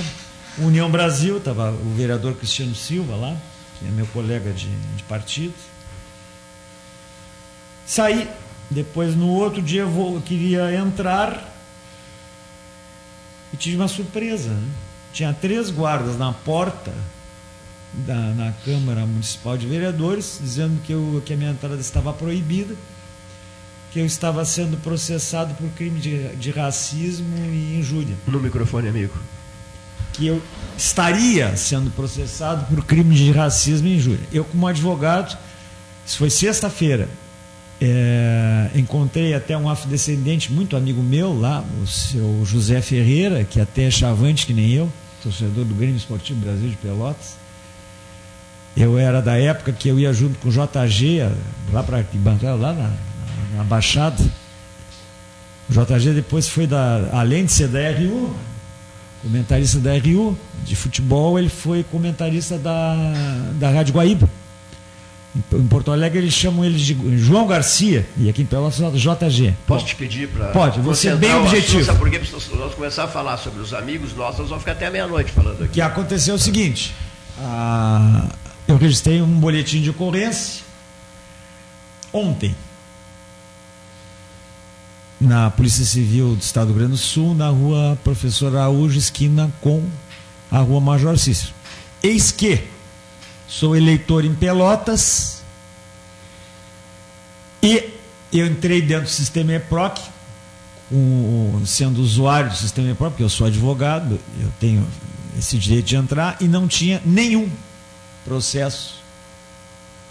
União 0.58 0.90
Brasil, 0.90 1.38
estava 1.38 1.70
o 1.70 1.94
vereador 1.94 2.35
Cristiano 2.35 2.74
Silva 2.74 3.16
lá 3.16 3.37
que 3.82 3.88
é 3.88 3.90
meu 3.90 4.06
colega 4.06 4.52
de, 4.52 4.68
de 4.68 5.02
partido. 5.04 5.54
Saí, 7.85 8.28
depois 8.70 9.16
no 9.16 9.28
outro 9.28 9.61
dia 9.61 9.82
eu, 9.82 9.90
vou, 9.90 10.14
eu 10.14 10.22
queria 10.22 10.72
entrar 10.74 11.52
e 13.52 13.56
tive 13.56 13.76
uma 13.76 13.88
surpresa. 13.88 14.50
Né? 14.50 14.68
Tinha 15.12 15.35
três 15.35 15.68
guardas 15.68 16.16
na 16.16 16.32
porta 16.32 16.92
da, 17.92 18.14
na 18.14 18.52
Câmara 18.64 19.07
Municipal 19.07 19.57
de 19.57 19.66
Vereadores, 19.66 20.38
dizendo 20.40 20.81
que, 20.83 20.92
eu, 20.92 21.22
que 21.24 21.33
a 21.33 21.37
minha 21.37 21.50
entrada 21.50 21.81
estava 21.81 22.12
proibida, 22.12 22.74
que 23.92 23.98
eu 23.98 24.07
estava 24.07 24.44
sendo 24.44 24.76
processado 24.78 25.55
por 25.55 25.68
crime 25.70 26.00
de, 26.00 26.28
de 26.37 26.50
racismo 26.50 27.37
e 27.37 27.78
injúria. 27.78 28.16
No 28.26 28.40
microfone, 28.40 28.88
amigo 28.88 29.14
que 30.12 30.26
eu 30.26 30.42
estaria 30.76 31.57
sendo 31.57 31.90
processado 31.90 32.66
por 32.66 32.85
crime 32.85 33.14
de 33.14 33.33
racismo 33.33 33.88
e 33.88 33.96
injúria. 33.96 34.20
Eu, 34.33 34.44
como 34.44 34.66
advogado, 34.66 35.37
isso 36.07 36.18
foi 36.18 36.28
sexta-feira, 36.28 37.09
é, 37.81 38.70
encontrei 38.74 39.35
até 39.35 39.57
um 39.57 39.68
afrodescendente 39.68 40.52
muito 40.52 40.76
amigo 40.76 41.02
meu 41.02 41.38
lá, 41.38 41.64
o 41.83 41.87
seu 41.87 42.44
José 42.44 42.81
Ferreira, 42.81 43.44
que 43.44 43.61
até 43.61 43.85
é 43.85 43.90
chavante 43.90 44.46
que 44.46 44.52
nem 44.52 44.70
eu, 44.70 44.92
torcedor 45.22 45.64
do 45.64 45.74
Grêmio 45.74 45.96
Esportivo 45.96 46.38
Brasil 46.40 46.68
de 46.68 46.76
Pelotas. 46.76 47.41
Eu 48.76 48.98
era 48.98 49.20
da 49.20 49.37
época 49.37 49.72
que 49.72 49.88
eu 49.88 49.98
ia 49.98 50.12
junto 50.12 50.38
com 50.38 50.48
o 50.48 50.52
JG, 50.52 51.28
lá 51.72 51.82
para 51.82 52.04
lá 52.56 52.72
na, 52.72 52.90
na 53.56 53.64
Baixada. 53.64 54.22
O 55.68 55.72
JG 55.72 56.12
depois 56.12 56.48
foi 56.48 56.66
da, 56.66 57.08
além 57.12 57.44
de 57.44 57.52
ser 57.52 57.68
da 57.68 57.80
RU, 57.90 58.35
comentarista 59.22 59.78
da 59.78 59.92
RU 59.92 60.37
de 60.64 60.74
futebol, 60.74 61.38
ele 61.38 61.48
foi 61.48 61.82
comentarista 61.85 62.58
da, 62.58 62.94
da 63.54 63.70
Rádio 63.70 63.94
Guaíba. 63.94 64.28
Em 65.35 65.66
Porto 65.66 65.90
Alegre 65.90 66.18
eles 66.18 66.35
chamam 66.35 66.62
ele 66.62 66.76
de 66.76 67.16
João 67.16 67.46
Garcia 67.46 68.06
e 68.18 68.28
aqui 68.28 68.42
em 68.42 68.44
Pelotas 68.44 68.76
JG. 69.00 69.54
Posso 69.66 69.87
te 69.87 69.96
pedir 69.96 70.28
para. 70.28 70.48
Pode, 70.48 70.78
você 70.80 71.08
é 71.08 71.16
bem 71.16 71.35
objetivo. 71.35 71.82
Sabe 71.85 71.98
por 71.98 72.11
quê? 72.11 72.20
Se 72.22 72.54
nós 72.54 72.74
começar 72.74 73.04
a 73.04 73.08
falar 73.08 73.38
sobre 73.38 73.62
os 73.62 73.72
amigos 73.72 74.14
nossos, 74.14 74.40
nós 74.40 74.48
vamos 74.50 74.62
ficar 74.62 74.72
até 74.72 74.90
meia-noite 74.90 75.32
falando 75.32 75.64
aqui. 75.64 75.74
Que 75.74 75.80
aconteceu 75.80 76.35
o 76.35 76.38
seguinte: 76.38 76.94
a, 77.38 78.26
eu 78.72 78.78
registrei 78.78 79.20
um 79.20 79.38
boletim 79.38 79.82
de 79.82 79.90
ocorrência 79.90 80.62
ontem 82.11 82.56
na 85.20 85.50
Polícia 85.50 85.85
Civil 85.85 86.35
do 86.35 86.40
Estado 86.40 86.68
do 86.68 86.72
Rio 86.72 86.78
Grande 86.78 86.92
do 86.92 86.98
Sul, 86.98 87.35
na 87.35 87.48
rua 87.48 87.98
Professor 88.02 88.56
Araújo, 88.56 88.98
esquina 88.98 89.52
com 89.61 89.87
a 90.50 90.58
rua 90.61 90.80
Major 90.80 91.18
Cícero. 91.18 91.52
Eis 92.02 92.32
que 92.32 92.64
sou 93.46 93.76
eleitor 93.76 94.24
em 94.24 94.35
Pelotas 94.35 95.42
e 97.62 97.90
eu 98.32 98.46
entrei 98.46 98.80
dentro 98.80 99.04
do 99.04 99.11
sistema 99.11 99.52
EPROC, 99.52 100.00
sendo 101.66 102.00
usuário 102.00 102.50
do 102.50 102.56
sistema 102.56 102.90
EPROC, 102.90 103.11
porque 103.11 103.22
eu 103.22 103.28
sou 103.28 103.46
advogado, 103.46 104.18
eu 104.40 104.50
tenho 104.58 104.88
esse 105.38 105.58
direito 105.58 105.87
de 105.87 105.96
entrar, 105.96 106.38
e 106.40 106.48
não 106.48 106.66
tinha 106.66 107.02
nenhum 107.04 107.50
processo, 108.24 109.00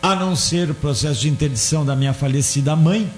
a 0.01 0.15
não 0.15 0.35
ser 0.35 0.69
o 0.69 0.75
processo 0.75 1.21
de 1.21 1.29
interdição 1.29 1.85
da 1.85 1.95
minha 1.95 2.13
falecida 2.13 2.75
mãe, 2.75 3.11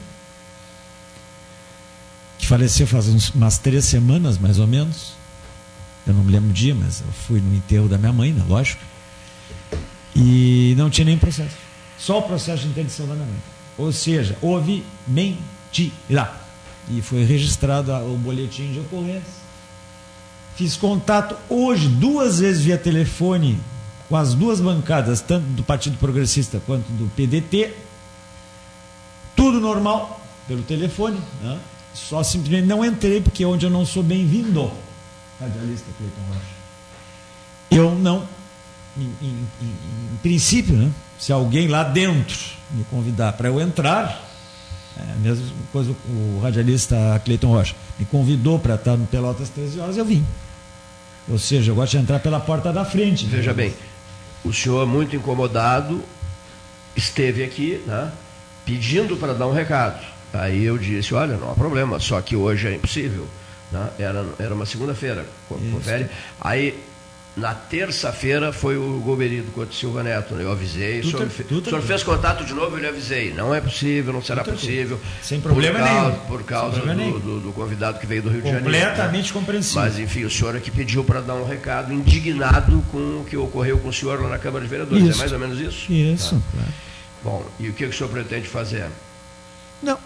que 2.38 2.48
faleceu 2.48 2.86
faz 2.86 3.08
uns, 3.08 3.30
umas 3.30 3.58
três 3.58 3.86
semanas, 3.86 4.38
mais 4.38 4.60
ou 4.60 4.68
menos. 4.68 5.14
Eu 6.06 6.14
não 6.14 6.24
me 6.24 6.32
lembro 6.34 6.50
o 6.50 6.54
dia, 6.54 6.76
mas 6.76 7.00
eu 7.00 7.08
fui 7.28 7.40
no 7.40 7.56
enterro 7.56 7.88
da 7.88 7.98
minha 7.98 8.12
mãe, 8.12 8.34
né, 8.34 8.44
lógico. 8.48 8.82
E 10.16 10.76
não 10.78 10.90
tinha 10.90 11.06
nem 11.06 11.18
processo. 11.18 11.56
Só 11.98 12.20
o 12.20 12.24
processo 12.24 12.64
de 12.64 12.68
interdição 12.68 13.08
da 13.08 13.14
minha 13.14 13.26
mãe. 13.26 13.42
Ou 13.78 13.92
seja, 13.92 14.38
houve 14.42 14.86
mentira. 15.08 16.34
E 16.90 17.02
foi 17.02 17.24
registrado 17.24 17.94
o 17.94 18.18
boletim 18.18 18.74
de 18.74 18.80
ocorrência. 18.80 19.44
Fiz 20.56 20.76
contato 20.76 21.36
hoje, 21.50 21.88
duas 21.88 22.40
vezes 22.40 22.64
via 22.64 22.78
telefone, 22.78 23.58
com 24.10 24.16
as 24.16 24.34
duas 24.34 24.60
bancadas, 24.60 25.22
tanto 25.22 25.46
do 25.48 25.64
Partido 25.64 25.98
Progressista 25.98 26.62
quanto 26.66 26.86
do 26.92 27.10
PDT. 27.16 27.74
Tudo 29.36 29.60
normal, 29.60 30.22
pelo 30.48 30.62
telefone. 30.64 31.20
Né? 31.42 31.60
Só 31.94 32.24
simplesmente 32.24 32.68
não 32.68 32.84
entrei, 32.84 33.22
porque 33.22 33.44
é 33.44 33.48
onde 33.48 33.66
eu 33.66 33.70
não 33.70 33.86
sou 33.86 34.04
bem-vindo, 34.04 34.72
radialista 35.40 35.88
Cleiton 35.98 36.22
Rocha. 36.30 36.54
Eu 37.72 37.96
não, 37.96 38.28
em, 38.98 39.12
em, 39.22 39.48
em, 39.62 39.66
em, 40.14 40.18
princípio, 40.22 40.76
né? 40.76 40.92
se 41.18 41.32
alguém 41.32 41.68
lá 41.68 41.84
dentro 41.84 42.38
me 42.72 42.84
convidar 42.86 43.34
para 43.34 43.48
eu 43.48 43.60
entrar, 43.60 44.22
é 44.98 45.12
a 45.12 45.16
mesma 45.16 45.46
coisa 45.72 45.96
o 46.08 46.40
radialista 46.42 47.20
Cleiton 47.26 47.48
Rocha 47.48 47.76
me 47.98 48.06
convidou 48.06 48.60
para 48.60 48.76
estar 48.76 48.96
no 48.96 49.08
Pelotas 49.08 49.50
13 49.50 49.80
horas, 49.80 49.98
eu 49.98 50.06
vim. 50.06 50.24
Ou 51.30 51.40
seja, 51.40 51.72
eu 51.72 51.76
gosto 51.76 51.92
de 51.92 51.98
entrar 51.98 52.20
pela 52.20 52.40
porta 52.40 52.72
da 52.72 52.84
frente. 52.84 53.26
Veja 53.26 53.52
né? 53.52 53.54
bem, 53.54 53.74
o 54.44 54.54
senhor 54.54 54.86
muito 54.86 55.16
incomodado 55.16 56.04
esteve 56.96 57.44
aqui, 57.44 57.82
né, 57.86 58.12
pedindo 58.66 59.18
para 59.18 59.34
dar 59.34 59.48
um 59.48 59.54
recado. 59.54 60.06
Aí 60.34 60.64
eu 60.64 60.78
disse, 60.78 61.14
olha, 61.14 61.38
não 61.38 61.52
há 61.52 61.56
problema, 61.56 62.00
só 62.00 62.20
que 62.22 62.36
hoje 62.36 62.68
é 62.68 62.76
impossível. 62.76 63.28
Né? 63.72 63.90
Era, 64.00 64.26
era 64.40 64.54
uma 64.54 64.66
segunda-feira, 64.66 65.26
confere. 65.48 66.08
Aí 66.40 66.80
na 67.36 67.54
terça-feira 67.56 68.54
foi 68.54 68.78
o 68.78 69.00
Goberido 69.00 69.52
contra 69.52 69.72
o 69.72 69.74
Silva 69.74 70.04
Neto. 70.04 70.36
Né? 70.36 70.44
Eu 70.44 70.52
avisei. 70.52 71.00
o 71.00 71.04
senhor, 71.04 71.28
o 71.28 71.64
senhor 71.64 71.82
fez 71.82 72.04
contato 72.04 72.46
de 72.46 72.54
novo, 72.54 72.76
eu 72.76 72.82
lhe 72.82 72.88
avisei. 72.88 73.34
Não 73.34 73.54
é 73.54 73.60
possível, 73.60 74.14
não 74.14 74.22
será 74.22 74.44
possível. 74.44 75.00
Sem 75.22 75.42
problema 75.42 75.80
por 76.28 76.44
causa, 76.44 76.86
nenhum. 76.94 77.14
Por 77.14 77.20
causa 77.20 77.20
do, 77.20 77.20
do, 77.20 77.40
do, 77.48 77.52
convidado 77.54 78.00
que 78.00 78.06
veio 78.06 78.22
do 78.22 78.30
Rio 78.30 78.42
de 78.42 78.52
Janeiro. 78.52 78.66
Completamente 78.66 79.28
né? 79.28 79.34
compreensível. 79.34 79.82
Mas, 79.82 79.98
enfim, 79.98 80.24
o 80.26 80.30
senhor 80.30 80.56
aqui 80.56 80.70
pediu 80.70 81.04
para 81.04 81.22
dar 81.22 81.34
um 81.34 81.46
recado 81.46 81.92
indignado 81.92 82.84
com 82.92 83.22
o 83.22 83.26
que 83.28 83.36
ocorreu 83.36 83.80
com 83.80 83.90
o 83.90 83.94
senhor 83.94 84.22
lá 84.22 84.30
na 84.30 84.38
Câmara 84.38 84.64
de 84.64 84.70
Vereadores. 84.70 85.04
É 85.04 85.10
isso. 85.10 85.18
É 85.18 85.20
mais 85.20 85.32
ou 85.32 85.40
menos 85.40 85.60
isso? 85.60 85.92
Isso, 85.92 86.36
tá. 86.36 86.42
claro. 86.52 86.74
Bom, 87.24 87.46
e 87.60 87.70
o 87.70 87.74
que, 87.74 87.86
que 87.88 87.96
o 87.96 87.98
senhor 87.98 88.10
pretende 88.10 88.48
fazer? 88.48 88.86
Não. 89.82 89.98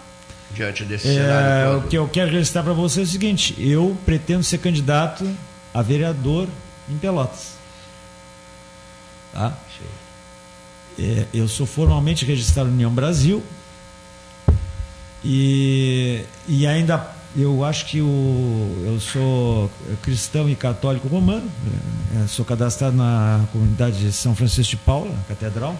Diante 0.54 0.82
desse 0.84 1.08
é, 1.08 1.14
cenário 1.14 1.72
todo? 1.72 1.84
O 1.84 1.88
que 1.88 1.98
eu 1.98 2.08
quero 2.08 2.30
registrar 2.30 2.62
para 2.62 2.72
você 2.72 3.00
é 3.00 3.02
o 3.02 3.06
seguinte: 3.06 3.54
eu 3.58 3.94
pretendo 4.06 4.42
ser 4.42 4.58
candidato 4.58 5.28
a 5.74 5.82
vereador 5.82 6.48
em 6.90 6.98
Pelotas. 6.98 7.52
Tá? 9.32 9.52
É, 10.98 11.26
eu 11.32 11.46
sou 11.46 11.66
formalmente 11.66 12.24
registrado 12.24 12.68
na 12.68 12.74
União 12.74 12.90
Brasil 12.90 13.42
e, 15.24 16.24
e 16.48 16.66
ainda 16.66 17.14
eu 17.36 17.64
acho 17.64 17.86
que 17.86 18.00
o, 18.00 18.84
eu 18.84 18.98
sou 18.98 19.70
cristão 20.02 20.48
e 20.48 20.56
católico 20.56 21.06
romano, 21.08 21.48
é, 22.16 22.26
sou 22.26 22.44
cadastrado 22.44 22.96
na 22.96 23.44
comunidade 23.52 23.98
de 24.00 24.12
São 24.12 24.34
Francisco 24.34 24.70
de 24.70 24.76
Paula, 24.78 25.14
catedral. 25.28 25.76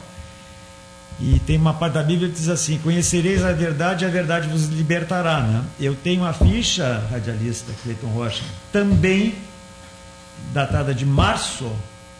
E 1.20 1.40
tem 1.40 1.56
uma 1.56 1.74
parte 1.74 1.94
da 1.94 2.02
Bíblia 2.02 2.28
que 2.28 2.36
diz 2.36 2.48
assim: 2.48 2.78
Conhecereis 2.78 3.42
a 3.42 3.52
verdade 3.52 4.04
e 4.04 4.06
a 4.06 4.10
verdade 4.10 4.48
vos 4.48 4.66
libertará. 4.66 5.40
Né? 5.40 5.64
Eu 5.80 5.96
tenho 5.96 6.22
uma 6.22 6.32
ficha 6.32 7.04
radialista, 7.10 7.72
Cleiton 7.82 8.06
Rocha, 8.08 8.44
também 8.70 9.34
datada 10.52 10.94
de 10.94 11.04
março 11.04 11.70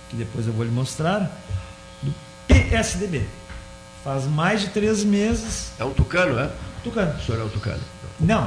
que 0.09 0.17
depois 0.17 0.47
eu 0.47 0.53
vou 0.53 0.65
lhe 0.65 0.71
mostrar, 0.71 1.31
do 2.03 2.13
PSDB. 2.47 3.27
Faz 4.03 4.25
mais 4.25 4.63
de 4.63 4.69
três 4.69 5.05
meses. 5.05 5.73
É 5.79 5.85
um 5.85 5.93
tucano, 5.93 6.39
é? 6.39 6.51
Tucano. 6.83 7.15
O 7.19 7.21
senhor 7.21 7.41
é 7.41 7.45
um 7.45 7.49
tucano? 7.49 7.83
Não, 8.19 8.45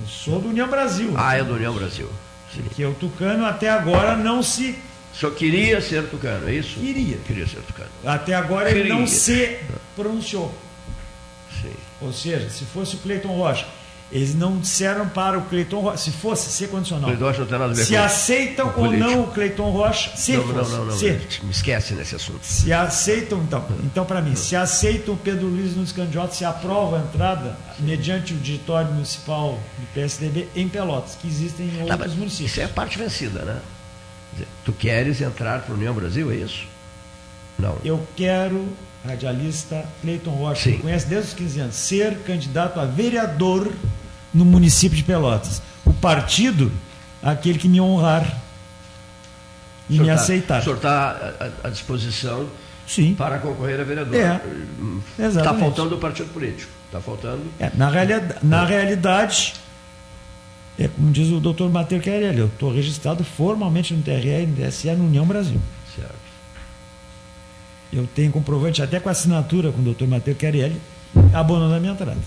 eu 0.00 0.08
sou 0.08 0.40
do 0.40 0.48
União 0.48 0.68
Brasil. 0.68 1.12
Ah, 1.16 1.36
é 1.36 1.44
do 1.44 1.54
União 1.54 1.74
Brasil. 1.74 2.08
Sim. 2.54 2.62
Porque 2.62 2.84
o 2.84 2.94
tucano 2.94 3.44
até 3.44 3.68
agora 3.68 4.16
não 4.16 4.42
se. 4.42 4.78
Só 5.12 5.30
queria 5.30 5.80
ser 5.80 6.08
tucano, 6.08 6.48
é 6.48 6.54
isso? 6.54 6.80
Queria. 6.80 7.18
Queria 7.18 7.46
ser 7.46 7.60
tucano. 7.62 7.90
Até 8.04 8.34
agora 8.34 8.68
queria. 8.68 8.82
ele 8.82 8.88
não 8.88 9.06
se 9.06 9.58
pronunciou. 9.94 10.52
Sim. 11.60 11.72
Ou 12.00 12.12
seja, 12.12 12.48
se 12.50 12.64
fosse 12.64 12.96
o 12.96 12.98
Cleiton 12.98 13.28
Rocha 13.28 13.66
eles 14.12 14.34
não 14.34 14.58
disseram 14.58 15.08
para 15.08 15.38
o 15.38 15.42
Cleiton 15.42 15.80
Rocha, 15.80 15.96
se 15.96 16.10
fosse 16.10 16.50
ser 16.50 16.68
condicional. 16.68 17.06
Cleiton 17.06 17.24
Rocha 17.24 17.40
não 17.40 17.46
tem 17.46 17.58
nada 17.58 17.72
a 17.72 17.74
ver 17.74 17.84
se 17.84 17.96
aceitam 17.96 18.72
ou 18.76 18.92
não 18.92 19.22
o 19.22 19.26
Cleiton 19.28 19.70
Rocha, 19.70 20.16
se 20.16 20.36
não, 20.36 20.42
fosse, 20.42 20.70
não, 20.70 20.78
não, 20.78 20.84
não, 20.86 20.96
se, 20.96 21.10
me 21.42 21.50
esquece 21.50 21.94
nesse 21.94 22.14
assunto. 22.14 22.40
Se 22.42 22.72
aceitam, 22.72 23.42
então, 23.42 23.64
então 23.82 24.04
para 24.04 24.20
mim, 24.20 24.36
se 24.36 24.54
aceitam 24.54 25.14
o 25.14 25.16
Pedro 25.16 25.46
Luiz 25.46 25.74
Nunes 25.74 25.92
Candiota, 25.92 26.34
se 26.34 26.44
aprova 26.44 26.98
a 26.98 27.00
entrada 27.00 27.56
mediante 27.80 28.34
o 28.34 28.36
diretório 28.36 28.92
municipal 28.92 29.58
do 29.78 29.86
PSDB 29.94 30.48
em 30.54 30.68
Pelotas, 30.68 31.16
que 31.20 31.26
existem 31.26 31.66
em 31.66 31.86
tá, 31.86 31.94
outros 31.94 32.14
municípios. 32.14 32.52
Isso 32.52 32.60
é 32.60 32.64
a 32.64 32.68
parte 32.68 32.98
vencida, 32.98 33.42
né? 33.44 33.60
Tu 34.64 34.72
queres 34.72 35.20
entrar 35.20 35.60
para 35.62 35.72
o 35.72 35.76
União 35.76 35.94
Brasil, 35.94 36.30
é 36.30 36.36
isso? 36.36 36.66
Não. 37.58 37.78
Eu 37.84 38.04
quero, 38.16 38.68
radialista 39.04 39.84
Cleiton 40.00 40.30
Rocha, 40.30 40.70
que 40.70 40.78
conhece 40.78 41.06
desde 41.06 41.28
os 41.28 41.34
15 41.34 41.60
anos, 41.60 41.74
ser 41.74 42.18
candidato 42.20 42.80
a 42.80 42.86
vereador 42.86 43.70
no 44.32 44.44
município 44.44 44.96
de 44.96 45.04
Pelotas. 45.04 45.60
O 45.84 45.92
partido, 45.92 46.72
aquele 47.22 47.58
que 47.58 47.68
me 47.68 47.80
honrar 47.80 48.42
e 49.88 49.98
me 49.98 50.06
tá, 50.06 50.14
aceitar. 50.14 50.60
O 50.60 50.64
senhor 50.64 50.76
está 50.76 51.34
à, 51.62 51.68
disposição 51.68 52.48
Sim. 52.86 53.14
para 53.14 53.38
concorrer 53.38 53.80
a 53.80 53.84
vereador. 53.84 54.14
É, 54.14 54.40
Está 55.26 55.54
faltando 55.54 55.96
o 55.96 55.98
partido 55.98 56.32
político. 56.32 56.70
Está 56.86 57.00
faltando. 57.00 57.42
É, 57.60 57.70
na, 57.74 57.90
realidade, 57.90 58.34
na 58.42 58.64
realidade, 58.64 59.54
é 60.78 60.88
como 60.88 61.10
diz 61.10 61.28
o 61.28 61.40
doutor 61.40 61.70
Matheus 61.70 62.02
Querelli, 62.02 62.38
eu 62.38 62.46
estou 62.46 62.72
registrado 62.72 63.22
formalmente 63.22 63.92
no 63.92 64.02
TRE 64.02 64.42
e 64.42 64.46
no 64.46 64.56
TSE 64.56 64.90
no 64.92 65.04
União 65.04 65.26
Brasil. 65.26 65.60
Eu 67.94 68.08
tenho 68.12 68.32
comprovante 68.32 68.82
até 68.82 68.98
com 68.98 69.08
assinatura 69.08 69.70
com 69.70 69.80
o 69.80 69.84
doutor 69.84 70.08
Matheus 70.08 70.36
Querelli, 70.36 70.80
abonando 71.32 71.74
a 71.74 71.80
minha 71.80 71.92
entrada. 71.92 72.18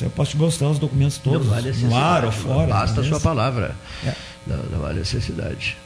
Eu 0.00 0.10
posso 0.10 0.32
te 0.32 0.36
mostrar 0.36 0.68
os 0.68 0.78
documentos 0.78 1.18
todos, 1.18 1.48
no 1.82 1.96
ar 1.96 2.24
ou 2.24 2.32
fora. 2.32 2.68
Basta 2.68 3.00
a 3.00 3.04
sua 3.04 3.20
palavra. 3.20 3.76
É. 4.04 4.14
Não, 4.46 4.62
não 4.64 4.86
há 4.86 4.92
necessidade. 4.92 5.76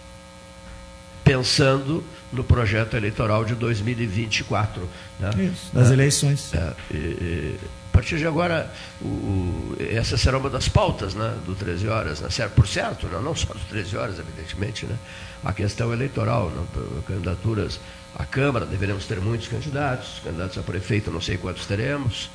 Pensando 1.24 2.02
no 2.32 2.42
projeto 2.42 2.96
eleitoral 2.96 3.44
de 3.44 3.54
2024. 3.54 4.88
Né? 5.20 5.30
Isso, 5.52 5.70
das 5.72 5.90
é, 5.90 5.92
eleições. 5.92 6.54
É, 6.54 6.72
e, 6.90 6.96
e, 6.96 7.58
a 7.90 7.92
partir 7.92 8.16
de 8.16 8.26
agora, 8.26 8.72
o, 9.02 9.06
o, 9.06 9.76
essa 9.78 10.16
será 10.16 10.38
uma 10.38 10.48
das 10.48 10.68
pautas 10.68 11.14
né, 11.14 11.34
do 11.44 11.54
13 11.54 11.88
Horas, 11.88 12.20
né? 12.20 12.28
por 12.54 12.66
certo, 12.66 13.08
não, 13.08 13.20
não 13.20 13.34
só 13.34 13.52
do 13.52 13.60
13 13.68 13.96
Horas, 13.96 14.18
evidentemente. 14.18 14.86
Né? 14.86 14.96
A 15.44 15.52
questão 15.52 15.92
eleitoral, 15.92 16.50
né? 16.50 16.64
candidaturas 17.06 17.78
à 18.18 18.26
Câmara, 18.26 18.66
deveremos 18.66 19.06
ter 19.06 19.20
muitos 19.20 19.48
candidatos, 19.48 20.20
candidatos 20.24 20.58
a 20.58 20.62
prefeito, 20.62 21.10
não 21.10 21.20
sei 21.20 21.38
quantos 21.38 21.66
teremos. 21.66 22.28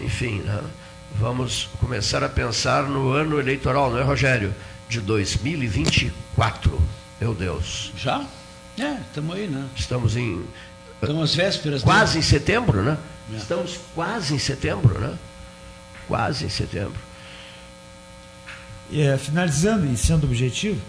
Enfim, 0.00 0.40
né? 0.40 0.62
vamos 1.16 1.68
começar 1.80 2.22
a 2.22 2.28
pensar 2.28 2.84
no 2.84 3.10
ano 3.10 3.40
eleitoral, 3.40 3.90
não 3.90 3.98
é, 3.98 4.02
Rogério? 4.02 4.54
De 4.88 5.00
2024. 5.00 6.80
Meu 7.20 7.34
Deus. 7.34 7.92
Já? 7.96 8.24
É, 8.78 8.98
estamos 9.00 9.36
aí, 9.36 9.48
né? 9.48 9.68
Estamos 9.76 10.16
em. 10.16 10.44
Estamos 11.02 11.30
às 11.30 11.34
vésperas. 11.34 11.82
Quase 11.82 12.18
em 12.18 12.22
setembro, 12.22 12.82
né? 12.82 12.96
É. 13.32 13.36
Estamos 13.36 13.78
quase 13.94 14.34
em 14.34 14.38
setembro, 14.38 14.98
né? 14.98 15.18
Quase 16.06 16.44
em 16.46 16.48
setembro. 16.48 16.98
É, 18.92 19.18
finalizando 19.18 19.84
e 19.86 19.96
sendo 19.96 20.24
objetivo, 20.24 20.80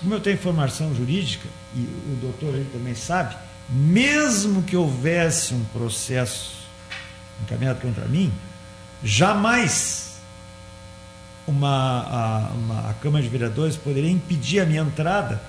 como 0.00 0.14
eu 0.14 0.20
tenho 0.20 0.38
formação 0.38 0.92
jurídica, 0.94 1.48
e 1.74 1.80
o 1.80 2.18
doutor 2.20 2.54
ele 2.54 2.68
também 2.72 2.94
sabe, 2.94 3.36
mesmo 3.68 4.62
que 4.62 4.76
houvesse 4.76 5.54
um 5.54 5.64
processo 5.66 6.56
encaminhado 7.42 7.80
contra 7.80 8.06
mim, 8.06 8.32
Jamais 9.02 10.16
uma, 11.46 11.68
a, 11.68 12.50
uma, 12.54 12.90
a 12.90 12.94
Câmara 12.94 13.22
de 13.22 13.28
Vereadores 13.28 13.76
poderia 13.76 14.10
impedir 14.10 14.60
a 14.60 14.66
minha 14.66 14.82
entrada, 14.82 15.40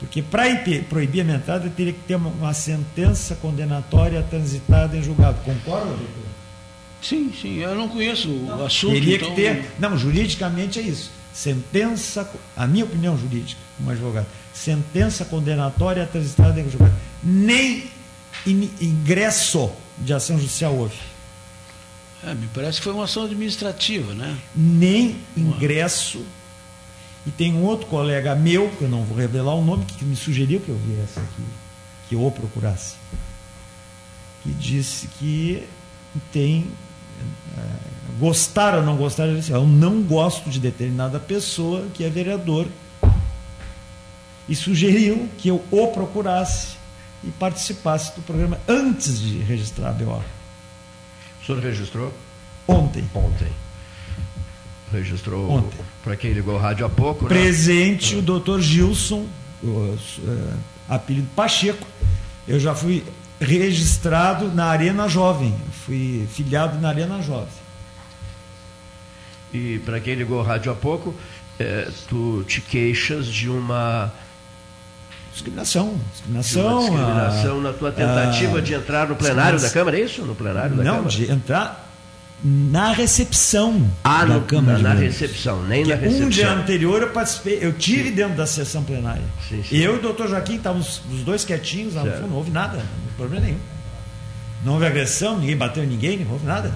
porque 0.00 0.20
para 0.20 0.44
proibir 0.88 1.20
a 1.20 1.24
minha 1.24 1.36
entrada 1.36 1.70
teria 1.70 1.92
que 1.92 2.00
ter 2.00 2.16
uma, 2.16 2.30
uma, 2.30 2.52
sentença 2.52 3.36
condenatória 3.36 4.22
transitada 4.22 4.96
em 4.96 5.02
julgado. 5.02 5.38
Concorda, 5.44 5.86
doutor? 5.86 6.24
Sim, 7.00 7.32
sim. 7.40 7.58
Eu 7.58 7.74
não 7.76 7.88
conheço 7.88 8.28
o 8.28 8.64
assunto. 8.64 8.94
Teria 8.94 9.16
então... 9.16 9.30
que 9.30 9.36
ter. 9.36 9.72
Não, 9.78 9.96
juridicamente 9.96 10.80
é 10.80 10.82
isso. 10.82 11.12
Sentença, 11.32 12.28
a 12.56 12.66
minha 12.66 12.84
opinião 12.84 13.16
jurídica, 13.18 13.60
como 13.76 13.90
advogado, 13.90 14.26
sentença 14.52 15.24
condenatória 15.24 16.06
transitada 16.06 16.60
em 16.60 16.68
julgado. 16.70 16.94
Nem 17.24 17.90
ingresso 18.46 19.70
de 19.98 20.12
ação 20.12 20.38
judicial 20.38 20.74
houve. 20.74 20.96
É, 22.22 22.34
me 22.34 22.46
parece 22.54 22.78
que 22.78 22.84
foi 22.84 22.92
uma 22.92 23.04
ação 23.04 23.24
administrativa, 23.24 24.14
né? 24.14 24.38
Nem 24.54 25.16
ingresso. 25.36 26.24
E 27.26 27.30
tem 27.30 27.54
um 27.54 27.62
outro 27.62 27.86
colega 27.86 28.34
meu, 28.34 28.68
que 28.70 28.82
eu 28.82 28.88
não 28.88 29.04
vou 29.04 29.16
revelar 29.16 29.54
o 29.54 29.64
nome, 29.64 29.84
que 29.84 30.04
me 30.04 30.16
sugeriu 30.16 30.60
que 30.60 30.68
eu 30.68 30.76
viesse 30.76 31.18
aqui, 31.18 31.44
que 32.08 32.14
eu 32.14 32.24
o 32.24 32.30
procurasse, 32.30 32.96
que 34.42 34.50
disse 34.50 35.06
que 35.18 35.66
tem. 36.32 36.66
É, 37.56 37.94
gostar 38.18 38.74
ou 38.74 38.82
não 38.82 38.96
gostar, 38.96 39.26
disse, 39.28 39.50
eu 39.50 39.66
não 39.66 40.02
gosto 40.02 40.48
de 40.50 40.60
determinada 40.60 41.18
pessoa 41.18 41.86
que 41.94 42.04
é 42.04 42.10
vereador. 42.10 42.66
E 44.48 44.54
sugeriu 44.54 45.28
que 45.38 45.48
eu 45.48 45.64
o 45.70 45.86
procurasse 45.88 46.83
e 47.26 47.30
participasse 47.32 48.14
do 48.14 48.22
programa 48.22 48.58
antes 48.68 49.20
de 49.20 49.38
registrar 49.38 49.90
a 49.90 49.92
BO. 49.92 50.22
O 51.42 51.46
senhor 51.46 51.60
registrou? 51.60 52.12
Ontem. 52.66 53.08
Ontem. 53.14 53.48
Registrou 54.92 55.68
para 56.02 56.16
quem 56.16 56.32
ligou 56.32 56.54
o 56.54 56.58
rádio 56.58 56.86
há 56.86 56.88
pouco. 56.88 57.24
Né? 57.24 57.30
Presente 57.30 58.14
né? 58.14 58.20
o 58.20 58.22
doutor 58.22 58.60
Gilson, 58.60 59.26
o, 59.62 59.96
é, 60.26 60.54
apelido 60.88 61.28
Pacheco. 61.34 61.86
Eu 62.46 62.60
já 62.60 62.74
fui 62.74 63.04
registrado 63.40 64.48
na 64.54 64.66
Arena 64.66 65.08
Jovem, 65.08 65.54
fui 65.84 66.26
filiado 66.30 66.78
na 66.80 66.88
Arena 66.90 67.20
Jovem. 67.22 67.64
E 69.52 69.78
para 69.84 70.00
quem 70.00 70.14
ligou 70.14 70.40
o 70.40 70.42
rádio 70.42 70.70
há 70.72 70.74
pouco, 70.74 71.14
é, 71.58 71.88
tu 72.08 72.44
te 72.46 72.60
queixas 72.60 73.26
de 73.26 73.48
uma 73.48 74.12
discriminação, 75.34 76.00
discriminação, 76.12 76.78
discriminação 76.78 77.58
a, 77.58 77.60
na 77.60 77.72
tua 77.72 77.92
tentativa 77.92 78.58
a, 78.58 78.60
de 78.60 78.74
entrar 78.74 79.08
no 79.08 79.16
plenário 79.16 79.60
da 79.60 79.68
Câmara, 79.68 79.98
é 79.98 80.02
isso? 80.02 80.22
No 80.22 80.34
plenário 80.34 80.76
da 80.76 80.84
não, 80.84 80.96
Câmara? 80.96 81.10
de 81.10 81.30
entrar 81.30 81.90
na 82.42 82.92
recepção 82.92 83.90
ah, 84.04 84.24
da 84.24 84.34
no, 84.34 84.42
Câmara. 84.42 84.78
Na, 84.78 84.94
na 84.94 85.00
recepção, 85.00 85.62
nem 85.64 85.84
na 85.84 85.96
recepção. 85.96 86.26
Um 86.26 86.30
dia 86.30 86.52
anterior 86.52 87.02
eu 87.02 87.10
participei, 87.10 87.58
eu 87.60 87.72
tive 87.72 88.10
sim. 88.10 88.14
dentro 88.14 88.36
da 88.36 88.46
sessão 88.46 88.84
plenária. 88.84 89.24
Sim, 89.48 89.62
sim. 89.62 89.76
Eu 89.76 89.96
e 89.96 89.98
o 89.98 90.02
doutor 90.02 90.28
Joaquim 90.28 90.56
estávamos 90.56 91.00
os 91.10 91.22
dois 91.22 91.44
quietinhos, 91.44 91.94
não, 91.94 92.04
não 92.04 92.36
houve 92.36 92.50
nada, 92.50 92.76
não 92.76 93.12
problema 93.16 93.44
nenhum. 93.44 93.58
Não 94.64 94.74
houve 94.74 94.86
agressão, 94.86 95.38
ninguém 95.38 95.56
bateu 95.56 95.84
em 95.84 95.86
ninguém, 95.86 96.18
não 96.18 96.32
houve 96.32 96.46
nada. 96.46 96.72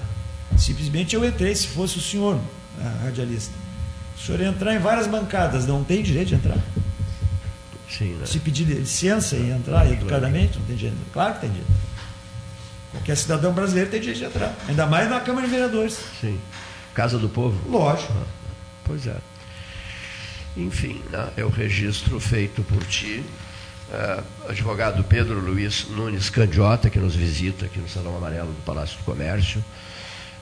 Simplesmente 0.57 1.15
eu 1.15 1.25
entrei, 1.25 1.55
se 1.55 1.67
fosse 1.67 1.97
o 1.97 2.01
senhor, 2.01 2.39
radialista. 3.03 3.53
O 4.17 4.25
senhor 4.25 4.41
entrar 4.41 4.75
em 4.75 4.79
várias 4.79 5.07
bancadas, 5.07 5.65
não 5.65 5.83
tem 5.83 6.03
direito 6.03 6.29
de 6.29 6.35
entrar. 6.35 6.57
Sim, 7.89 8.15
né? 8.15 8.25
Se 8.25 8.39
pedir 8.39 8.65
licença 8.65 9.35
e 9.35 9.49
entrar 9.49 9.91
educadamente, 9.91 10.59
não 10.59 10.65
tem 10.65 10.75
direito. 10.75 10.97
Claro 11.11 11.35
que 11.35 11.41
tem 11.41 11.49
direito. 11.49 11.71
Qualquer 12.91 13.17
cidadão 13.17 13.53
brasileiro 13.53 13.89
tem 13.89 13.99
direito 13.99 14.19
de 14.19 14.25
entrar. 14.25 14.55
Ainda 14.67 14.85
mais 14.85 15.09
na 15.09 15.19
Câmara 15.19 15.45
de 15.45 15.51
Vereadores. 15.51 15.99
Sim. 16.21 16.39
Casa 16.93 17.17
do 17.17 17.29
Povo? 17.29 17.57
Lógico. 17.69 18.13
Ah, 18.15 18.25
pois 18.83 19.07
é. 19.07 19.15
Enfim, 20.57 21.01
né? 21.11 21.29
é 21.37 21.43
o 21.43 21.49
registro 21.49 22.19
feito 22.19 22.63
por 22.63 22.83
ti. 22.85 23.23
Uh, 23.89 24.49
advogado 24.49 25.03
Pedro 25.03 25.39
Luiz 25.39 25.87
Nunes 25.89 26.29
Candiota, 26.29 26.91
que 26.91 26.99
nos 26.99 27.15
visita 27.15 27.65
aqui 27.65 27.79
no 27.79 27.89
Salão 27.89 28.15
Amarelo 28.15 28.53
do 28.53 28.61
Palácio 28.63 28.97
do 28.99 29.03
Comércio. 29.03 29.63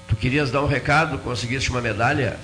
Tu 0.07 0.15
querias 0.15 0.51
dar 0.51 0.61
um 0.61 0.67
recado, 0.67 1.17
conseguiste 1.19 1.69
uma 1.69 1.81
medalha? 1.81 2.37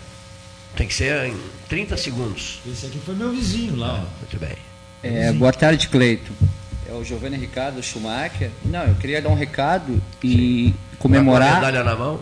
Tem 0.75 0.87
que 0.87 0.93
ser 0.93 1.25
em 1.25 1.37
30 1.67 1.97
segundos. 1.97 2.61
Esse 2.65 2.85
aqui 2.85 2.99
foi 2.99 3.15
meu 3.15 3.31
vizinho 3.31 3.75
lá. 3.75 4.01
Ah, 4.01 4.07
muito 4.19 4.39
bem. 4.39 4.72
É, 5.03 5.33
boa 5.33 5.51
tarde, 5.51 5.89
Cleito. 5.89 6.31
É 6.87 6.93
o 6.93 7.03
Giovanni 7.03 7.35
Ricardo 7.35 7.83
Schumacher. 7.83 8.49
Não, 8.63 8.85
eu 8.85 8.95
queria 8.95 9.21
dar 9.21 9.29
um 9.29 9.35
recado 9.35 10.01
e 10.23 10.67
Sim. 10.69 10.75
comemorar. 10.97 11.49
Com 11.49 11.55
a 11.55 11.59
medalha 11.59 11.83
na 11.83 11.95
mão? 11.95 12.19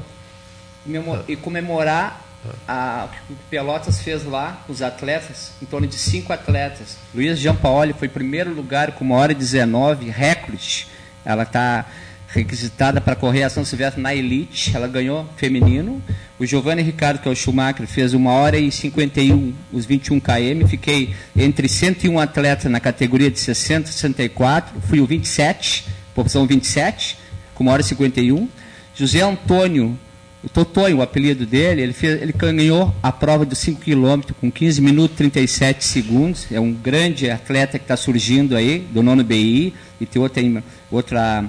E 1.28 1.36
comemorar 1.36 2.26
a, 2.68 3.08
o 3.08 3.10
que 3.10 3.36
Pelotas 3.50 4.02
fez 4.02 4.26
lá 4.26 4.64
com 4.66 4.74
os 4.74 4.82
atletas, 4.82 5.52
em 5.62 5.66
torno 5.66 5.86
de 5.86 5.96
cinco 5.96 6.34
atletas. 6.34 6.98
Luiz 7.14 7.38
Giampaoli 7.38 7.94
foi 7.94 8.08
primeiro 8.08 8.52
lugar 8.52 8.94
com 8.94 9.04
uma 9.04 9.16
hora 9.16 9.32
e 9.32 9.36
19, 9.36 10.10
recorde. 10.10 10.88
Ela 11.24 11.44
está 11.44 11.86
requisitada 12.34 13.02
para 13.02 13.16
correr 13.16 13.44
a 13.44 13.50
São 13.50 13.66
Silvestre 13.66 14.02
na 14.02 14.16
Elite, 14.16 14.72
ela 14.74 14.88
ganhou 14.88 15.28
feminino. 15.36 16.02
O 16.40 16.46
Giovanni 16.46 16.82
Ricardo, 16.82 17.20
que 17.20 17.28
é 17.28 17.32
o 17.32 17.36
Schumacher, 17.36 17.86
fez 17.86 18.14
uma 18.14 18.32
hora 18.32 18.58
e 18.58 18.72
51, 18.72 19.54
os 19.72 19.86
21 19.86 20.20
km. 20.20 20.68
Fiquei 20.68 21.14
entre 21.36 21.68
101 21.68 22.20
atletas 22.20 22.72
na 22.72 22.80
categoria 22.80 23.30
de 23.30 23.40
60 23.40 23.90
e 23.90 23.94
64, 23.94 24.82
fui 24.82 25.00
o 25.02 25.06
27, 25.06 25.86
posição 26.16 26.48
27, 26.48 27.18
com 27.54 27.64
uma 27.64 27.74
hora 27.74 27.82
e 27.82 27.86
51. 27.86 28.48
José 28.96 29.22
Antônio, 29.22 29.98
o 30.44 30.50
Totonho, 30.50 30.98
o 30.98 31.02
apelido 31.02 31.46
dele, 31.46 31.82
ele, 31.82 31.94
fez, 31.94 32.22
ele 32.22 32.34
ganhou 32.34 32.96
a 33.04 33.12
prova 33.12 33.46
dos 33.46 33.60
5 33.60 33.82
km 33.82 34.34
com 34.40 34.50
15 34.50 34.82
minutos 34.82 35.16
e 35.16 35.18
37 35.18 35.84
segundos. 35.84 36.48
É 36.50 36.60
um 36.60 36.74
grande 36.74 37.30
atleta 37.30 37.78
que 37.78 37.84
está 37.84 37.98
surgindo 37.98 38.56
aí, 38.56 38.80
do 38.80 39.04
nono 39.04 39.24
BI, 39.24 39.74
e 40.00 40.06
tem 40.06 40.22
outra, 40.22 40.42
outra 40.90 41.46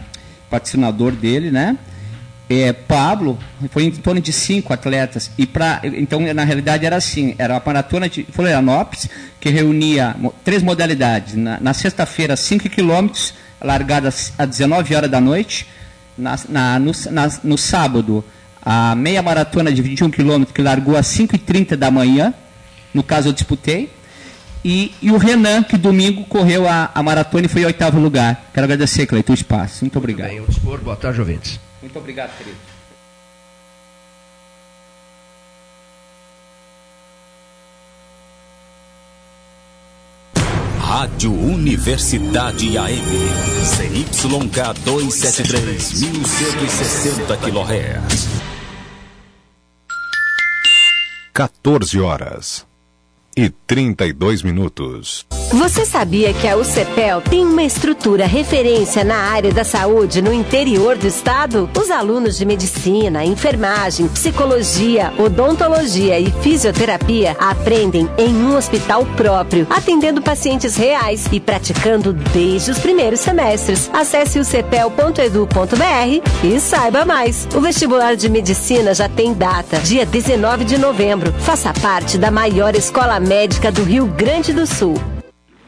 patrocinador 0.53 1.12
dele, 1.12 1.51
né? 1.51 1.79
É, 2.51 2.71
Pablo 2.71 3.38
foi 3.71 3.85
em 3.85 3.91
torno 3.91 4.21
de 4.21 4.31
cinco 4.31 4.75
atletas. 4.75 5.31
E 5.38 5.47
para 5.47 5.81
então 5.85 6.21
na 6.35 6.45
realidade 6.45 6.85
era 6.85 6.97
assim 6.97 7.35
era 7.38 7.57
a 7.57 7.62
maratona 7.65 8.11
de 8.11 8.25
Florianópolis 8.31 9.09
que 9.41 9.49
reunia 9.49 10.15
três 10.45 10.62
modalidades. 10.62 11.35
Na, 11.35 11.59
na 11.59 11.73
sexta-feira 11.73 12.37
5 12.37 12.69
quilômetros 12.69 13.33
largada 13.59 14.09
às 14.09 14.49
19 14.49 14.95
horas 14.95 15.11
da 15.11 15.21
noite. 15.21 15.67
Na, 16.19 16.38
na, 16.47 16.79
no, 16.79 16.93
na, 17.11 17.33
no 17.43 17.57
sábado 17.57 18.23
a 18.61 18.95
meia 18.95 19.23
maratona 19.23 19.73
de 19.73 19.81
21 19.81 20.11
quilômetros 20.11 20.55
que 20.55 20.61
largou 20.61 20.95
às 20.97 21.07
5h30 21.07 21.75
da 21.75 21.91
manhã. 21.91 22.35
No 22.93 23.03
caso 23.03 23.29
eu 23.31 23.33
disputei 23.33 23.88
e, 24.64 24.94
e, 25.03 25.11
o 25.11 25.16
Renan, 25.16 25.62
que 25.62 25.77
domingo 25.77 26.25
correu 26.25 26.68
a, 26.68 26.90
a 26.94 27.03
maratona 27.03 27.46
e 27.46 27.48
foi 27.48 27.62
em 27.62 27.66
oitavo 27.66 27.98
lugar. 27.98 28.51
Quero 28.55 28.64
agradecer, 28.64 29.07
Cleiton, 29.07 29.33
o 29.33 29.35
espaço. 29.35 29.85
Muito 29.85 29.98
obrigado. 29.98 30.31
Muito 30.31 30.46
bem, 30.46 30.55
dispor. 30.55 30.81
Boa 30.81 30.96
tarde, 30.96 31.20
ouvintes. 31.20 31.61
Muito 31.81 31.98
obrigado, 31.98 32.37
querido. 32.38 32.57
Rádio 40.79 41.33
Universidade 41.33 42.79
AM. 42.79 43.03
CYK 43.64 44.75
273, 44.85 46.03
1160 46.03 47.37
kHz. 47.38 48.29
14 51.33 51.98
horas 51.98 52.72
e 53.37 53.51
32 53.51 54.42
minutos. 54.42 55.27
Você 55.53 55.85
sabia 55.85 56.33
que 56.33 56.49
a 56.49 56.57
UCPEL 56.57 57.21
tem 57.21 57.45
uma 57.45 57.62
estrutura 57.62 58.25
referência 58.25 59.05
na 59.05 59.17
área 59.17 59.53
da 59.53 59.62
saúde 59.62 60.23
no 60.23 60.33
interior 60.33 60.97
do 60.97 61.07
estado? 61.07 61.69
Os 61.79 61.91
alunos 61.91 62.38
de 62.38 62.47
medicina, 62.47 63.23
enfermagem, 63.23 64.09
psicologia, 64.09 65.12
odontologia 65.19 66.19
e 66.19 66.31
fisioterapia 66.41 67.37
aprendem 67.38 68.09
em 68.17 68.35
um 68.35 68.57
hospital 68.57 69.05
próprio, 69.15 69.67
atendendo 69.69 70.23
pacientes 70.23 70.75
reais 70.75 71.29
e 71.31 71.38
praticando 71.38 72.15
desde 72.15 72.71
os 72.71 72.79
primeiros 72.79 73.21
semestres. 73.21 73.91
Acesse 73.93 74.38
ucpel.edu.br 74.38 76.31
e 76.43 76.61
saiba 76.61 77.05
mais. 77.05 77.47
O 77.55 77.61
vestibular 77.61 78.17
de 78.17 78.31
medicina 78.31 78.95
já 78.95 79.09
tem 79.09 79.35
data, 79.35 79.79
dia 79.81 80.07
19 80.07 80.65
de 80.65 80.79
novembro. 80.79 81.31
Faça 81.41 81.75
parte 81.75 82.17
da 82.17 82.31
maior 82.31 82.75
escola 82.75 83.21
médica 83.21 83.71
do 83.71 83.83
Rio 83.83 84.07
Grande 84.07 84.55
do 84.55 84.67
Sul. 84.67 85.12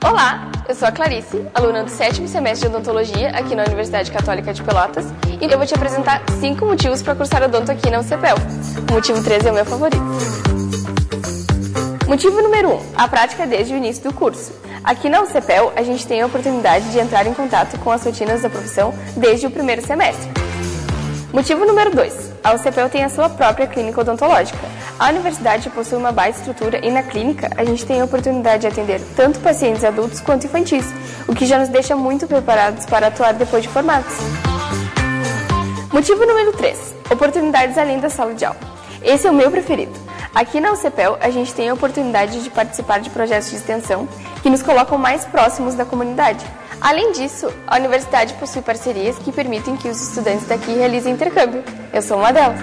Olá, 0.07 0.53
eu 0.69 0.75
sou 0.75 0.87
a 0.87 0.93
Clarice, 0.93 1.47
aluna 1.55 1.83
do 1.83 1.89
sétimo 1.89 2.29
semestre 2.29 2.69
de 2.69 2.77
odontologia 2.77 3.31
aqui 3.31 3.55
na 3.55 3.65
Universidade 3.65 4.11
Católica 4.11 4.53
de 4.53 4.63
Pelotas, 4.63 5.07
e 5.41 5.51
eu 5.51 5.57
vou 5.57 5.67
te 5.67 5.75
apresentar 5.75 6.23
cinco 6.39 6.67
motivos 6.67 7.01
para 7.01 7.15
cursar 7.15 7.43
odonto 7.43 7.73
aqui 7.73 7.91
na 7.91 8.01
UCPEL. 8.01 8.37
O 8.87 8.93
motivo 8.93 9.25
13 9.25 9.49
é 9.49 9.51
o 9.51 9.55
meu 9.55 9.65
favorito. 9.65 10.05
Motivo 12.07 12.43
número 12.43 12.69
1. 12.69 12.75
Um, 12.75 12.81
a 12.95 13.09
prática 13.09 13.47
desde 13.47 13.73
o 13.73 13.79
início 13.79 14.03
do 14.03 14.13
curso. 14.13 14.53
Aqui 14.85 15.09
na 15.09 15.23
UCPEL, 15.23 15.73
a 15.75 15.83
gente 15.83 16.07
tem 16.07 16.21
a 16.21 16.27
oportunidade 16.27 16.93
de 16.93 16.99
entrar 16.99 17.27
em 17.27 17.33
contato 17.33 17.79
com 17.79 17.91
as 17.91 18.05
rotinas 18.05 18.43
da 18.43 18.51
profissão 18.51 18.93
desde 19.17 19.47
o 19.47 19.51
primeiro 19.51 19.81
semestre. 19.87 20.29
Motivo 21.33 21.65
número 21.65 21.91
2. 21.97 22.33
A 22.45 22.53
UCPEL 22.53 22.91
tem 22.91 23.05
a 23.05 23.09
sua 23.09 23.31
própria 23.31 23.67
clínica 23.67 24.03
odontológica. 24.03 24.59
A 24.99 25.09
universidade 25.09 25.69
possui 25.71 25.99
uma 25.99 26.13
baita 26.13 26.39
estrutura 26.39 26.85
e 26.85 26.91
na 26.91 27.03
clínica 27.03 27.51
a 27.57 27.65
gente 27.65 27.85
tem 27.85 28.01
a 28.01 28.05
oportunidade 28.05 28.63
de 28.63 28.69
atender 28.69 29.01
tanto 29.17 29.41
pacientes 29.41 29.83
adultos 29.83 30.21
quanto 30.21 30.47
infantis, 30.47 30.87
o 31.27 31.35
que 31.35 31.47
já 31.47 31.59
nos 31.59 31.69
deixa 31.69 31.97
muito 31.97 32.29
preparados 32.29 32.87
para 32.87 33.09
atuar 33.09 33.35
depois 33.35 33.65
de 33.65 33.69
formados. 33.69 34.15
Motivo 35.93 36.25
número 36.25 36.53
3. 36.53 36.95
Oportunidades 37.11 37.77
além 37.77 37.99
da 37.99 38.09
sala 38.09 38.35
de 38.35 38.45
aula. 38.45 38.59
Esse 39.03 39.27
é 39.27 39.31
o 39.31 39.35
meu 39.35 39.51
preferido. 39.51 39.93
Aqui 40.33 40.61
na 40.61 40.73
UCPEL, 40.73 41.19
a 41.21 41.31
gente 41.31 41.53
tem 41.55 41.69
a 41.69 41.75
oportunidade 41.75 42.43
de 42.43 42.51
participar 42.51 42.99
de 42.99 43.11
projetos 43.11 43.51
de 43.51 43.57
extensão 43.57 44.09
que 44.43 44.51
nos 44.51 44.63
colocam 44.63 44.97
mais 44.97 45.25
próximos 45.25 45.75
da 45.75 45.85
comunidade. 45.85 46.45
Além 46.81 47.13
disso, 47.13 47.53
a 47.67 47.77
universidade 47.77 48.35
possui 48.35 48.63
parcerias 48.63 49.19
que 49.19 49.33
permitem 49.33 49.77
que 49.77 49.89
os 49.89 50.01
estudantes 50.01 50.47
daqui 50.47 50.73
realizem 50.73 51.15
intercâmbio. 51.15 51.63
Eu 51.93 52.03
sou 52.03 52.19
uma 52.19 52.33
delas. 52.33 52.59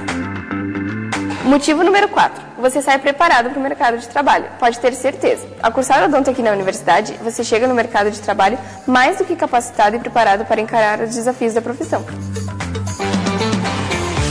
Motivo 1.43 1.83
número 1.83 2.07
4. 2.07 2.43
Você 2.59 2.81
sai 2.81 2.99
preparado 2.99 3.49
para 3.49 3.59
o 3.59 3.61
mercado 3.61 3.97
de 3.97 4.07
trabalho. 4.07 4.45
Pode 4.59 4.79
ter 4.79 4.93
certeza. 4.93 5.47
Ao 5.61 5.71
cursar 5.71 6.03
odonto 6.03 6.29
aqui 6.29 6.41
na 6.41 6.51
universidade, 6.51 7.13
você 7.23 7.43
chega 7.43 7.67
no 7.67 7.73
mercado 7.73 8.11
de 8.11 8.19
trabalho 8.19 8.59
mais 8.85 9.17
do 9.17 9.25
que 9.25 9.35
capacitado 9.35 9.95
e 9.95 9.99
preparado 9.99 10.45
para 10.45 10.61
encarar 10.61 10.99
os 10.99 11.15
desafios 11.15 11.53
da 11.53 11.61
profissão. 11.61 12.05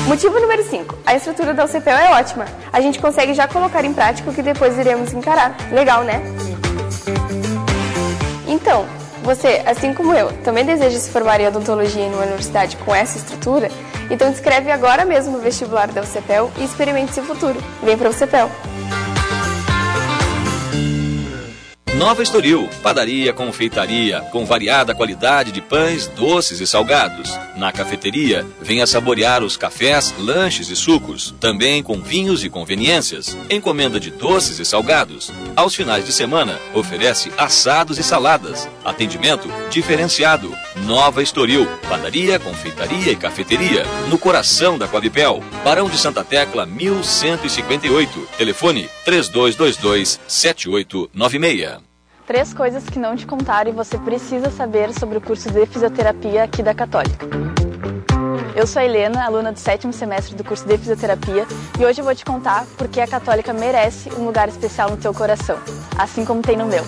Motivo 0.06 0.38
número 0.38 0.62
5. 0.62 0.98
A 1.04 1.16
estrutura 1.16 1.52
da 1.52 1.64
UCPEL 1.64 1.96
é 1.96 2.12
ótima. 2.12 2.44
A 2.72 2.80
gente 2.80 3.00
consegue 3.00 3.34
já 3.34 3.48
colocar 3.48 3.84
em 3.84 3.92
prática 3.92 4.30
o 4.30 4.34
que 4.34 4.42
depois 4.42 4.78
iremos 4.78 5.12
encarar. 5.12 5.56
Legal, 5.72 6.04
né? 6.04 6.22
Então, 8.46 8.86
você, 9.22 9.62
assim 9.66 9.92
como 9.94 10.14
eu, 10.14 10.32
também 10.44 10.64
deseja 10.64 10.98
se 10.98 11.10
formar 11.10 11.40
em 11.40 11.48
odontologia 11.48 12.02
em 12.02 12.12
uma 12.12 12.22
universidade 12.22 12.76
com 12.76 12.94
essa 12.94 13.18
estrutura? 13.18 13.68
Então 14.10 14.28
inscreve 14.28 14.70
agora 14.70 15.04
mesmo 15.04 15.32
no 15.32 15.38
vestibular 15.38 15.88
da 15.88 16.02
UCPEL 16.02 16.50
e 16.58 16.64
experimente 16.64 17.12
seu 17.12 17.24
futuro. 17.24 17.58
Vem 17.82 17.96
para 17.96 18.08
o 18.08 18.10
UCPEL! 18.10 18.50
Nova 22.00 22.22
Estoril, 22.22 22.66
padaria, 22.82 23.30
confeitaria, 23.30 24.22
com 24.32 24.46
variada 24.46 24.94
qualidade 24.94 25.52
de 25.52 25.60
pães, 25.60 26.06
doces 26.06 26.58
e 26.58 26.66
salgados. 26.66 27.30
Na 27.56 27.70
cafeteria, 27.70 28.46
venha 28.58 28.86
saborear 28.86 29.44
os 29.44 29.58
cafés, 29.58 30.14
lanches 30.18 30.70
e 30.70 30.76
sucos, 30.76 31.34
também 31.38 31.82
com 31.82 32.00
vinhos 32.00 32.42
e 32.42 32.48
conveniências. 32.48 33.36
Encomenda 33.50 34.00
de 34.00 34.10
doces 34.10 34.58
e 34.58 34.64
salgados. 34.64 35.30
Aos 35.54 35.74
finais 35.74 36.06
de 36.06 36.10
semana, 36.10 36.58
oferece 36.72 37.30
assados 37.36 37.98
e 37.98 38.02
saladas. 38.02 38.66
Atendimento 38.82 39.46
diferenciado. 39.68 40.56
Nova 40.86 41.22
Estoril, 41.22 41.68
padaria, 41.86 42.38
confeitaria 42.38 43.12
e 43.12 43.16
cafeteria, 43.16 43.84
no 44.08 44.16
coração 44.16 44.78
da 44.78 44.88
Coabipel. 44.88 45.44
Barão 45.62 45.86
de 45.86 45.98
Santa 45.98 46.24
Tecla, 46.24 46.64
1158. 46.64 48.26
Telefone 48.38 48.88
3222 49.04 50.18
7896. 50.26 51.89
Três 52.30 52.54
coisas 52.54 52.84
que 52.84 52.96
não 52.96 53.16
te 53.16 53.26
contaram 53.26 53.72
e 53.72 53.74
você 53.74 53.98
precisa 53.98 54.52
saber 54.52 54.94
sobre 54.94 55.18
o 55.18 55.20
curso 55.20 55.50
de 55.50 55.66
fisioterapia 55.66 56.44
aqui 56.44 56.62
da 56.62 56.72
Católica. 56.72 57.26
Eu 58.54 58.68
sou 58.68 58.80
a 58.80 58.84
Helena, 58.84 59.24
aluna 59.24 59.50
do 59.50 59.58
sétimo 59.58 59.92
semestre 59.92 60.36
do 60.36 60.44
curso 60.44 60.64
de 60.64 60.78
fisioterapia, 60.78 61.44
e 61.76 61.84
hoje 61.84 62.00
eu 62.00 62.04
vou 62.04 62.14
te 62.14 62.24
contar 62.24 62.66
por 62.78 62.86
que 62.86 63.00
a 63.00 63.08
Católica 63.08 63.52
merece 63.52 64.10
um 64.14 64.24
lugar 64.26 64.48
especial 64.48 64.90
no 64.90 64.96
teu 64.96 65.12
coração, 65.12 65.58
assim 65.98 66.24
como 66.24 66.40
tem 66.40 66.56
no 66.56 66.66
meu. 66.66 66.84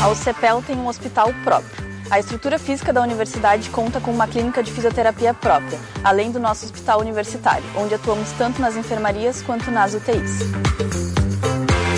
A 0.00 0.08
UCPEL 0.10 0.62
tem 0.64 0.76
um 0.76 0.86
hospital 0.86 1.34
próprio. 1.42 1.84
A 2.08 2.20
estrutura 2.20 2.60
física 2.60 2.92
da 2.92 3.02
universidade 3.02 3.70
conta 3.70 4.00
com 4.00 4.12
uma 4.12 4.28
clínica 4.28 4.62
de 4.62 4.70
fisioterapia 4.70 5.34
própria, 5.34 5.80
além 6.04 6.30
do 6.30 6.38
nosso 6.38 6.64
hospital 6.64 7.00
universitário, 7.00 7.64
onde 7.76 7.92
atuamos 7.92 8.30
tanto 8.38 8.62
nas 8.62 8.76
enfermarias 8.76 9.42
quanto 9.42 9.68
nas 9.68 9.94
UTIs. 9.94 11.13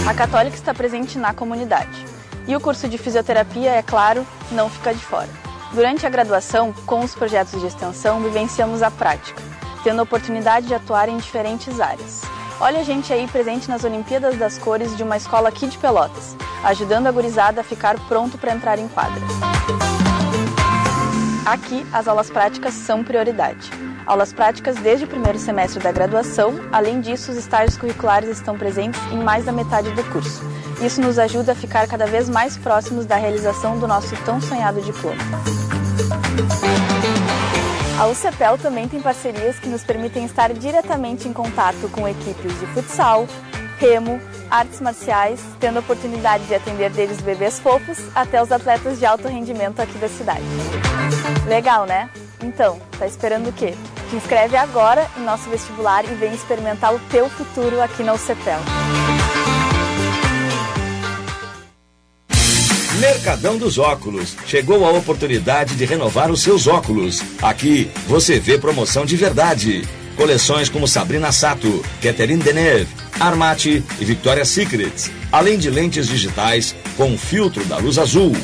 A 0.06 0.14
Católica 0.14 0.54
está 0.54 0.72
presente 0.72 1.18
na 1.18 1.34
comunidade. 1.34 2.06
E 2.46 2.54
o 2.54 2.60
curso 2.60 2.88
de 2.88 2.96
fisioterapia, 2.96 3.72
é 3.72 3.82
claro, 3.82 4.24
não 4.52 4.70
fica 4.70 4.94
de 4.94 5.04
fora. 5.04 5.28
Durante 5.72 6.06
a 6.06 6.08
graduação, 6.08 6.72
com 6.86 7.00
os 7.00 7.12
projetos 7.12 7.60
de 7.60 7.66
extensão, 7.66 8.22
vivenciamos 8.22 8.84
a 8.84 8.90
prática, 8.90 9.42
tendo 9.82 9.98
a 9.98 10.04
oportunidade 10.04 10.68
de 10.68 10.74
atuar 10.74 11.08
em 11.08 11.16
diferentes 11.16 11.80
áreas. 11.80 12.22
Olha 12.60 12.78
a 12.78 12.84
gente 12.84 13.12
aí 13.12 13.26
presente 13.26 13.68
nas 13.68 13.82
Olimpíadas 13.82 14.38
das 14.38 14.56
Cores 14.56 14.96
de 14.96 15.02
uma 15.02 15.16
escola 15.16 15.48
aqui 15.48 15.66
de 15.66 15.76
Pelotas, 15.76 16.36
ajudando 16.62 17.08
a 17.08 17.10
gurizada 17.10 17.60
a 17.60 17.64
ficar 17.64 17.98
pronto 18.06 18.38
para 18.38 18.54
entrar 18.54 18.78
em 18.78 18.86
quadra. 18.86 19.20
Aqui, 21.44 21.84
as 21.92 22.06
aulas 22.06 22.30
práticas 22.30 22.74
são 22.74 23.02
prioridade 23.02 23.72
aulas 24.06 24.32
práticas 24.32 24.76
desde 24.76 25.04
o 25.04 25.08
primeiro 25.08 25.38
semestre 25.38 25.82
da 25.82 25.90
graduação. 25.90 26.54
Além 26.72 27.00
disso, 27.00 27.32
os 27.32 27.36
estágios 27.36 27.76
curriculares 27.76 28.30
estão 28.30 28.56
presentes 28.56 29.00
em 29.12 29.22
mais 29.22 29.44
da 29.44 29.52
metade 29.52 29.90
do 29.90 30.04
curso. 30.04 30.42
Isso 30.80 31.00
nos 31.00 31.18
ajuda 31.18 31.52
a 31.52 31.54
ficar 31.54 31.88
cada 31.88 32.06
vez 32.06 32.28
mais 32.28 32.56
próximos 32.56 33.06
da 33.06 33.16
realização 33.16 33.78
do 33.78 33.88
nosso 33.88 34.14
tão 34.24 34.40
sonhado 34.40 34.80
diploma. 34.80 35.22
A 37.98 38.06
UCPEL 38.08 38.58
também 38.58 38.86
tem 38.86 39.00
parcerias 39.00 39.58
que 39.58 39.68
nos 39.68 39.82
permitem 39.82 40.26
estar 40.26 40.52
diretamente 40.52 41.26
em 41.26 41.32
contato 41.32 41.88
com 41.88 42.06
equipes 42.06 42.60
de 42.60 42.66
futsal, 42.66 43.26
remo, 43.78 44.20
artes 44.50 44.82
marciais, 44.82 45.40
tendo 45.58 45.78
a 45.78 45.80
oportunidade 45.80 46.44
de 46.44 46.54
atender 46.54 46.90
desde 46.90 47.22
bebês 47.22 47.58
fofos 47.58 47.98
até 48.14 48.42
os 48.42 48.52
atletas 48.52 48.98
de 48.98 49.06
alto 49.06 49.26
rendimento 49.28 49.80
aqui 49.80 49.96
da 49.96 50.08
cidade. 50.08 50.44
Legal, 51.48 51.86
né? 51.86 52.10
Então, 52.42 52.78
tá 52.98 53.06
esperando 53.06 53.48
o 53.48 53.52
quê? 53.52 53.74
Te 54.08 54.14
inscreve 54.14 54.56
agora 54.56 55.10
em 55.16 55.22
nosso 55.22 55.50
vestibular 55.50 56.04
e 56.04 56.14
vem 56.14 56.32
experimentar 56.32 56.94
o 56.94 56.98
teu 57.10 57.28
futuro 57.28 57.80
aqui 57.82 58.04
na 58.04 58.14
UCPEL. 58.14 58.60
Mercadão 63.00 63.58
dos 63.58 63.78
Óculos. 63.78 64.36
Chegou 64.46 64.86
a 64.86 64.90
oportunidade 64.90 65.74
de 65.74 65.84
renovar 65.84 66.30
os 66.30 66.40
seus 66.40 66.66
óculos. 66.66 67.20
Aqui 67.42 67.90
você 68.06 68.38
vê 68.38 68.56
promoção 68.56 69.04
de 69.04 69.16
verdade. 69.16 69.86
Coleções 70.16 70.70
como 70.70 70.88
Sabrina 70.88 71.30
Sato, 71.30 71.84
Catherine 72.00 72.42
Deneuve, 72.42 72.88
Armati 73.20 73.84
e 74.00 74.04
Victoria's 74.04 74.48
Secret. 74.48 75.10
Além 75.30 75.58
de 75.58 75.68
lentes 75.68 76.06
digitais 76.06 76.74
com 76.96 77.18
filtro 77.18 77.64
da 77.64 77.76
luz 77.76 77.98
azul. 77.98 78.34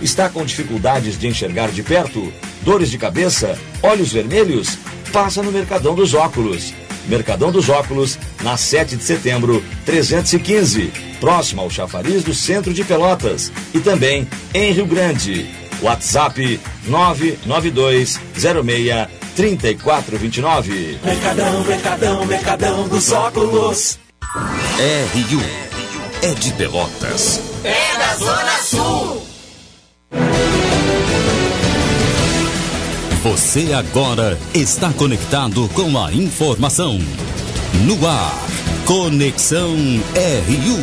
Está 0.00 0.28
com 0.28 0.44
dificuldades 0.44 1.18
de 1.18 1.26
enxergar 1.26 1.70
de 1.70 1.82
perto? 1.82 2.30
Dores 2.62 2.90
de 2.90 2.98
cabeça? 2.98 3.58
Olhos 3.82 4.12
vermelhos? 4.12 4.78
Passa 5.12 5.42
no 5.42 5.52
Mercadão 5.52 5.94
dos 5.94 6.14
Óculos. 6.14 6.74
Mercadão 7.06 7.52
dos 7.52 7.68
Óculos, 7.68 8.18
na 8.42 8.56
7 8.56 8.96
de 8.96 9.04
setembro, 9.04 9.62
315, 9.84 10.92
próximo 11.20 11.62
ao 11.62 11.70
chafariz 11.70 12.24
do 12.24 12.34
centro 12.34 12.74
de 12.74 12.84
Pelotas 12.84 13.52
e 13.72 13.78
também 13.78 14.26
em 14.52 14.72
Rio 14.72 14.86
Grande. 14.86 15.48
WhatsApp 15.80 16.60
992 16.86 18.18
06 18.34 19.08
3429. 19.36 20.98
Mercadão, 21.04 21.64
Mercadão, 21.64 22.26
Mercadão 22.26 22.88
dos 22.88 23.12
Óculos. 23.12 23.98
RU 24.34 25.42
é 26.22 26.34
de 26.34 26.52
Pelotas. 26.52 27.40
É 27.62 27.98
da 27.98 28.14
Zona 28.16 28.58
Sul. 28.62 29.26
Você 33.30 33.72
agora 33.72 34.38
está 34.54 34.92
conectado 34.92 35.68
com 35.70 35.98
a 35.98 36.12
informação. 36.12 36.96
No 37.84 38.06
ar, 38.06 38.32
Conexão 38.86 39.74
RU. 39.74 40.78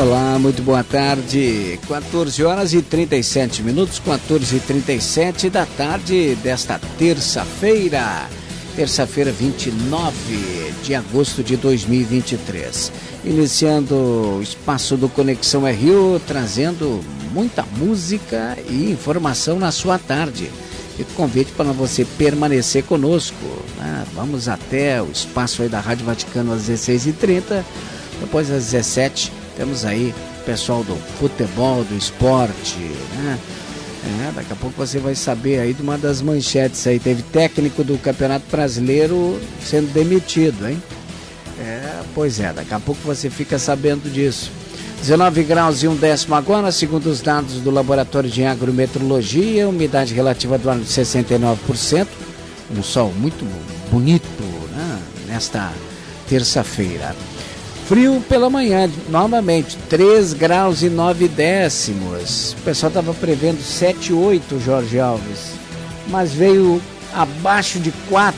Olá, 0.00 0.38
muito 0.38 0.62
boa 0.62 0.84
tarde. 0.84 1.80
14 1.88 2.44
horas 2.44 2.72
e 2.72 2.80
37 2.80 3.60
minutos, 3.64 3.98
14 3.98 4.54
e 4.54 4.60
37 4.60 5.50
da 5.50 5.66
tarde 5.66 6.36
desta 6.36 6.80
terça-feira. 6.96 8.28
Terça-feira, 8.74 9.30
29 9.30 10.72
de 10.82 10.94
agosto 10.94 11.42
de 11.42 11.56
2023 11.56 12.92
iniciando 13.24 13.94
o 13.94 14.42
espaço 14.42 14.96
do 14.96 15.08
Conexão 15.08 15.62
RU, 15.62 16.20
trazendo 16.26 17.00
muita 17.32 17.64
música 17.76 18.58
e 18.68 18.90
informação 18.90 19.58
na 19.58 19.70
sua 19.70 19.98
tarde. 19.98 20.50
E 20.98 21.04
convite 21.04 21.52
para 21.52 21.72
você 21.72 22.04
permanecer 22.04 22.84
conosco. 22.84 23.36
Né? 23.78 24.04
Vamos 24.14 24.48
até 24.48 25.00
o 25.00 25.10
espaço 25.10 25.62
aí 25.62 25.68
da 25.68 25.80
Rádio 25.80 26.04
Vaticano 26.04 26.52
às 26.52 26.68
16h30. 26.68 27.64
Depois 28.20 28.50
às 28.50 28.72
17 28.72 29.32
temos 29.56 29.84
aí 29.84 30.14
o 30.40 30.44
pessoal 30.44 30.84
do 30.84 30.96
futebol, 31.18 31.82
do 31.84 31.96
esporte. 31.96 32.78
Né? 33.16 33.38
É, 34.04 34.32
daqui 34.32 34.52
a 34.52 34.56
pouco 34.56 34.76
você 34.76 34.98
vai 34.98 35.14
saber 35.14 35.60
aí 35.60 35.72
de 35.72 35.82
uma 35.82 35.96
das 35.96 36.20
manchetes 36.20 36.86
aí. 36.86 36.98
Teve 36.98 37.22
técnico 37.22 37.84
do 37.84 37.96
Campeonato 37.98 38.44
Brasileiro 38.50 39.40
sendo 39.60 39.92
demitido, 39.92 40.68
hein? 40.68 40.82
É, 41.60 42.00
pois 42.14 42.40
é, 42.40 42.52
daqui 42.52 42.74
a 42.74 42.80
pouco 42.80 43.00
você 43.04 43.30
fica 43.30 43.58
sabendo 43.58 44.10
disso. 44.10 44.50
19 45.00 45.42
graus 45.44 45.82
e 45.82 45.88
um 45.88 45.96
décimo 45.96 46.34
agora, 46.34 46.70
segundo 46.70 47.06
os 47.06 47.20
dados 47.20 47.54
do 47.54 47.70
Laboratório 47.70 48.30
de 48.30 48.44
Agrometrologia, 48.44 49.68
umidade 49.68 50.14
relativa 50.14 50.56
do 50.58 50.70
ar 50.70 50.78
de 50.78 50.84
69%. 50.84 52.06
Um 52.76 52.82
sol 52.82 53.12
muito 53.16 53.44
bonito 53.90 54.42
né, 54.74 55.02
nesta 55.26 55.72
terça-feira. 56.28 57.14
Frio 57.86 58.22
pela 58.28 58.48
manhã, 58.48 58.88
novamente, 59.10 59.76
3 59.88 60.32
graus 60.34 60.82
e 60.82 60.88
9 60.88 61.28
décimos. 61.28 62.52
O 62.52 62.62
pessoal 62.64 62.88
estava 62.88 63.12
prevendo 63.12 63.60
7, 63.60 64.12
8, 64.12 64.60
Jorge 64.60 65.00
Alves, 65.00 65.52
mas 66.08 66.32
veio 66.32 66.80
abaixo 67.12 67.80
de 67.80 67.90
4 68.08 68.36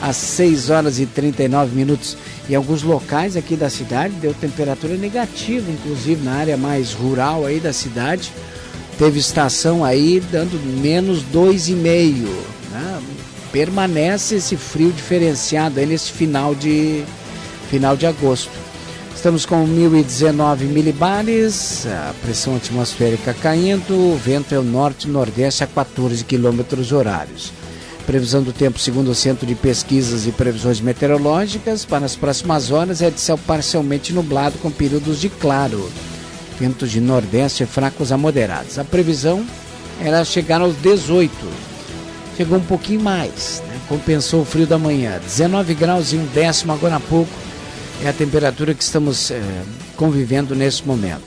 às 0.00 0.16
6 0.16 0.70
horas 0.70 0.98
e 0.98 1.06
39 1.06 1.74
minutos. 1.74 2.16
Em 2.48 2.54
alguns 2.54 2.82
locais 2.82 3.36
aqui 3.36 3.56
da 3.56 3.68
cidade 3.70 4.14
deu 4.14 4.34
temperatura 4.34 4.96
negativa, 4.96 5.70
inclusive 5.70 6.22
na 6.24 6.34
área 6.34 6.56
mais 6.56 6.92
rural 6.92 7.44
aí 7.44 7.60
da 7.60 7.72
cidade. 7.72 8.32
Teve 8.98 9.18
estação 9.18 9.84
aí 9.84 10.22
dando 10.30 10.58
menos 10.80 11.22
2,5. 11.32 12.28
Né? 12.70 13.02
Permanece 13.52 14.36
esse 14.36 14.56
frio 14.56 14.92
diferenciado 14.92 15.78
aí 15.78 15.86
nesse 15.86 16.10
final 16.10 16.54
de, 16.54 17.04
final 17.72 17.96
de 17.96 18.06
agosto. 18.06 18.50
Estamos 19.16 19.46
com 19.46 19.66
1019 19.66 20.66
milibares, 20.66 21.86
a 21.86 22.12
pressão 22.20 22.54
atmosférica 22.54 23.32
caindo, 23.32 23.94
o 23.94 24.14
vento 24.22 24.54
é 24.54 24.58
o 24.58 24.62
norte-nordeste 24.62 25.64
a 25.64 25.66
14 25.66 26.22
quilômetros 26.22 26.92
horários. 26.92 27.50
Previsão 28.04 28.42
do 28.42 28.52
tempo 28.52 28.78
segundo 28.78 29.10
o 29.10 29.14
Centro 29.14 29.46
de 29.46 29.54
Pesquisas 29.54 30.26
e 30.26 30.32
Previsões 30.32 30.82
Meteorológicas 30.82 31.86
para 31.86 32.04
as 32.04 32.14
próximas 32.14 32.70
horas 32.70 33.00
é 33.00 33.08
de 33.08 33.18
céu 33.18 33.38
parcialmente 33.38 34.12
nublado 34.12 34.58
com 34.58 34.70
períodos 34.70 35.18
de 35.18 35.30
claro. 35.30 35.90
Ventos 36.60 36.90
de 36.90 37.00
nordeste 37.00 37.64
fracos 37.64 38.12
a 38.12 38.18
moderados. 38.18 38.78
A 38.78 38.84
previsão 38.84 39.46
era 39.98 40.26
chegar 40.26 40.60
aos 40.60 40.76
18. 40.76 41.32
chegou 42.36 42.58
um 42.58 42.64
pouquinho 42.64 43.00
mais, 43.00 43.62
né? 43.66 43.80
compensou 43.88 44.42
o 44.42 44.44
frio 44.44 44.66
da 44.66 44.76
manhã. 44.76 45.18
19 45.24 45.72
graus 45.72 46.12
e 46.12 46.16
um 46.16 46.26
décimo 46.34 46.72
agora 46.72 46.96
há 46.96 47.00
pouco 47.00 47.32
é 48.04 48.08
a 48.08 48.12
temperatura 48.12 48.74
que 48.74 48.82
estamos 48.82 49.30
é, 49.30 49.40
convivendo 49.96 50.54
nesse 50.54 50.86
momento. 50.86 51.22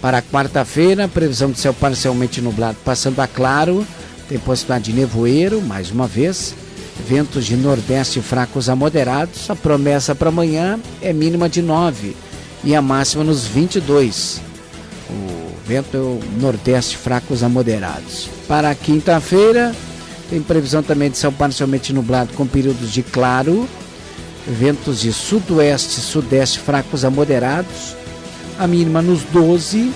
Para 0.00 0.22
quarta-feira, 0.22 1.06
previsão 1.06 1.50
de 1.50 1.58
céu 1.58 1.74
parcialmente 1.74 2.40
nublado, 2.40 2.76
passando 2.84 3.20
a 3.20 3.26
claro, 3.26 3.86
tem 4.28 4.38
possibilidade 4.38 4.92
de 4.92 4.98
nevoeiro, 4.98 5.60
mais 5.60 5.90
uma 5.90 6.06
vez, 6.06 6.54
ventos 7.06 7.44
de 7.44 7.56
nordeste 7.56 8.20
fracos 8.20 8.68
a 8.68 8.76
moderados. 8.76 9.50
A 9.50 9.56
promessa 9.56 10.14
para 10.14 10.28
amanhã 10.28 10.78
é 11.02 11.12
mínima 11.12 11.48
de 11.48 11.62
9 11.62 12.16
e 12.64 12.74
a 12.74 12.82
máxima 12.82 13.22
nos 13.22 13.46
22. 13.46 14.40
O 15.10 15.66
vento 15.66 15.96
é 15.96 16.00
o 16.00 16.20
nordeste 16.40 16.96
fracos 16.96 17.42
a 17.42 17.48
moderados. 17.48 18.28
Para 18.48 18.74
quinta-feira, 18.74 19.74
tem 20.28 20.40
previsão 20.40 20.82
também 20.82 21.10
de 21.10 21.18
céu 21.18 21.32
parcialmente 21.32 21.92
nublado 21.92 22.32
com 22.34 22.46
períodos 22.46 22.92
de 22.92 23.02
claro, 23.02 23.68
ventos 24.50 25.00
de 25.00 25.12
sudoeste 25.12 26.00
sudeste 26.00 26.58
fracos 26.58 27.04
a 27.04 27.10
moderados, 27.10 27.94
a 28.58 28.66
mínima 28.66 29.00
nos 29.00 29.22
12 29.24 29.92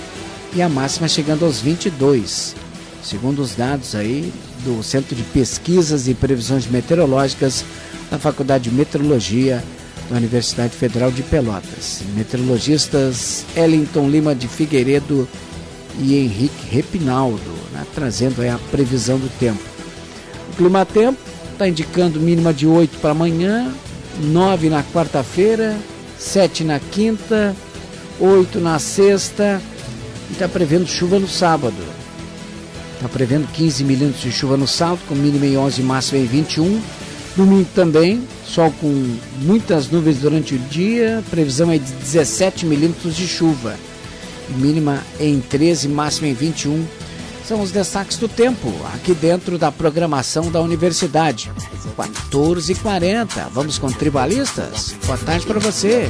e 0.53 0.61
a 0.61 0.69
máxima 0.69 1.07
chegando 1.07 1.45
aos 1.45 1.59
22. 1.59 2.55
Segundo 3.03 3.41
os 3.41 3.55
dados 3.55 3.93
aí 3.93 4.33
do 4.63 4.81
Centro 4.81 5.15
de 5.15 5.23
Pesquisas 5.23 6.07
e 6.07 6.13
Previsões 6.13 6.65
Meteorológicas 6.65 7.63
da 8.09 8.17
Faculdade 8.17 8.69
de 8.69 8.75
Meteorologia 8.75 9.63
da 10.09 10.17
Universidade 10.17 10.75
Federal 10.75 11.11
de 11.11 11.21
Pelotas. 11.23 12.01
Meteorologistas 12.15 13.45
Ellington 13.55 14.09
Lima 14.09 14.33
de 14.33 14.47
Figueiredo 14.47 15.27
e 15.99 16.15
Henrique 16.15 16.67
Repinaldo, 16.69 17.53
né, 17.71 17.85
trazendo 17.93 18.41
a 18.41 18.57
previsão 18.71 19.17
do 19.17 19.29
tempo. 19.37 19.61
Climatempo 20.57 21.19
está 21.51 21.67
indicando 21.67 22.19
mínima 22.19 22.53
de 22.53 22.67
8 22.67 22.97
para 22.99 23.11
amanhã, 23.11 23.71
9 24.19 24.69
na 24.69 24.83
quarta-feira, 24.83 25.75
7 26.17 26.63
na 26.63 26.79
quinta, 26.79 27.55
8 28.19 28.59
na 28.59 28.79
sexta 28.79 29.61
e 30.29 30.33
está 30.33 30.47
prevendo 30.47 30.87
chuva 30.87 31.19
no 31.19 31.27
sábado. 31.27 31.75
Está 32.95 33.09
prevendo 33.09 33.47
15 33.51 33.83
milímetros 33.83 34.23
de 34.23 34.31
chuva 34.31 34.55
no 34.55 34.67
sábado, 34.67 35.01
com 35.07 35.15
mínima 35.15 35.45
em 35.45 35.57
11 35.57 35.81
e 35.81 35.83
máxima 35.83 36.19
em 36.19 36.25
21. 36.25 36.81
Domingo 37.35 37.67
também, 37.75 38.23
sol 38.45 38.73
com 38.79 39.17
muitas 39.41 39.89
nuvens 39.89 40.19
durante 40.19 40.55
o 40.55 40.57
dia, 40.57 41.21
previsão 41.29 41.69
é 41.69 41.77
de 41.77 41.91
17 41.91 42.65
milímetros 42.65 43.15
de 43.15 43.27
chuva. 43.27 43.75
Mínima 44.57 45.03
em 45.19 45.41
13, 45.41 45.89
máxima 45.89 46.27
em 46.27 46.33
21 46.33 46.85
são 47.47 47.61
os 47.61 47.71
destaques 47.71 48.17
do 48.17 48.27
tempo, 48.27 48.73
aqui 48.93 49.13
dentro 49.13 49.57
da 49.57 49.71
programação 49.71 50.51
da 50.51 50.59
universidade. 50.61 51.51
14h40. 51.95 53.49
Vamos 53.51 53.77
com 53.77 53.91
tribalistas? 53.91 54.95
Boa 55.05 55.17
tarde 55.17 55.45
para 55.45 55.59
você. 55.59 56.09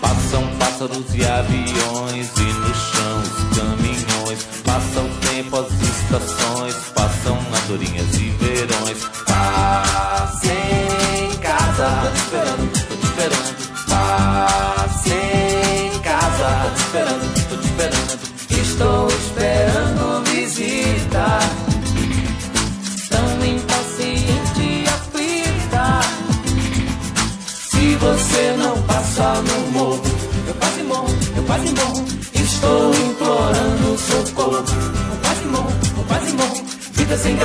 Passam 0.00 0.46
pássaros 0.58 1.14
e 1.14 1.24
aviões 1.24 2.30
e 2.36 2.42
no 2.42 2.74
chão 2.74 3.22
os 3.22 3.56
caminhões. 3.56 4.44
Passa 4.64 5.00
o 5.00 5.08
tempo, 5.30 5.56
as 5.56 5.72
estações, 5.80 6.74
passam 6.94 7.38
andorinhas 7.64 8.14
e 8.14 8.30
verões. 8.30 8.98
Passe 9.26 10.48
em 10.48 11.38
casa, 11.38 12.12
esperando. 12.14 12.65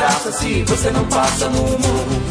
Graça 0.02 0.32
se 0.32 0.64
você 0.64 0.90
não 0.90 1.06
passa 1.06 1.48
no 1.50 1.62
morro. 1.62 2.31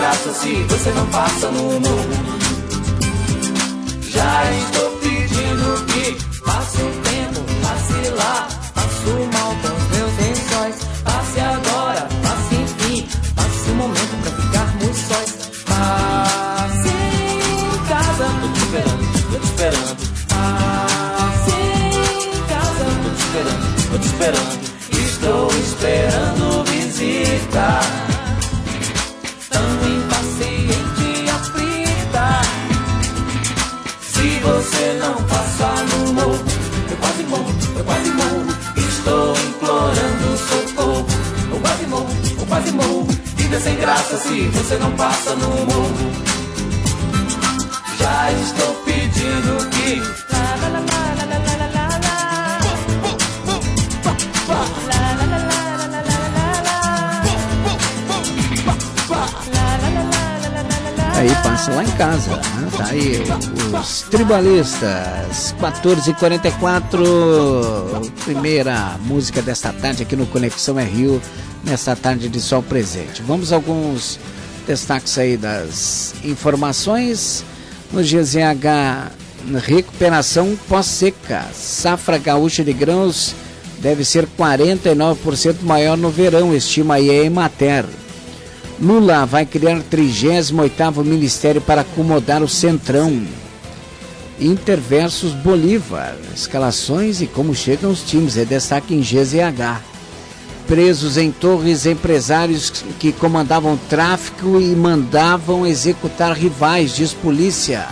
Graça 0.00 0.32
se 0.32 0.62
você 0.62 0.90
não 0.92 1.06
passa 1.08 1.50
no 1.50 1.78
morro. 1.78 2.08
Já 4.08 4.52
estou 4.52 4.90
pedindo 4.96 5.84
que 5.86 6.40
passe 6.40 6.78
o 6.78 6.90
tempo, 7.02 7.40
passe 7.62 8.08
lá, 8.16 8.48
passe 8.74 9.04
o 9.04 9.28
mal 9.30 9.54
com 9.60 9.94
meus 9.94 10.16
lençóis. 10.16 10.76
Passe 11.04 11.40
agora, 11.40 12.08
passe 12.22 12.54
enfim, 12.54 13.08
passe 13.36 13.70
o 13.70 13.74
momento 13.74 14.22
pra 14.22 14.32
ficarmos 14.42 14.96
sóis. 14.96 15.30
Passe 15.66 16.88
em 16.88 17.88
casa, 17.88 18.24
tô 18.40 18.48
te 18.48 18.58
esperando, 18.58 19.02
tô 19.30 19.38
te 19.38 19.44
esperando. 19.44 19.96
Passe 20.30 21.52
em 21.52 22.42
casa, 22.48 22.84
tô 23.02 23.10
te 23.10 23.20
esperando, 23.20 23.90
tô 23.90 23.98
te 23.98 24.06
esperando. 24.06 24.69
Graça 43.90 44.16
se 44.18 44.46
você 44.50 44.76
não 44.76 44.92
passa 44.92 45.34
no 45.34 45.48
morro. 45.48 46.12
Já 47.98 48.30
estou 48.30 48.72
pedindo 48.84 49.68
que. 49.70 50.00
Aí 61.16 61.34
passa 61.42 61.72
lá 61.72 61.82
em 61.82 61.90
casa. 61.90 62.36
Né? 62.36 62.70
Tá 62.76 62.84
aí 62.86 63.24
os 63.74 64.02
tribalistas, 64.02 65.52
14h44, 65.60 68.12
primeira 68.24 68.96
música 69.00 69.42
desta 69.42 69.72
tarde 69.72 70.04
aqui 70.04 70.14
no 70.16 70.26
Conexão 70.26 70.76
Rio, 70.76 71.20
nessa 71.70 71.94
tarde 71.94 72.28
de 72.28 72.40
sol 72.40 72.62
presente. 72.62 73.22
Vamos 73.22 73.52
a 73.52 73.56
alguns 73.56 74.18
destaques 74.66 75.16
aí 75.16 75.36
das 75.36 76.14
informações. 76.24 77.44
No 77.92 78.02
GZH, 78.02 79.12
recuperação 79.64 80.58
pós-seca, 80.68 81.46
safra 81.54 82.18
gaúcha 82.18 82.62
de 82.62 82.72
grãos 82.72 83.34
deve 83.80 84.04
ser 84.04 84.28
49% 84.38 85.62
maior 85.62 85.96
no 85.96 86.10
verão, 86.10 86.54
estima 86.54 86.96
aí 86.96 87.08
a 87.08 87.24
Emater. 87.24 87.84
Lula 88.80 89.24
vai 89.24 89.46
criar 89.46 89.80
38º 89.90 91.04
ministério 91.04 91.60
para 91.60 91.80
acomodar 91.80 92.42
o 92.42 92.48
Centrão. 92.48 93.22
Inter 94.38 94.78
versus 94.78 95.32
Bolívar, 95.32 96.16
escalações 96.34 97.20
e 97.20 97.26
como 97.26 97.54
chegam 97.54 97.90
os 97.90 98.02
times, 98.02 98.36
é 98.36 98.44
destaque 98.44 98.94
em 98.94 99.00
GZH. 99.00 99.89
Presos 100.70 101.16
em 101.16 101.32
Torres 101.32 101.84
empresários 101.84 102.70
que 103.00 103.12
comandavam 103.12 103.76
tráfico 103.88 104.60
e 104.60 104.76
mandavam 104.76 105.66
executar 105.66 106.32
rivais, 106.32 106.94
diz 106.94 107.12
polícia. 107.12 107.88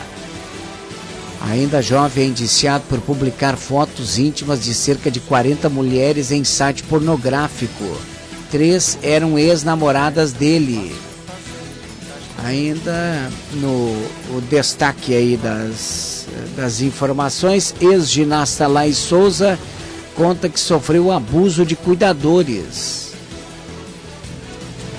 Ainda 1.51 1.83
jovem 1.83 2.25
é 2.25 2.29
indiciado 2.29 2.85
por 2.89 3.01
publicar 3.01 3.57
fotos 3.57 4.17
íntimas 4.17 4.63
de 4.63 4.73
cerca 4.73 5.11
de 5.11 5.19
40 5.19 5.69
mulheres 5.69 6.31
em 6.31 6.45
site 6.45 6.85
pornográfico 6.85 7.99
três 8.51 8.97
eram 9.03 9.39
ex-namoradas 9.39 10.33
dele. 10.33 10.95
Ainda 12.45 13.29
no 13.55 14.41
destaque 14.49 15.15
aí 15.15 15.37
das, 15.37 16.27
das 16.57 16.81
informações, 16.81 17.75
ex-ginasta 17.81 18.67
Lai 18.67 18.93
Souza 18.93 19.59
conta 20.19 20.49
que 20.49 20.59
sofreu 20.59 21.13
abuso 21.13 21.65
de 21.65 21.77
cuidadores. 21.77 23.13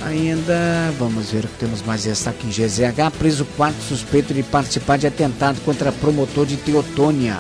Ainda, 0.05 0.93
vamos 0.97 1.29
ver 1.29 1.43
o 1.43 1.47
que 1.49 1.57
temos 1.59 1.81
mais 1.81 2.03
destaque 2.03 2.47
em 2.47 2.49
GZH, 2.49 3.11
preso 3.19 3.45
quarto 3.57 3.81
suspeito 3.83 4.33
de 4.33 4.41
participar 4.41 4.97
de 4.97 5.07
atentado 5.07 5.59
contra 5.65 5.91
promotor 5.91 6.45
de 6.45 6.55
Teotônia. 6.55 7.37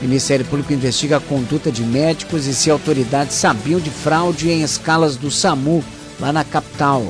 Ministério 0.00 0.44
Público 0.46 0.72
investiga 0.72 1.16
a 1.16 1.20
conduta 1.20 1.72
de 1.72 1.82
médicos 1.82 2.46
e 2.46 2.54
se 2.54 2.70
autoridades 2.70 3.34
sabiam 3.34 3.80
de 3.80 3.90
fraude 3.90 4.48
em 4.48 4.62
escalas 4.62 5.16
do 5.16 5.32
SAMU, 5.32 5.82
lá 6.20 6.32
na 6.32 6.44
capital. 6.44 7.04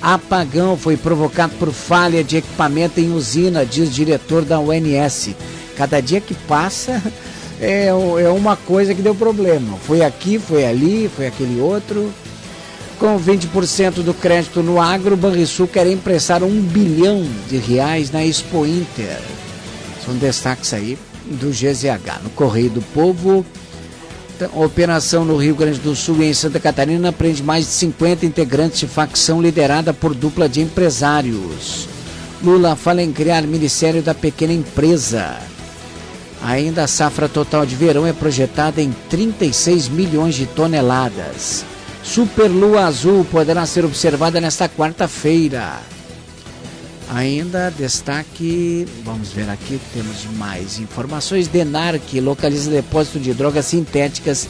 Apagão 0.00 0.74
foi 0.74 0.96
provocado 0.96 1.52
por 1.58 1.70
falha 1.70 2.24
de 2.24 2.38
equipamento 2.38 2.98
em 2.98 3.12
usina, 3.12 3.66
diz 3.66 3.94
diretor 3.94 4.42
da 4.42 4.58
UNS. 4.58 5.30
Cada 5.76 6.00
dia 6.00 6.20
que 6.20 6.34
passa 6.34 7.00
é, 7.62 7.86
é 7.86 8.28
uma 8.28 8.56
coisa 8.56 8.92
que 8.92 9.00
deu 9.00 9.14
problema. 9.14 9.78
Foi 9.78 10.02
aqui, 10.02 10.36
foi 10.36 10.64
ali, 10.64 11.08
foi 11.14 11.28
aquele 11.28 11.60
outro. 11.60 12.12
Com 12.98 13.18
20% 13.18 14.02
do 14.02 14.12
crédito 14.12 14.62
no 14.62 14.80
agro, 14.80 15.16
Banrisul 15.16 15.68
quer 15.68 15.86
emprestar 15.86 16.42
um 16.42 16.60
bilhão 16.60 17.24
de 17.48 17.58
reais 17.58 18.10
na 18.10 18.24
Expo 18.24 18.66
Inter. 18.66 19.20
São 20.04 20.16
destaques 20.16 20.74
aí 20.74 20.98
do 21.24 21.50
GZH. 21.50 22.22
No 22.24 22.30
Correio 22.30 22.70
do 22.70 22.82
Povo, 22.82 23.46
operação 24.54 25.24
no 25.24 25.36
Rio 25.36 25.54
Grande 25.54 25.78
do 25.78 25.94
Sul 25.94 26.20
e 26.20 26.26
em 26.26 26.34
Santa 26.34 26.58
Catarina 26.58 27.12
prende 27.12 27.44
mais 27.44 27.66
de 27.66 27.72
50 27.72 28.26
integrantes 28.26 28.80
de 28.80 28.88
facção 28.88 29.40
liderada 29.40 29.94
por 29.94 30.14
dupla 30.14 30.48
de 30.48 30.60
empresários. 30.60 31.88
Lula 32.42 32.74
fala 32.74 33.02
em 33.02 33.12
criar 33.12 33.42
Ministério 33.42 34.02
da 34.02 34.14
Pequena 34.14 34.52
Empresa. 34.52 35.51
Ainda 36.44 36.84
a 36.84 36.88
safra 36.88 37.28
total 37.28 37.64
de 37.64 37.76
verão 37.76 38.04
é 38.06 38.12
projetada 38.12 38.82
em 38.82 38.92
36 39.08 39.88
milhões 39.88 40.34
de 40.34 40.46
toneladas. 40.46 41.64
Superlua 42.02 42.86
azul 42.86 43.24
poderá 43.24 43.64
ser 43.64 43.84
observada 43.84 44.40
nesta 44.40 44.68
quarta-feira. 44.68 45.78
Ainda 47.08 47.70
destaque, 47.70 48.88
vamos 49.04 49.30
ver 49.30 49.48
aqui, 49.50 49.78
temos 49.94 50.24
mais 50.36 50.80
informações. 50.80 51.46
Denarc 51.46 52.20
localiza 52.20 52.70
depósito 52.70 53.20
de 53.20 53.32
drogas 53.32 53.66
sintéticas 53.66 54.48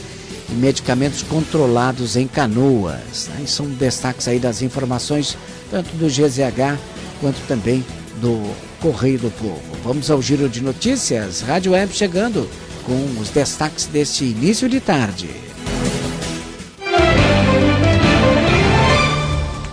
e 0.49 0.55
medicamentos 0.55 1.23
controlados 1.23 2.17
em 2.17 2.27
canoas. 2.27 3.29
São 3.47 3.67
destaques 3.67 4.29
aí 4.29 4.39
das 4.39 4.63
informações, 4.63 5.37
tanto 5.71 5.95
do 5.97 6.07
GZH 6.07 6.79
quanto 7.21 7.41
também 7.47 7.85
do 8.21 8.51
Correio 8.83 9.21
do 9.21 9.31
Povo. 9.31 9.63
Vamos 9.85 10.11
ao 10.11 10.21
giro 10.21 10.49
de 10.49 10.61
notícias. 10.61 11.41
Rádio 11.41 11.73
Web 11.73 11.95
chegando 11.95 12.51
com 12.85 13.21
os 13.21 13.31
destaques 13.31 13.87
deste 13.87 14.25
início 14.25 14.69
de 14.69 14.81
tarde. 14.81 15.31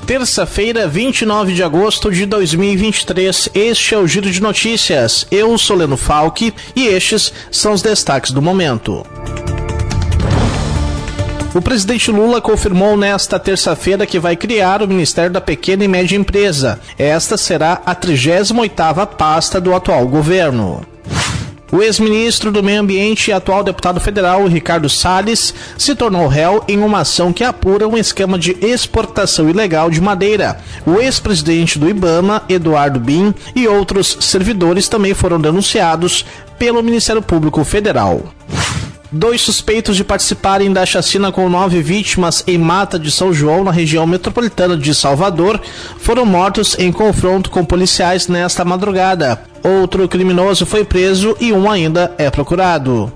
terça-feira, 0.10 0.88
29 0.88 1.53
de 1.53 1.62
agosto 1.62 2.12
de 2.12 2.26
2023. 2.26 3.49
Este 3.53 3.93
é 3.93 3.97
o 3.99 4.07
Giro 4.07 4.32
de 4.32 4.41
Notícias. 4.41 5.28
Eu 5.30 5.55
sou 5.55 5.78
Leno 5.78 5.95
Falck 5.95 6.51
e 6.76 6.88
estes 6.88 7.32
são 7.51 7.74
os 7.74 7.84
destaques 7.84 8.32
do 8.32 8.41
momento. 8.41 9.05
O 11.53 11.61
presidente 11.61 12.11
Lula 12.11 12.39
confirmou 12.39 12.95
nesta 12.95 13.39
terça-feira 13.39 14.05
que 14.05 14.19
vai 14.19 14.35
criar 14.35 14.83
o 14.83 14.87
Ministério 14.87 15.31
da 15.31 15.41
Pequena 15.41 15.83
e 15.83 15.87
Média 15.87 16.15
Empresa. 16.15 16.79
Esta 16.97 17.37
será 17.37 17.81
a 17.83 17.95
38ª 17.95 19.07
pasta 19.07 19.59
do 19.59 19.73
atual 19.73 20.07
governo. 20.07 20.85
O 21.71 21.81
ex-ministro 21.81 22.51
do 22.51 22.63
Meio 22.63 22.81
Ambiente 22.81 23.29
e 23.29 23.33
atual 23.33 23.63
deputado 23.63 23.99
federal, 23.99 24.45
Ricardo 24.45 24.87
Salles, 24.87 25.53
se 25.77 25.95
tornou 25.95 26.27
réu 26.27 26.63
em 26.67 26.79
uma 26.79 26.99
ação 26.99 27.33
que 27.33 27.43
apura 27.43 27.87
um 27.87 27.97
esquema 27.97 28.37
de 28.37 28.55
exportação 28.61 29.49
ilegal 29.49 29.89
de 29.89 29.99
madeira. 29.99 30.59
O 30.85 30.99
ex-presidente 30.99 31.79
do 31.79 31.89
Ibama, 31.89 32.43
Eduardo 32.47 32.99
Bin, 32.99 33.33
e 33.55 33.67
outros 33.67 34.17
servidores 34.21 34.87
também 34.87 35.15
foram 35.15 35.39
denunciados 35.39 36.25
pelo 36.59 36.83
Ministério 36.83 37.21
Público 37.21 37.63
Federal. 37.63 38.23
Dois 39.12 39.41
suspeitos 39.41 39.95
de 39.95 40.03
participarem 40.03 40.72
da 40.72 40.86
chacina 40.86 41.32
com 41.32 41.49
nove 41.49 41.82
vítimas 41.82 42.43
em 42.45 42.60
Mata 42.60 42.99
de 42.99 43.10
São 43.10 43.34
João, 43.34 43.64
na 43.64 43.72
região 43.72 44.05
metropolitana 44.05 44.78
de 44.78 44.93
Salvador, 44.93 45.60
foram 45.97 46.28
mortos 46.28 46.78
em 46.78 46.91
confronto 46.91 47.49
com 47.49 47.66
policiais 47.66 48.28
nesta 48.28 48.64
madrugada. 48.64 49.41
Outro 49.64 50.07
criminoso 50.07 50.64
foi 50.64 50.86
preso 50.86 51.36
e 51.39 51.51
um 51.51 51.70
ainda 51.70 52.14
é 52.20 52.30
procurado. 52.30 53.12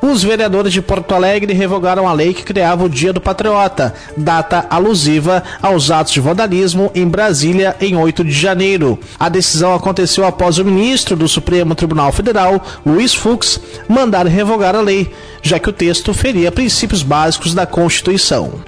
Os 0.00 0.22
vereadores 0.22 0.72
de 0.72 0.80
Porto 0.80 1.12
Alegre 1.12 1.52
revogaram 1.52 2.06
a 2.06 2.12
lei 2.12 2.32
que 2.32 2.44
criava 2.44 2.84
o 2.84 2.88
Dia 2.88 3.12
do 3.12 3.20
Patriota, 3.20 3.92
data 4.16 4.64
alusiva 4.70 5.42
aos 5.60 5.90
atos 5.90 6.12
de 6.12 6.20
vandalismo 6.20 6.90
em 6.94 7.06
Brasília 7.06 7.76
em 7.80 7.96
8 7.96 8.24
de 8.24 8.30
janeiro. 8.30 8.98
A 9.18 9.28
decisão 9.28 9.74
aconteceu 9.74 10.24
após 10.24 10.58
o 10.58 10.64
ministro 10.64 11.16
do 11.16 11.28
Supremo 11.28 11.74
Tribunal 11.74 12.12
Federal, 12.12 12.64
Luiz 12.86 13.12
Fux, 13.12 13.60
mandar 13.88 14.26
revogar 14.26 14.76
a 14.76 14.80
lei, 14.80 15.12
já 15.42 15.58
que 15.58 15.68
o 15.68 15.72
texto 15.72 16.14
feria 16.14 16.52
princípios 16.52 17.02
básicos 17.02 17.52
da 17.52 17.66
Constituição. 17.66 18.60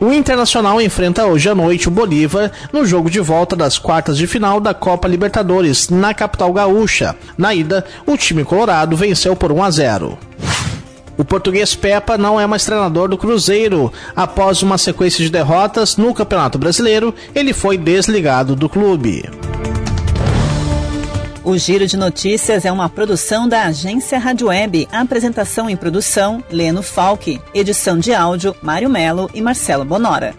O 0.00 0.12
Internacional 0.12 0.80
enfrenta 0.80 1.26
hoje 1.26 1.48
à 1.48 1.54
noite 1.56 1.88
o 1.88 1.90
Bolívar 1.90 2.52
no 2.72 2.86
jogo 2.86 3.10
de 3.10 3.18
volta 3.18 3.56
das 3.56 3.78
quartas 3.78 4.16
de 4.16 4.28
final 4.28 4.60
da 4.60 4.72
Copa 4.72 5.08
Libertadores 5.08 5.88
na 5.88 6.14
capital 6.14 6.52
gaúcha. 6.52 7.16
Na 7.36 7.52
ida, 7.52 7.84
o 8.06 8.16
time 8.16 8.44
colorado 8.44 8.96
venceu 8.96 9.34
por 9.34 9.50
1 9.50 9.62
a 9.62 9.70
0. 9.70 10.18
O 11.16 11.24
português 11.24 11.74
Pepa 11.74 12.16
não 12.16 12.38
é 12.38 12.46
mais 12.46 12.64
treinador 12.64 13.08
do 13.08 13.18
Cruzeiro. 13.18 13.92
Após 14.14 14.62
uma 14.62 14.78
sequência 14.78 15.24
de 15.24 15.30
derrotas 15.30 15.96
no 15.96 16.14
Campeonato 16.14 16.58
Brasileiro, 16.58 17.12
ele 17.34 17.52
foi 17.52 17.76
desligado 17.76 18.54
do 18.54 18.68
clube. 18.68 19.28
O 21.48 21.56
Giro 21.56 21.86
de 21.86 21.96
Notícias 21.96 22.66
é 22.66 22.70
uma 22.70 22.90
produção 22.90 23.48
da 23.48 23.62
agência 23.62 24.18
Rádio 24.18 24.48
Web. 24.48 24.86
Apresentação 24.92 25.70
e 25.70 25.74
produção: 25.74 26.44
Leno 26.50 26.82
Falck. 26.82 27.40
Edição 27.54 27.98
de 27.98 28.12
áudio: 28.12 28.54
Mário 28.60 28.90
Melo 28.90 29.30
e 29.32 29.40
Marcelo 29.40 29.82
Bonora. 29.82 30.34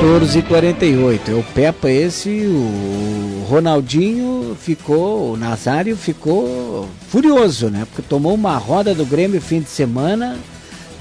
14h48. 0.00 1.28
É 1.28 1.34
o 1.34 1.42
Peppa 1.54 1.90
esse, 1.90 2.30
o 2.30 3.44
Ronaldinho 3.46 4.56
ficou, 4.58 5.34
o 5.34 5.36
Nazário 5.36 5.98
ficou 5.98 6.88
furioso, 7.10 7.68
né? 7.68 7.84
Porque 7.84 8.00
tomou 8.08 8.32
uma 8.32 8.56
roda 8.56 8.94
do 8.94 9.04
Grêmio 9.04 9.38
fim 9.38 9.60
de 9.60 9.68
semana. 9.68 10.38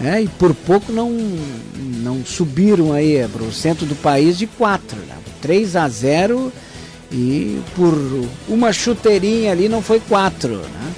É, 0.04 0.22
e 0.22 0.28
por 0.28 0.54
pouco 0.54 0.92
não, 0.92 1.10
não 2.02 2.26
subiram 2.26 2.92
aí 2.92 3.26
para 3.32 3.44
o 3.44 3.54
centro 3.54 3.86
do 3.86 3.96
país 3.96 4.38
de 4.38 4.46
4, 4.46 4.98
né? 5.08 5.16
3 5.42 5.78
a 5.78 5.88
0 5.88 6.52
e 7.14 7.62
por 7.76 7.94
uma 8.50 8.74
chuteirinha 8.74 9.52
ali 9.52 9.70
não 9.70 9.84
foi 9.84 10.00
4, 10.00 10.50
né? 10.50 10.94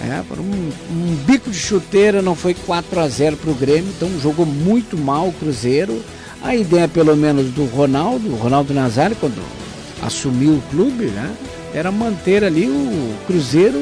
É, 0.00 0.22
por 0.28 0.40
um, 0.40 0.70
um, 0.90 1.16
bico 1.24 1.48
de 1.48 1.56
chuteira 1.56 2.20
não 2.20 2.34
foi 2.34 2.52
4 2.52 3.00
a 3.00 3.08
0 3.08 3.36
para 3.36 3.50
o 3.50 3.54
Grêmio, 3.54 3.90
então 3.96 4.10
jogou 4.20 4.44
muito 4.44 4.98
mal 4.98 5.28
o 5.28 5.32
Cruzeiro. 5.32 6.02
A 6.42 6.54
ideia, 6.56 6.88
pelo 6.88 7.16
menos, 7.16 7.46
do 7.52 7.64
Ronaldo, 7.66 8.34
Ronaldo 8.34 8.74
Nazário, 8.74 9.16
quando 9.16 9.40
assumiu 10.02 10.54
o 10.54 10.62
clube, 10.70 11.04
né? 11.06 11.32
Era 11.72 11.92
manter 11.92 12.44
ali 12.44 12.66
o 12.66 13.14
Cruzeiro 13.26 13.78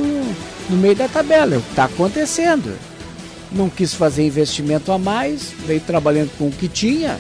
no 0.68 0.76
meio 0.76 0.94
da 0.94 1.08
tabela, 1.08 1.54
é 1.54 1.58
o 1.58 1.62
que 1.62 1.70
está 1.70 1.84
acontecendo. 1.84 2.76
Não 3.50 3.68
quis 3.68 3.94
fazer 3.94 4.24
investimento 4.26 4.92
a 4.92 4.98
mais, 4.98 5.52
veio 5.66 5.80
trabalhando 5.80 6.30
com 6.38 6.48
o 6.48 6.52
que 6.52 6.68
tinha, 6.68 7.18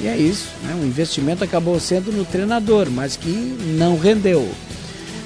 e 0.00 0.06
é 0.06 0.16
isso. 0.16 0.48
Né? 0.62 0.78
O 0.80 0.86
investimento 0.86 1.44
acabou 1.44 1.78
sendo 1.80 2.12
no 2.12 2.24
treinador, 2.24 2.88
mas 2.90 3.16
que 3.16 3.30
não 3.76 3.98
rendeu. 3.98 4.48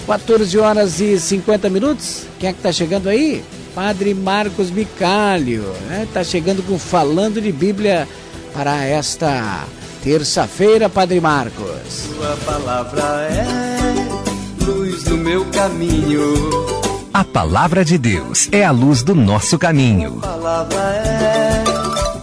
14 0.07 0.59
horas 0.59 1.01
e 1.01 1.19
50 1.19 1.71
minutos. 1.71 2.25
Quem 2.39 2.49
é 2.49 2.53
que 2.53 2.59
está 2.59 2.73
chegando 2.73 3.09
aí? 3.09 3.43
Padre 3.75 4.15
Marcos 4.15 4.71
Bicalho. 4.71 5.65
Está 6.03 6.21
né? 6.21 6.25
chegando 6.25 6.63
com 6.63 6.79
Falando 6.79 7.41
de 7.41 7.53
Bíblia 7.53 8.09
para 8.53 8.85
esta 8.85 9.65
terça-feira, 10.03 10.89
Padre 10.89 11.21
Marcos. 11.21 12.09
Sua 12.17 12.37
palavra 12.45 13.03
é 13.31 14.65
luz 14.65 15.05
do 15.05 15.17
meu 15.17 15.45
caminho. 15.47 16.35
A 17.15 17.25
palavra 17.25 17.85
de 17.85 17.99
Deus 17.99 18.49
é 18.51 18.65
a 18.65 18.71
luz 18.71 19.03
do 19.03 19.15
nosso 19.15 19.59
caminho. 19.59 20.13
Sua 20.13 20.21
palavra 20.21 20.79
é 20.79 21.52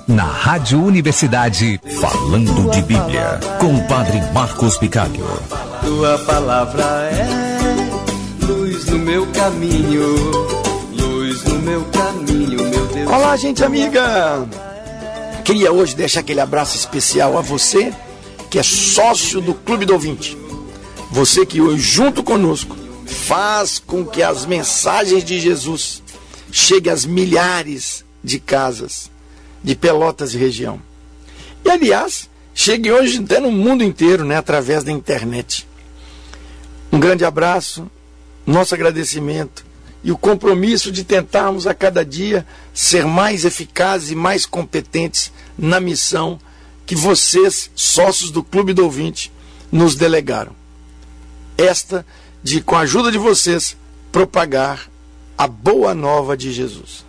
na 0.10 0.24
Rádio 0.24 0.84
Universidade, 0.84 1.80
falando 2.02 2.72
de 2.72 2.82
Bíblia, 2.82 3.40
com 3.60 3.76
o 3.76 3.88
Padre 3.88 4.20
Marcos 4.34 4.76
Picalho. 4.76 5.24
Tua 5.86 6.18
palavra 6.26 6.84
é 7.12 7.28
luz 8.44 8.86
no 8.86 8.98
meu 8.98 9.28
caminho, 9.28 10.16
luz 10.98 11.44
no 11.44 11.60
meu 11.60 11.86
caminho, 11.86 12.58
meu 12.58 12.88
Deus. 12.88 13.08
Olá, 13.08 13.38
gente 13.38 13.64
amiga! 13.64 14.48
Queria 15.46 15.72
hoje 15.72 15.96
deixar 15.96 16.22
aquele 16.22 16.42
abraço 16.42 16.76
especial 16.76 17.38
a 17.38 17.42
você 17.42 17.94
que 18.50 18.58
é 18.58 18.64
sócio 18.64 19.40
do 19.40 19.54
Clube 19.54 19.86
do 19.86 19.94
Ouvinte. 19.94 20.36
Você 21.12 21.46
que 21.46 21.62
hoje, 21.62 21.84
junto 21.84 22.24
conosco, 22.24 22.76
faz 23.06 23.78
com 23.78 24.04
que 24.04 24.24
as 24.24 24.44
mensagens 24.48 25.24
de 25.24 25.40
Jesus 25.40 26.02
cheguem 26.52 26.92
às 26.92 27.06
milhares 27.06 28.04
de 28.24 28.40
casas 28.40 29.12
de 29.64 29.76
Pelotas 29.76 30.34
e 30.34 30.38
região. 30.38 30.82
E 31.64 31.70
aliás, 31.70 32.30
chegue 32.54 32.92
hoje 32.92 33.20
até 33.24 33.40
no 33.40 33.52
mundo 33.52 33.84
inteiro, 33.84 34.24
né, 34.24 34.38
através 34.38 34.84
da 34.84 34.92
internet. 34.92 35.68
Um 36.92 37.00
grande 37.00 37.24
abraço, 37.24 37.90
nosso 38.46 38.74
agradecimento 38.74 39.66
e 40.04 40.12
o 40.12 40.18
compromisso 40.18 40.92
de 40.92 41.04
tentarmos 41.04 41.68
a 41.68 41.74
cada 41.74 42.06
dia 42.06 42.46
ser 42.74 43.06
mais 43.06 43.44
eficazes 43.44 44.12
e 44.12 44.16
mais 44.16 44.46
competentes 44.46 45.32
na 45.58 45.80
missão 45.80 46.40
que 46.86 46.96
vocês, 46.96 47.70
sócios 47.76 48.32
do 48.32 48.44
Clube 48.44 48.74
do 48.74 48.84
Ouvinte, 48.84 49.32
nos 49.72 49.96
delegaram. 49.96 50.54
Esta 51.58 52.06
de, 52.42 52.62
com 52.62 52.76
a 52.76 52.80
ajuda 52.80 53.12
de 53.12 53.18
vocês, 53.18 53.78
propagar 54.12 54.90
a 55.38 55.48
boa 55.48 55.94
nova 55.94 56.36
de 56.36 56.52
Jesus. 56.52 57.06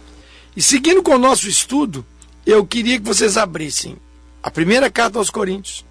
E 0.57 0.61
seguindo 0.61 1.03
com 1.03 1.14
o 1.14 1.18
nosso 1.18 1.48
estudo, 1.48 2.05
eu 2.47 2.66
queria 2.66 2.99
que 2.99 3.07
vocês 3.07 3.36
abrissem 3.36 3.97
a 4.43 4.51
primeira 4.51 4.91
carta 4.91 5.18
aos 5.18 5.30
Coríntios, 5.30 5.84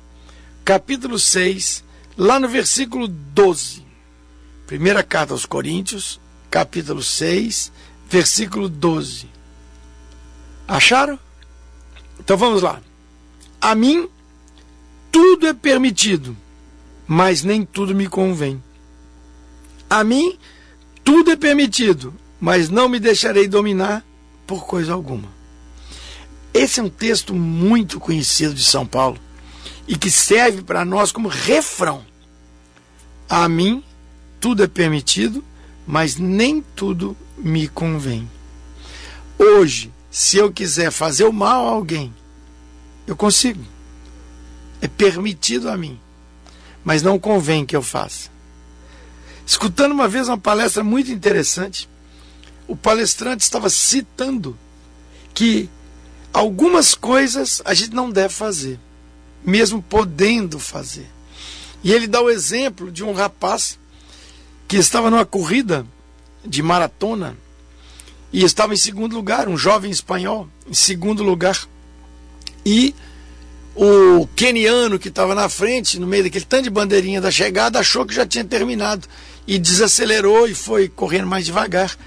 capítulo 0.66 1.20
6, 1.20 1.84
lá 2.18 2.40
no 2.40 2.48
versículo 2.48 3.08
12. 3.08 3.86
Primeira 4.66 5.04
carta 5.04 5.34
aos 5.34 5.46
Coríntios, 5.46 6.20
capítulo 6.50 7.04
6, 7.04 7.72
versículo 8.10 8.68
12. 8.68 9.28
Acharam? 10.68 11.20
Então 12.20 12.38
vamos 12.38 12.62
lá. 12.62 12.82
A 13.62 13.76
mim 13.76 14.10
tudo 15.12 15.48
é 15.48 15.54
permitido, 15.54 16.36
mas 17.08 17.44
nem 17.44 17.66
tudo 17.66 17.96
me 17.96 18.08
convém. 18.08 18.62
A 19.90 20.04
mim 20.04 20.38
tudo 21.04 21.32
é 21.32 21.36
permitido, 21.36 22.14
mas 22.40 22.70
não 22.70 22.88
me 22.88 23.00
deixarei 23.00 23.48
dominar 23.48 24.04
por 24.46 24.66
coisa 24.66 24.94
alguma. 24.94 25.39
Esse 26.60 26.82
é 26.82 26.84
um 26.84 26.90
texto 26.90 27.34
muito 27.34 28.02
conhecido 28.02 28.54
de 28.54 28.66
São 28.66 28.86
Paulo 28.86 29.18
e 29.88 29.96
que 29.98 30.12
serve 30.12 30.62
para 30.62 30.84
nós 30.84 31.10
como 31.10 31.30
refrão. 31.30 32.06
A 33.30 33.48
mim 33.48 33.82
tudo 34.42 34.62
é 34.62 34.68
permitido, 34.68 35.42
mas 35.88 36.18
nem 36.18 36.62
tudo 36.76 37.16
me 37.38 37.70
convém. 37.70 38.30
Hoje, 39.38 39.90
se 40.12 40.36
eu 40.36 40.52
quiser 40.52 40.92
fazer 40.92 41.24
o 41.24 41.32
mal 41.32 41.66
a 41.66 41.72
alguém, 41.72 42.14
eu 43.08 43.16
consigo. 43.16 43.64
É 44.82 44.88
permitido 44.90 45.70
a 45.70 45.78
mim, 45.78 45.98
mas 46.84 47.02
não 47.02 47.18
convém 47.18 47.66
que 47.66 47.76
eu 47.76 47.82
faça. 47.82 48.30
Escutando 49.48 49.94
uma 49.94 50.10
vez 50.10 50.28
uma 50.28 50.38
palestra 50.38 50.84
muito 50.84 51.10
interessante, 51.10 51.88
o 52.68 52.76
palestrante 52.76 53.44
estava 53.44 53.70
citando 53.70 54.60
que 55.34 55.70
algumas 56.34 56.94
coisas 56.96 57.62
a 57.66 57.74
gente 57.74 57.94
não 57.94 58.10
deve 58.10 58.34
fazer, 58.34 58.80
mesmo 59.44 59.82
podendo 59.82 60.60
fazer. 60.60 61.08
E 61.84 61.92
ele 61.92 62.08
dá 62.08 62.22
o 62.22 62.30
exemplo 62.30 62.92
de 62.92 63.04
um 63.04 63.14
rapaz 63.14 63.80
que 64.68 64.78
estava 64.78 65.10
numa 65.10 65.26
corrida 65.26 65.86
de 66.46 66.62
maratona 66.62 67.38
e 68.32 68.44
estava 68.44 68.74
em 68.74 68.78
segundo 68.78 69.16
lugar, 69.16 69.48
um 69.48 69.58
jovem 69.58 69.90
espanhol, 69.90 70.48
em 70.68 70.74
segundo 70.74 71.24
lugar. 71.24 71.58
E 72.66 72.94
o 73.76 74.28
keniano 74.36 75.00
que 75.00 75.08
estava 75.08 75.34
na 75.34 75.50
frente, 75.50 76.00
no 76.00 76.06
meio 76.06 76.24
daquele 76.24 76.46
tanto 76.46 76.64
de 76.64 76.70
bandeirinha 76.70 77.22
da 77.22 77.32
chegada, 77.32 77.80
achou 77.80 78.06
que 78.06 78.14
já 78.14 78.26
tinha 78.26 78.44
terminado 78.44 79.08
e 79.48 79.58
desacelerou 79.58 80.48
e 80.48 80.54
foi 80.54 80.90
correndo 80.90 81.28
mais 81.28 81.46
devagar. 81.46 81.98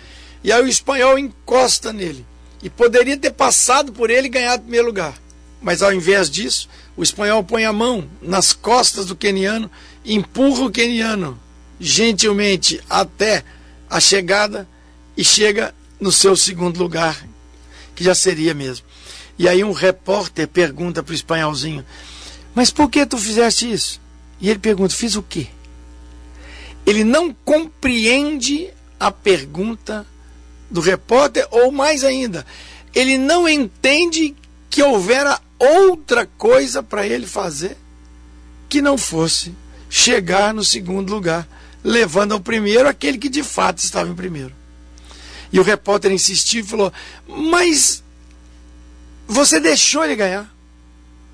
E 0.44 0.52
aí 0.52 0.62
o 0.62 0.68
espanhol 0.68 1.18
encosta 1.18 1.92
nele 1.92 2.24
e 2.62 2.70
poderia 2.70 3.16
ter 3.16 3.32
passado 3.32 3.92
por 3.92 4.10
ele 4.10 4.26
e 4.26 4.30
ganhado 4.30 4.60
o 4.60 4.62
primeiro 4.62 4.86
lugar. 4.86 5.20
Mas 5.60 5.82
ao 5.82 5.92
invés 5.92 6.30
disso, 6.30 6.68
o 6.96 7.02
espanhol 7.02 7.42
põe 7.42 7.64
a 7.64 7.72
mão 7.72 8.08
nas 8.20 8.52
costas 8.52 9.06
do 9.06 9.16
queniano, 9.16 9.70
empurra 10.04 10.64
o 10.64 10.70
queniano 10.70 11.38
gentilmente 11.78 12.80
até 12.88 13.44
a 13.90 13.98
chegada 13.98 14.68
e 15.16 15.24
chega 15.24 15.74
no 16.00 16.12
seu 16.12 16.36
segundo 16.36 16.78
lugar, 16.78 17.26
que 17.94 18.04
já 18.04 18.14
seria 18.14 18.54
mesmo. 18.54 18.86
E 19.38 19.48
aí 19.48 19.64
um 19.64 19.72
repórter 19.72 20.46
pergunta 20.46 21.02
para 21.02 21.12
o 21.12 21.14
espanholzinho: 21.14 21.84
Mas 22.54 22.70
por 22.70 22.88
que 22.90 23.04
tu 23.06 23.18
fizeste 23.18 23.70
isso? 23.70 24.00
E 24.40 24.48
ele 24.48 24.58
pergunta: 24.58 24.94
Fiz 24.94 25.16
o 25.16 25.22
quê? 25.22 25.48
Ele 26.84 27.04
não 27.04 27.32
compreende 27.32 28.70
a 28.98 29.10
pergunta 29.10 30.06
do 30.72 30.80
repórter, 30.80 31.46
ou 31.50 31.70
mais 31.70 32.02
ainda, 32.02 32.44
ele 32.94 33.18
não 33.18 33.48
entende 33.48 34.34
que 34.70 34.82
houvera 34.82 35.38
outra 35.58 36.26
coisa 36.38 36.82
para 36.82 37.06
ele 37.06 37.26
fazer 37.26 37.76
que 38.68 38.80
não 38.80 38.96
fosse 38.96 39.54
chegar 39.90 40.54
no 40.54 40.64
segundo 40.64 41.12
lugar, 41.12 41.46
levando 41.84 42.32
ao 42.32 42.40
primeiro 42.40 42.88
aquele 42.88 43.18
que 43.18 43.28
de 43.28 43.42
fato 43.42 43.78
estava 43.78 44.08
em 44.08 44.14
primeiro. 44.14 44.54
E 45.52 45.60
o 45.60 45.62
repórter 45.62 46.10
insistiu 46.10 46.62
e 46.62 46.66
falou: 46.66 46.90
Mas 47.28 48.02
você 49.28 49.60
deixou 49.60 50.02
ele 50.02 50.16
ganhar? 50.16 50.50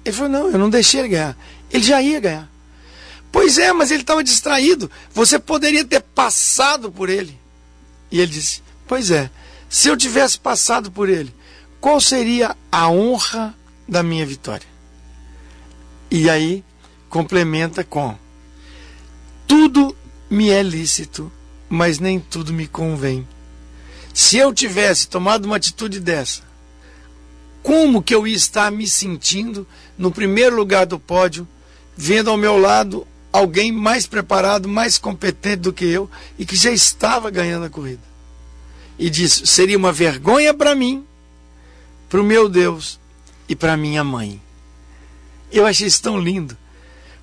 Ele 0.05 0.17
falou: 0.17 0.31
Não, 0.31 0.51
eu 0.51 0.59
não 0.59 0.69
deixei 0.69 1.01
ele 1.01 1.11
ganhar. 1.11 1.39
Ele 1.73 1.85
já 1.85 2.03
ia 2.03 2.19
ganhar. 2.19 2.51
Pois 3.31 3.59
é, 3.59 3.73
mas 3.73 3.93
ele 3.93 4.01
estava 4.01 4.25
distraído. 4.25 4.91
Você 5.15 5.39
poderia 5.39 5.85
ter 5.85 6.01
passado 6.01 6.91
por 6.91 7.09
ele. 7.09 7.39
E 8.11 8.19
ele 8.19 8.33
disse: 8.33 8.63
Pois 8.89 9.11
é, 9.11 9.31
se 9.69 9.89
eu 9.89 9.97
tivesse 9.99 10.41
passado 10.41 10.91
por 10.91 11.11
ele, 11.11 11.33
qual 11.79 12.01
seria 12.01 12.57
a 12.73 12.89
honra 12.89 13.55
da 13.87 14.03
minha 14.03 14.25
vitória? 14.25 14.67
E 16.11 16.31
aí 16.31 16.65
complementa 17.11 17.85
com: 17.85 18.17
tudo 19.47 19.95
me 20.31 20.49
é 20.49 20.63
lícito, 20.63 21.31
mas 21.69 21.99
nem 21.99 22.19
tudo 22.19 22.51
me 22.51 22.67
convém. 22.67 23.29
Se 24.15 24.39
eu 24.39 24.55
tivesse 24.55 25.07
tomado 25.07 25.45
uma 25.45 25.57
atitude 25.57 26.01
dessa, 26.01 26.41
como 27.63 28.03
que 28.03 28.15
eu 28.15 28.27
ia 28.27 28.35
estar 28.35 28.73
me 28.73 28.89
sentindo 28.89 29.67
no 29.99 30.11
primeiro 30.11 30.57
lugar 30.57 30.87
do 30.87 30.99
pódio, 30.99 31.47
vendo 31.95 32.31
ao 32.31 32.39
meu 32.39 32.57
lado 32.57 33.07
alguém 33.31 33.71
mais 33.71 34.07
preparado, 34.07 34.67
mais 34.67 34.97
competente 34.97 35.59
do 35.59 35.75
que 35.75 35.85
eu 35.85 36.11
e 36.39 36.47
que 36.47 36.57
já 36.57 36.71
estava 36.71 37.31
ganhando 37.31 37.67
a 37.67 37.71
corrida? 37.71 38.08
E 38.99 39.09
diz: 39.09 39.43
seria 39.45 39.77
uma 39.77 39.93
vergonha 39.93 40.53
para 40.53 40.75
mim, 40.75 41.05
para 42.09 42.21
o 42.21 42.25
meu 42.25 42.49
Deus 42.49 42.99
e 43.49 43.55
para 43.55 43.77
minha 43.77 44.03
mãe. 44.03 44.41
Eu 45.51 45.67
achei 45.67 45.87
isso 45.87 46.03
tão 46.03 46.19
lindo, 46.21 46.57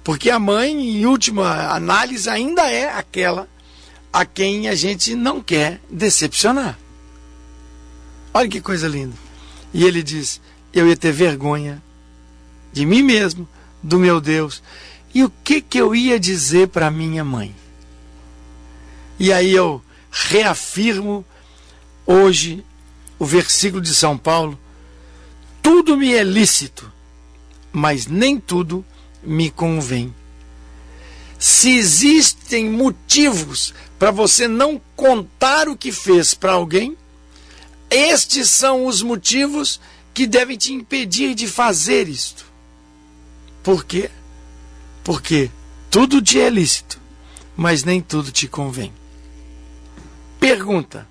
porque 0.03 0.29
a 0.29 0.39
mãe, 0.39 0.71
em 0.71 1.05
última 1.05 1.73
análise, 1.73 2.29
ainda 2.29 2.69
é 2.69 2.89
aquela 2.89 3.47
a 4.11 4.25
quem 4.25 4.69
a 4.69 4.75
gente 4.75 5.15
não 5.15 5.41
quer 5.41 5.81
decepcionar. 5.89 6.79
Olha 8.33 8.49
que 8.49 8.61
coisa 8.61 8.87
linda. 8.87 9.15
E 9.73 9.83
ele 9.83 10.01
diz: 10.01 10.39
Eu 10.73 10.87
ia 10.87 10.95
ter 10.95 11.11
vergonha 11.11 11.83
de 12.71 12.85
mim 12.85 13.01
mesmo, 13.01 13.47
do 13.81 13.97
meu 13.97 14.19
Deus 14.19 14.61
E 15.13 15.23
o 15.23 15.31
que, 15.43 15.61
que 15.61 15.77
eu 15.77 15.95
ia 15.95 16.19
dizer 16.19 16.67
para 16.67 16.91
minha 16.91 17.23
mãe? 17.23 17.55
E 19.17 19.31
aí 19.31 19.53
eu 19.53 19.81
reafirmo 20.11 21.25
hoje 22.05 22.63
o 23.17 23.25
versículo 23.25 23.81
de 23.81 23.93
São 23.93 24.17
Paulo: 24.17 24.59
tudo 25.61 25.97
me 25.97 26.13
é 26.13 26.23
lícito, 26.23 26.91
mas 27.71 28.07
nem 28.07 28.39
tudo 28.39 28.85
me 29.23 29.49
convém. 29.49 30.13
Se 31.37 31.71
existem 31.71 32.69
motivos 32.69 33.73
para 33.99 34.11
você 34.11 34.47
não 34.47 34.81
contar 34.95 35.67
o 35.67 35.75
que 35.75 35.91
fez 35.91 36.33
para 36.33 36.53
alguém, 36.53 36.97
estes 37.89 38.49
são 38.49 38.85
os 38.85 39.01
motivos 39.01 39.79
que 40.13 40.25
devem 40.25 40.57
te 40.57 40.73
impedir 40.73 41.35
de 41.35 41.47
fazer 41.47 42.07
isto. 42.07 42.45
Por 43.61 43.83
quê? 43.83 44.09
Porque 45.03 45.51
tudo 45.89 46.21
te 46.21 46.39
é 46.39 46.49
lícito, 46.49 46.99
mas 47.55 47.83
nem 47.83 48.01
tudo 48.01 48.31
te 48.31 48.47
convém. 48.47 48.93
Pergunta: 50.39 51.07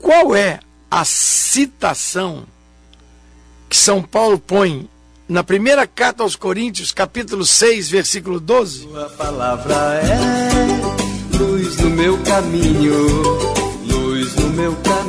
qual 0.00 0.34
é 0.34 0.60
a 0.90 1.04
citação 1.04 2.44
que 3.68 3.76
São 3.76 4.02
Paulo 4.02 4.38
põe 4.38 4.88
na 5.28 5.44
primeira 5.44 5.86
carta 5.86 6.22
aos 6.22 6.34
Coríntios, 6.34 6.90
capítulo 6.90 7.44
6, 7.44 7.88
versículo 7.88 8.40
12? 8.40 8.86
Tua 8.86 9.10
palavra 9.10 9.74
é 10.02 11.36
luz 11.36 11.76
no 11.76 11.90
meu 11.90 12.18
caminho, 12.24 13.06
luz 13.86 14.34
no 14.34 14.50
meu 14.50 14.74
caminho. 14.76 14.99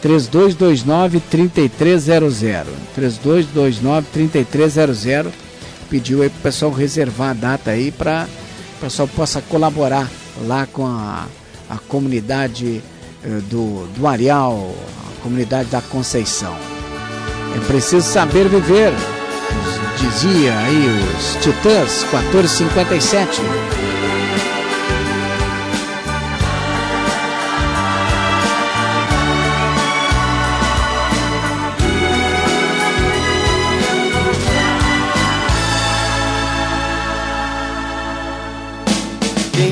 3229 0.01 1.19
3300. 1.19 2.73
3229 2.93 4.07
3300. 4.11 5.33
Pediu 5.89 6.21
aí 6.21 6.29
pro 6.29 6.41
pessoal 6.41 6.71
reservar 6.71 7.29
a 7.29 7.33
data 7.33 7.71
aí 7.71 7.91
para 7.91 8.27
o 8.77 8.81
pessoal 8.81 9.07
possa 9.07 9.41
colaborar 9.41 10.09
lá 10.45 10.67
com 10.71 10.85
a, 10.85 11.27
a 11.69 11.77
comunidade 11.77 12.81
eh, 13.23 13.27
do, 13.49 13.87
do 13.97 14.07
Areal, 14.07 14.73
a 15.09 15.21
comunidade 15.21 15.69
da 15.69 15.81
Conceição. 15.81 16.55
É 17.55 17.59
preciso 17.67 18.05
saber 18.05 18.47
viver, 18.49 18.93
dizia 19.97 20.57
aí 20.57 20.85
os 21.17 21.43
Titãs 21.43 22.03
1457. 22.11 23.41
Quem 39.53 39.71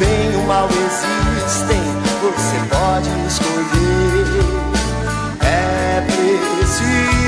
Bem 0.00 0.32
e 0.32 0.36
o 0.36 0.46
mal 0.46 0.66
existem, 0.66 1.82
você 2.22 2.58
pode 2.70 3.10
escolher. 3.28 4.44
É 5.42 6.00
preciso 6.06 7.19